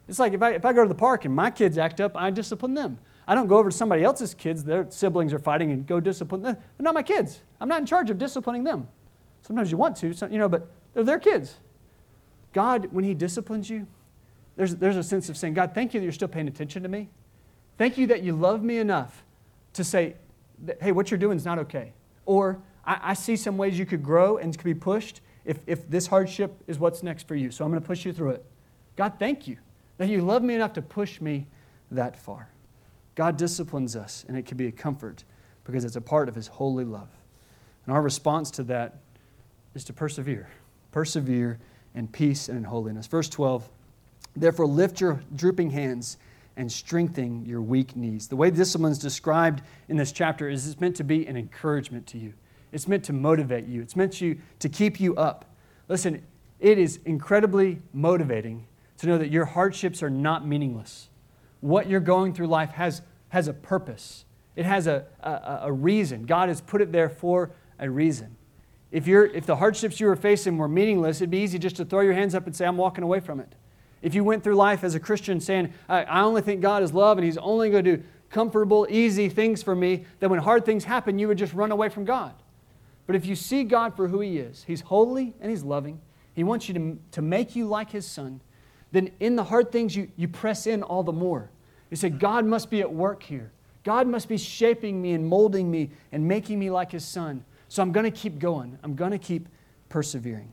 It's 0.07 0.19
like 0.19 0.33
if 0.33 0.41
I, 0.41 0.51
if 0.51 0.65
I 0.65 0.73
go 0.73 0.83
to 0.83 0.87
the 0.87 0.95
park 0.95 1.25
and 1.25 1.35
my 1.35 1.49
kids 1.49 1.79
act 1.79 1.99
up, 1.99 2.15
I 2.15 2.29
discipline 2.29 2.75
them. 2.75 2.99
I 3.27 3.33
don't 3.33 3.47
go 3.47 3.57
over 3.57 3.71
to 3.71 3.75
somebody 3.75 4.03
else's 4.03 4.35
kids, 4.35 4.63
their 4.63 4.85
siblings 4.89 5.33
are 5.33 5.39
fighting, 5.39 5.71
and 5.71 5.85
go 5.85 5.99
discipline 5.99 6.43
them. 6.43 6.55
They're 6.55 6.83
not 6.83 6.93
my 6.93 7.03
kids. 7.03 7.39
I'm 7.59 7.69
not 7.69 7.79
in 7.79 7.87
charge 7.87 8.11
of 8.11 8.19
disciplining 8.19 8.63
them. 8.63 8.87
Sometimes 9.41 9.71
you 9.71 9.77
want 9.77 9.95
to, 9.97 10.07
you 10.31 10.37
know, 10.37 10.49
but 10.49 10.67
they're 10.93 11.03
their 11.03 11.19
kids. 11.19 11.55
God, 12.53 12.89
when 12.91 13.03
He 13.03 13.15
disciplines 13.15 13.69
you, 13.69 13.87
there's, 14.57 14.75
there's 14.75 14.97
a 14.97 15.03
sense 15.03 15.29
of 15.29 15.37
saying, 15.37 15.55
God, 15.55 15.73
thank 15.73 15.93
you 15.93 15.99
that 15.99 16.03
you're 16.03 16.13
still 16.13 16.27
paying 16.27 16.47
attention 16.47 16.83
to 16.83 16.89
me. 16.89 17.09
Thank 17.77 17.97
you 17.97 18.07
that 18.07 18.21
you 18.21 18.35
love 18.35 18.61
me 18.61 18.77
enough 18.77 19.23
to 19.79 19.83
say, 19.83 20.15
hey, 20.81 20.91
what 20.91 21.09
you're 21.09 21.17
doing 21.17 21.37
is 21.37 21.45
not 21.45 21.57
okay. 21.59 21.93
Or 22.25 22.61
I, 22.85 22.99
I 23.01 23.13
see 23.13 23.35
some 23.35 23.57
ways 23.57 23.79
you 23.79 23.85
could 23.85 24.03
grow 24.03 24.37
and 24.37 24.55
could 24.55 24.65
be 24.65 24.73
pushed 24.73 25.21
if, 25.45 25.59
if 25.67 25.89
this 25.89 26.05
hardship 26.05 26.61
is 26.67 26.77
what's 26.79 27.01
next 27.01 27.27
for 27.27 27.35
you. 27.35 27.49
So 27.49 27.63
I'm 27.63 27.71
going 27.71 27.81
to 27.81 27.87
push 27.87 28.05
you 28.05 28.13
through 28.13 28.31
it. 28.31 28.45
God, 28.95 29.13
thank 29.17 29.47
you 29.47 29.57
that 29.97 30.09
you 30.09 30.21
love 30.21 30.43
me 30.43 30.55
enough 30.55 30.73
to 30.73 30.81
push 30.81 31.21
me 31.21 31.47
that 31.91 32.17
far. 32.17 32.49
God 33.15 33.37
disciplines 33.37 33.95
us, 33.95 34.25
and 34.27 34.37
it 34.37 34.45
can 34.45 34.57
be 34.57 34.67
a 34.67 34.71
comfort 34.71 35.23
because 35.63 35.83
it's 35.83 35.95
a 35.95 36.01
part 36.01 36.29
of 36.29 36.35
His 36.35 36.47
holy 36.47 36.85
love. 36.85 37.09
And 37.85 37.93
our 37.93 38.01
response 38.01 38.51
to 38.51 38.63
that 38.63 38.97
is 39.75 39.83
to 39.85 39.93
persevere. 39.93 40.49
Persevere 40.91 41.59
in 41.95 42.07
peace 42.07 42.49
and 42.49 42.57
in 42.57 42.63
holiness. 42.65 43.07
Verse 43.07 43.29
12 43.29 43.67
Therefore, 44.35 44.67
lift 44.67 45.01
your 45.01 45.21
drooping 45.35 45.71
hands 45.71 46.17
and 46.59 46.71
strengthen 46.71 47.45
your 47.45 47.61
weak 47.61 47.95
knees. 47.95 48.27
The 48.27 48.35
way 48.35 48.51
discipline 48.51 48.91
is 48.91 48.99
described 48.99 49.63
in 49.87 49.97
this 49.97 50.11
chapter 50.11 50.49
is 50.49 50.67
it's 50.67 50.81
meant 50.81 50.97
to 50.97 51.03
be 51.03 51.25
an 51.25 51.37
encouragement 51.37 52.05
to 52.07 52.17
you, 52.17 52.33
it's 52.71 52.87
meant 52.87 53.05
to 53.05 53.13
motivate 53.13 53.65
you, 53.65 53.81
it's 53.81 53.95
meant 53.95 54.13
to, 54.13 54.37
to 54.59 54.69
keep 54.69 54.99
you 54.99 55.15
up. 55.15 55.45
Listen, 55.87 56.21
it 56.59 56.77
is 56.77 56.99
incredibly 57.05 57.79
motivating 57.93 58.67
to 58.97 59.07
know 59.07 59.17
that 59.17 59.31
your 59.31 59.45
hardships 59.45 60.03
are 60.03 60.09
not 60.09 60.45
meaningless. 60.45 61.09
What 61.61 61.89
you're 61.89 61.99
going 62.01 62.33
through 62.33 62.47
life 62.47 62.71
has 62.71 63.01
has 63.29 63.47
a 63.47 63.53
purpose, 63.53 64.25
it 64.55 64.65
has 64.65 64.87
a, 64.87 65.05
a, 65.21 65.59
a 65.63 65.71
reason. 65.71 66.25
God 66.25 66.49
has 66.49 66.61
put 66.61 66.81
it 66.81 66.91
there 66.91 67.09
for 67.09 67.51
a 67.79 67.89
reason. 67.89 68.35
If, 68.91 69.07
you're, 69.07 69.27
if 69.27 69.45
the 69.45 69.55
hardships 69.55 69.99
you 69.99 70.07
were 70.07 70.15
facing 70.15 70.57
were 70.57 70.67
meaningless, 70.67 71.17
it'd 71.17 71.29
be 71.29 71.37
easy 71.37 71.59
just 71.59 71.75
to 71.75 71.85
throw 71.85 72.01
your 72.01 72.13
hands 72.13 72.33
up 72.33 72.47
and 72.47 72.55
say, 72.55 72.65
I'm 72.65 72.75
walking 72.75 73.03
away 73.03 73.19
from 73.19 73.39
it. 73.39 73.53
If 74.01 74.15
you 74.15 74.23
went 74.23 74.43
through 74.43 74.55
life 74.55 74.83
as 74.83 74.95
a 74.95 74.99
Christian 74.99 75.39
saying, 75.39 75.73
I, 75.87 76.21
only 76.21 76.41
think 76.41 76.61
God 76.61 76.83
is 76.83 76.93
love 76.93 77.17
and 77.17 77.25
He's 77.25 77.37
only 77.37 77.69
going 77.69 77.83
to 77.83 77.97
do 77.97 78.03
comfortable, 78.29 78.87
easy 78.89 79.27
things 79.27 79.61
for 79.61 79.75
me, 79.75 80.05
then 80.19 80.29
when 80.29 80.39
hard 80.39 80.65
things 80.65 80.83
happen, 80.85 81.19
you 81.19 81.27
would 81.27 81.37
just 81.37 81.53
run 81.53 81.71
away 81.71 81.89
from 81.89 82.05
God. 82.05 82.33
But 83.07 83.15
if 83.15 83.25
you 83.25 83.35
see 83.35 83.63
God 83.63 83.95
for 83.95 84.07
who 84.07 84.19
He 84.21 84.37
is, 84.37 84.63
He's 84.65 84.81
holy 84.81 85.33
and 85.41 85.49
He's 85.49 85.63
loving, 85.63 85.99
He 86.33 86.43
wants 86.43 86.67
you 86.67 86.75
to, 86.75 86.99
to 87.11 87.21
make 87.21 87.55
you 87.55 87.67
like 87.67 87.91
His 87.91 88.05
Son, 88.05 88.39
then 88.91 89.11
in 89.19 89.35
the 89.35 89.43
hard 89.43 89.71
things, 89.71 89.95
you, 89.95 90.09
you 90.15 90.27
press 90.27 90.67
in 90.67 90.83
all 90.83 91.03
the 91.03 91.11
more. 91.11 91.51
You 91.89 91.97
say, 91.97 92.09
God 92.09 92.45
must 92.45 92.69
be 92.69 92.81
at 92.81 92.91
work 92.91 93.23
here. 93.23 93.51
God 93.83 94.07
must 94.07 94.27
be 94.27 94.37
shaping 94.37 95.01
me 95.01 95.13
and 95.13 95.25
molding 95.25 95.69
me 95.71 95.89
and 96.11 96.27
making 96.27 96.59
me 96.59 96.69
like 96.69 96.91
His 96.91 97.05
Son. 97.05 97.43
So 97.67 97.81
I'm 97.81 97.91
going 97.91 98.03
to 98.03 98.11
keep 98.11 98.39
going. 98.39 98.77
I'm 98.83 98.95
going 98.95 99.11
to 99.11 99.17
keep 99.17 99.47
persevering. 99.89 100.51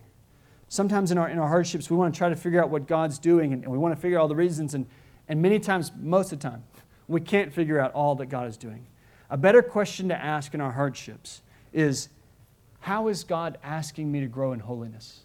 Sometimes 0.69 1.11
in 1.11 1.19
our, 1.19 1.29
in 1.29 1.39
our 1.39 1.49
hardships, 1.49 1.91
we 1.91 1.97
want 1.97 2.13
to 2.15 2.19
try 2.19 2.29
to 2.29 2.37
figure 2.37 2.63
out 2.63 2.71
what 2.71 2.87
God's 2.87 3.19
doing 3.19 3.53
and, 3.53 3.63
and 3.63 3.73
we 3.73 3.79
want 3.79 3.95
to 3.95 4.01
figure 4.01 4.19
out 4.19 4.23
all 4.23 4.29
the 4.29 4.37
reasons. 4.37 4.75
And, 4.75 4.87
and 5.29 5.41
many 5.41 5.59
times, 5.59 5.93
most 6.01 6.33
of 6.33 6.41
the 6.41 6.49
time, 6.49 6.65
we 7.09 7.21
can't 7.21 7.53
figure 7.53 7.79
out 7.79 7.93
all 7.93 8.15
that 8.17 8.27
God 8.27 8.49
is 8.49 8.57
doing. 8.57 8.87
A 9.31 9.37
better 9.37 9.63
question 9.63 10.09
to 10.09 10.17
ask 10.17 10.55
in 10.55 10.61
our 10.61 10.73
hardships 10.73 11.43
is 11.73 12.09
how 12.81 13.09
is 13.09 13.25
God 13.25 13.59
asking 13.63 14.11
me 14.11 14.21
to 14.21 14.27
grow 14.27 14.53
in 14.53 14.61
holiness? 14.61 15.21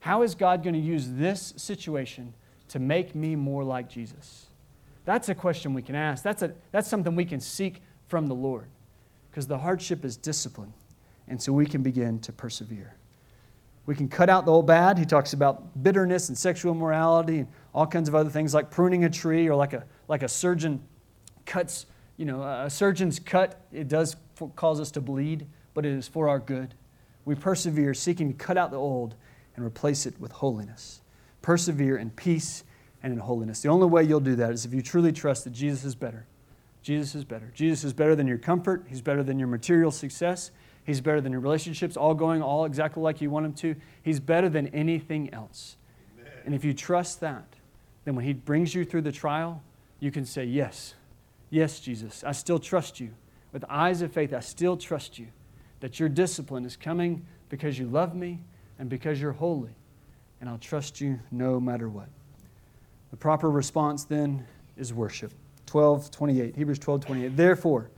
How 0.00 0.22
is 0.22 0.34
God 0.34 0.62
going 0.62 0.74
to 0.74 0.80
use 0.80 1.08
this 1.10 1.54
situation 1.56 2.34
to 2.68 2.78
make 2.78 3.14
me 3.14 3.34
more 3.34 3.64
like 3.64 3.88
Jesus? 3.88 4.46
That's 5.04 5.28
a 5.28 5.34
question 5.34 5.74
we 5.74 5.82
can 5.82 5.94
ask. 5.94 6.22
That's, 6.22 6.42
a, 6.42 6.52
that's 6.72 6.88
something 6.88 7.14
we 7.14 7.24
can 7.24 7.40
seek 7.40 7.82
from 8.08 8.26
the 8.26 8.34
Lord 8.34 8.66
because 9.30 9.46
the 9.46 9.58
hardship 9.58 10.04
is 10.04 10.16
discipline. 10.16 10.72
And 11.28 11.40
so 11.40 11.52
we 11.52 11.66
can 11.66 11.82
begin 11.82 12.18
to 12.20 12.32
persevere. 12.32 12.94
We 13.86 13.94
can 13.94 14.08
cut 14.08 14.28
out 14.28 14.44
the 14.44 14.52
old 14.52 14.66
bad. 14.66 14.98
He 14.98 15.04
talks 15.04 15.32
about 15.32 15.82
bitterness 15.82 16.28
and 16.28 16.36
sexual 16.36 16.74
immorality 16.74 17.38
and 17.38 17.48
all 17.72 17.86
kinds 17.86 18.08
of 18.08 18.14
other 18.14 18.30
things 18.30 18.52
like 18.52 18.70
pruning 18.70 19.04
a 19.04 19.10
tree 19.10 19.48
or 19.48 19.54
like 19.54 19.72
a, 19.72 19.84
like 20.08 20.22
a 20.22 20.28
surgeon 20.28 20.82
cuts, 21.44 21.86
you 22.16 22.24
know, 22.24 22.42
a 22.42 22.68
surgeon's 22.68 23.20
cut. 23.20 23.60
It 23.72 23.86
does 23.86 24.16
cause 24.56 24.80
us 24.80 24.90
to 24.92 25.00
bleed, 25.00 25.46
but 25.72 25.86
it 25.86 25.92
is 25.92 26.08
for 26.08 26.28
our 26.28 26.40
good. 26.40 26.74
We 27.24 27.36
persevere, 27.36 27.94
seeking 27.94 28.28
to 28.28 28.34
cut 28.34 28.58
out 28.58 28.72
the 28.72 28.76
old 28.76 29.14
and 29.54 29.64
replace 29.64 30.04
it 30.04 30.20
with 30.20 30.32
holiness. 30.32 31.00
Persevere 31.42 31.96
in 31.96 32.10
peace 32.10 32.64
and 33.02 33.12
in 33.12 33.20
holiness. 33.20 33.62
The 33.62 33.68
only 33.68 33.86
way 33.86 34.02
you'll 34.02 34.20
do 34.20 34.34
that 34.36 34.50
is 34.50 34.64
if 34.64 34.74
you 34.74 34.82
truly 34.82 35.12
trust 35.12 35.44
that 35.44 35.52
Jesus 35.52 35.84
is 35.84 35.94
better. 35.94 36.26
Jesus 36.82 37.14
is 37.14 37.24
better. 37.24 37.50
Jesus 37.54 37.84
is 37.84 37.92
better 37.92 38.14
than 38.14 38.26
your 38.26 38.38
comfort. 38.38 38.84
He's 38.88 39.00
better 39.00 39.22
than 39.22 39.38
your 39.38 39.48
material 39.48 39.90
success. 39.90 40.50
He's 40.86 41.00
better 41.00 41.20
than 41.20 41.32
your 41.32 41.40
relationships, 41.40 41.96
all 41.96 42.14
going 42.14 42.42
all 42.42 42.64
exactly 42.64 43.02
like 43.02 43.20
you 43.20 43.28
want 43.28 43.44
him 43.44 43.52
to. 43.54 43.74
He's 44.02 44.20
better 44.20 44.48
than 44.48 44.68
anything 44.68 45.34
else. 45.34 45.76
Amen. 46.16 46.32
And 46.46 46.54
if 46.54 46.64
you 46.64 46.72
trust 46.72 47.18
that, 47.20 47.44
then 48.04 48.14
when 48.14 48.24
he 48.24 48.32
brings 48.32 48.72
you 48.72 48.84
through 48.84 49.02
the 49.02 49.10
trial, 49.10 49.62
you 49.98 50.12
can 50.12 50.24
say, 50.24 50.44
Yes, 50.44 50.94
yes, 51.50 51.80
Jesus, 51.80 52.22
I 52.22 52.30
still 52.30 52.60
trust 52.60 53.00
you. 53.00 53.10
With 53.52 53.64
eyes 53.68 54.00
of 54.00 54.12
faith, 54.12 54.32
I 54.32 54.40
still 54.40 54.76
trust 54.76 55.18
you 55.18 55.26
that 55.80 55.98
your 55.98 56.08
discipline 56.08 56.64
is 56.64 56.76
coming 56.76 57.26
because 57.48 57.78
you 57.78 57.86
love 57.86 58.14
me 58.14 58.38
and 58.78 58.88
because 58.88 59.20
you're 59.20 59.32
holy. 59.32 59.74
And 60.40 60.48
I'll 60.48 60.58
trust 60.58 61.00
you 61.00 61.18
no 61.32 61.58
matter 61.58 61.88
what. 61.88 62.08
The 63.10 63.16
proper 63.16 63.50
response 63.50 64.04
then 64.04 64.46
is 64.76 64.92
worship. 64.92 65.32
12, 65.66 66.10
28, 66.10 66.54
Hebrews 66.54 66.78
12, 66.78 67.06
28. 67.06 67.36
Therefore, 67.36 67.90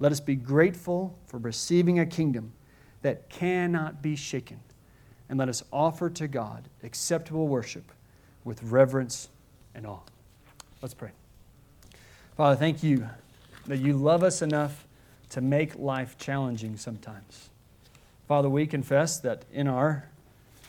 let 0.00 0.10
us 0.10 0.18
be 0.18 0.34
grateful 0.34 1.16
for 1.26 1.38
receiving 1.38 2.00
a 2.00 2.06
kingdom 2.06 2.52
that 3.02 3.28
cannot 3.30 4.02
be 4.02 4.16
shaken, 4.16 4.60
and 5.28 5.38
let 5.38 5.48
us 5.48 5.62
offer 5.72 6.10
to 6.10 6.26
God 6.26 6.68
acceptable 6.82 7.46
worship 7.46 7.92
with 8.42 8.62
reverence 8.64 9.28
and 9.74 9.86
awe. 9.86 10.00
Let's 10.82 10.94
pray. 10.94 11.10
Father, 12.36 12.56
thank 12.56 12.82
you 12.82 13.08
that 13.66 13.78
you 13.78 13.92
love 13.92 14.22
us 14.22 14.42
enough 14.42 14.86
to 15.28 15.40
make 15.40 15.76
life 15.76 16.18
challenging 16.18 16.76
sometimes. 16.76 17.50
Father, 18.26 18.48
we 18.48 18.66
confess 18.66 19.18
that 19.20 19.44
in 19.52 19.68
our 19.68 20.08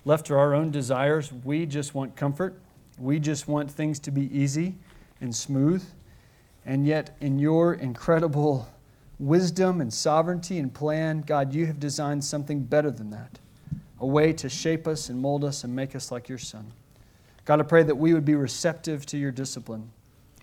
left 0.05 0.27
to 0.27 0.35
our 0.35 0.53
own 0.53 0.71
desires, 0.71 1.31
we 1.31 1.65
just 1.65 1.95
want 1.95 2.15
comfort. 2.15 2.59
We 2.97 3.19
just 3.19 3.47
want 3.47 3.71
things 3.71 3.99
to 3.99 4.11
be 4.11 4.35
easy 4.37 4.75
and 5.21 5.35
smooth. 5.35 5.83
And 6.65 6.85
yet, 6.85 7.15
in 7.21 7.39
your 7.39 7.73
incredible 7.73 8.67
wisdom 9.21 9.81
and 9.81 9.93
sovereignty 9.93 10.57
and 10.57 10.73
plan, 10.73 11.21
God, 11.21 11.53
you 11.53 11.67
have 11.67 11.79
designed 11.79 12.23
something 12.23 12.63
better 12.63 12.89
than 12.89 13.11
that 13.11 13.39
a 13.99 14.05
way 14.05 14.33
to 14.33 14.49
shape 14.49 14.87
us 14.87 15.09
and 15.09 15.21
mold 15.21 15.43
us 15.45 15.63
and 15.63 15.75
make 15.75 15.95
us 15.95 16.11
like 16.11 16.27
your 16.27 16.39
Son. 16.39 16.73
God, 17.45 17.59
I 17.59 17.63
pray 17.63 17.83
that 17.83 17.93
we 17.93 18.15
would 18.15 18.25
be 18.25 18.33
receptive 18.33 19.05
to 19.05 19.17
your 19.17 19.31
discipline 19.31 19.91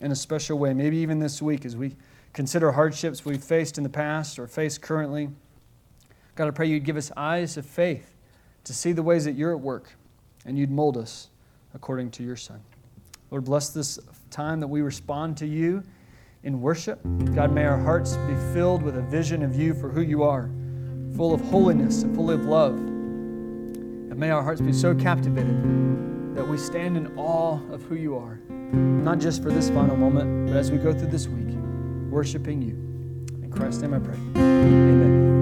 in 0.01 0.12
a 0.12 0.16
special 0.16 0.61
way, 0.61 0.72
maybe 0.72 0.97
even 0.99 1.18
this 1.18 1.43
week 1.43 1.64
as 1.64 1.76
we 1.76 1.97
consider 2.33 2.70
hardships 2.70 3.24
we've 3.24 3.43
faced 3.43 3.76
in 3.76 3.83
the 3.83 3.91
past 3.91 4.39
or 4.39 4.47
face 4.47 4.79
currently. 4.79 5.29
God, 6.37 6.47
I 6.47 6.53
pray 6.53 6.68
you'd 6.68 6.85
give 6.85 6.97
us 6.97 7.11
eyes 7.16 7.57
of 7.57 7.66
faith 7.66 8.14
to 8.62 8.72
see 8.72 8.93
the 8.93 9.03
ways 9.03 9.24
that 9.24 9.33
you're 9.33 9.53
at 9.53 9.61
work 9.61 9.91
and 10.47 10.57
you'd 10.57 10.70
mold 10.70 10.97
us 10.97 11.31
according 11.74 12.12
to 12.12 12.22
your 12.22 12.37
Son. 12.37 12.61
Lord, 13.33 13.45
bless 13.45 13.70
this 13.70 13.99
time 14.31 14.61
that 14.61 14.68
we 14.68 14.83
respond 14.83 15.37
to 15.39 15.47
you 15.47 15.83
in 16.49 16.62
worship. 16.62 16.99
God, 17.34 17.53
may 17.53 17.66
our 17.66 17.78
hearts 17.78 18.16
be 18.26 18.34
filled 18.55 18.82
with 18.82 18.96
a 18.96 19.03
vision 19.03 19.42
of 19.42 19.55
you 19.55 19.74
for 19.74 19.90
who 19.90 20.01
you 20.01 20.22
are, 20.22 20.51
full 21.14 21.34
of 21.34 21.42
holiness 21.42 22.03
and 22.03 22.16
full 22.16 22.30
of 22.30 22.46
love. 22.46 22.74
And 22.74 24.16
may 24.16 24.30
our 24.30 24.42
hearts 24.42 24.62
be 24.62 24.72
so 24.72 24.94
captivated 24.94 26.34
that 26.34 26.49
we 26.49 26.57
stand 26.57 26.96
in 26.96 27.07
awe 27.18 27.61
of 27.70 27.82
who 27.82 27.96
you 27.96 28.16
are, 28.16 28.40
not 28.49 29.18
just 29.18 29.42
for 29.42 29.53
this 29.53 29.68
final 29.68 29.96
moment, 29.96 30.49
but 30.49 30.57
as 30.57 30.70
we 30.72 30.78
go 30.78 30.92
through 30.92 31.11
this 31.11 31.28
week, 31.28 31.55
worshiping 32.11 32.62
you. 32.62 32.74
In 33.42 33.51
Christ's 33.53 33.82
name 33.82 33.92
I 33.92 33.99
pray. 33.99 34.16
Amen. 34.36 35.38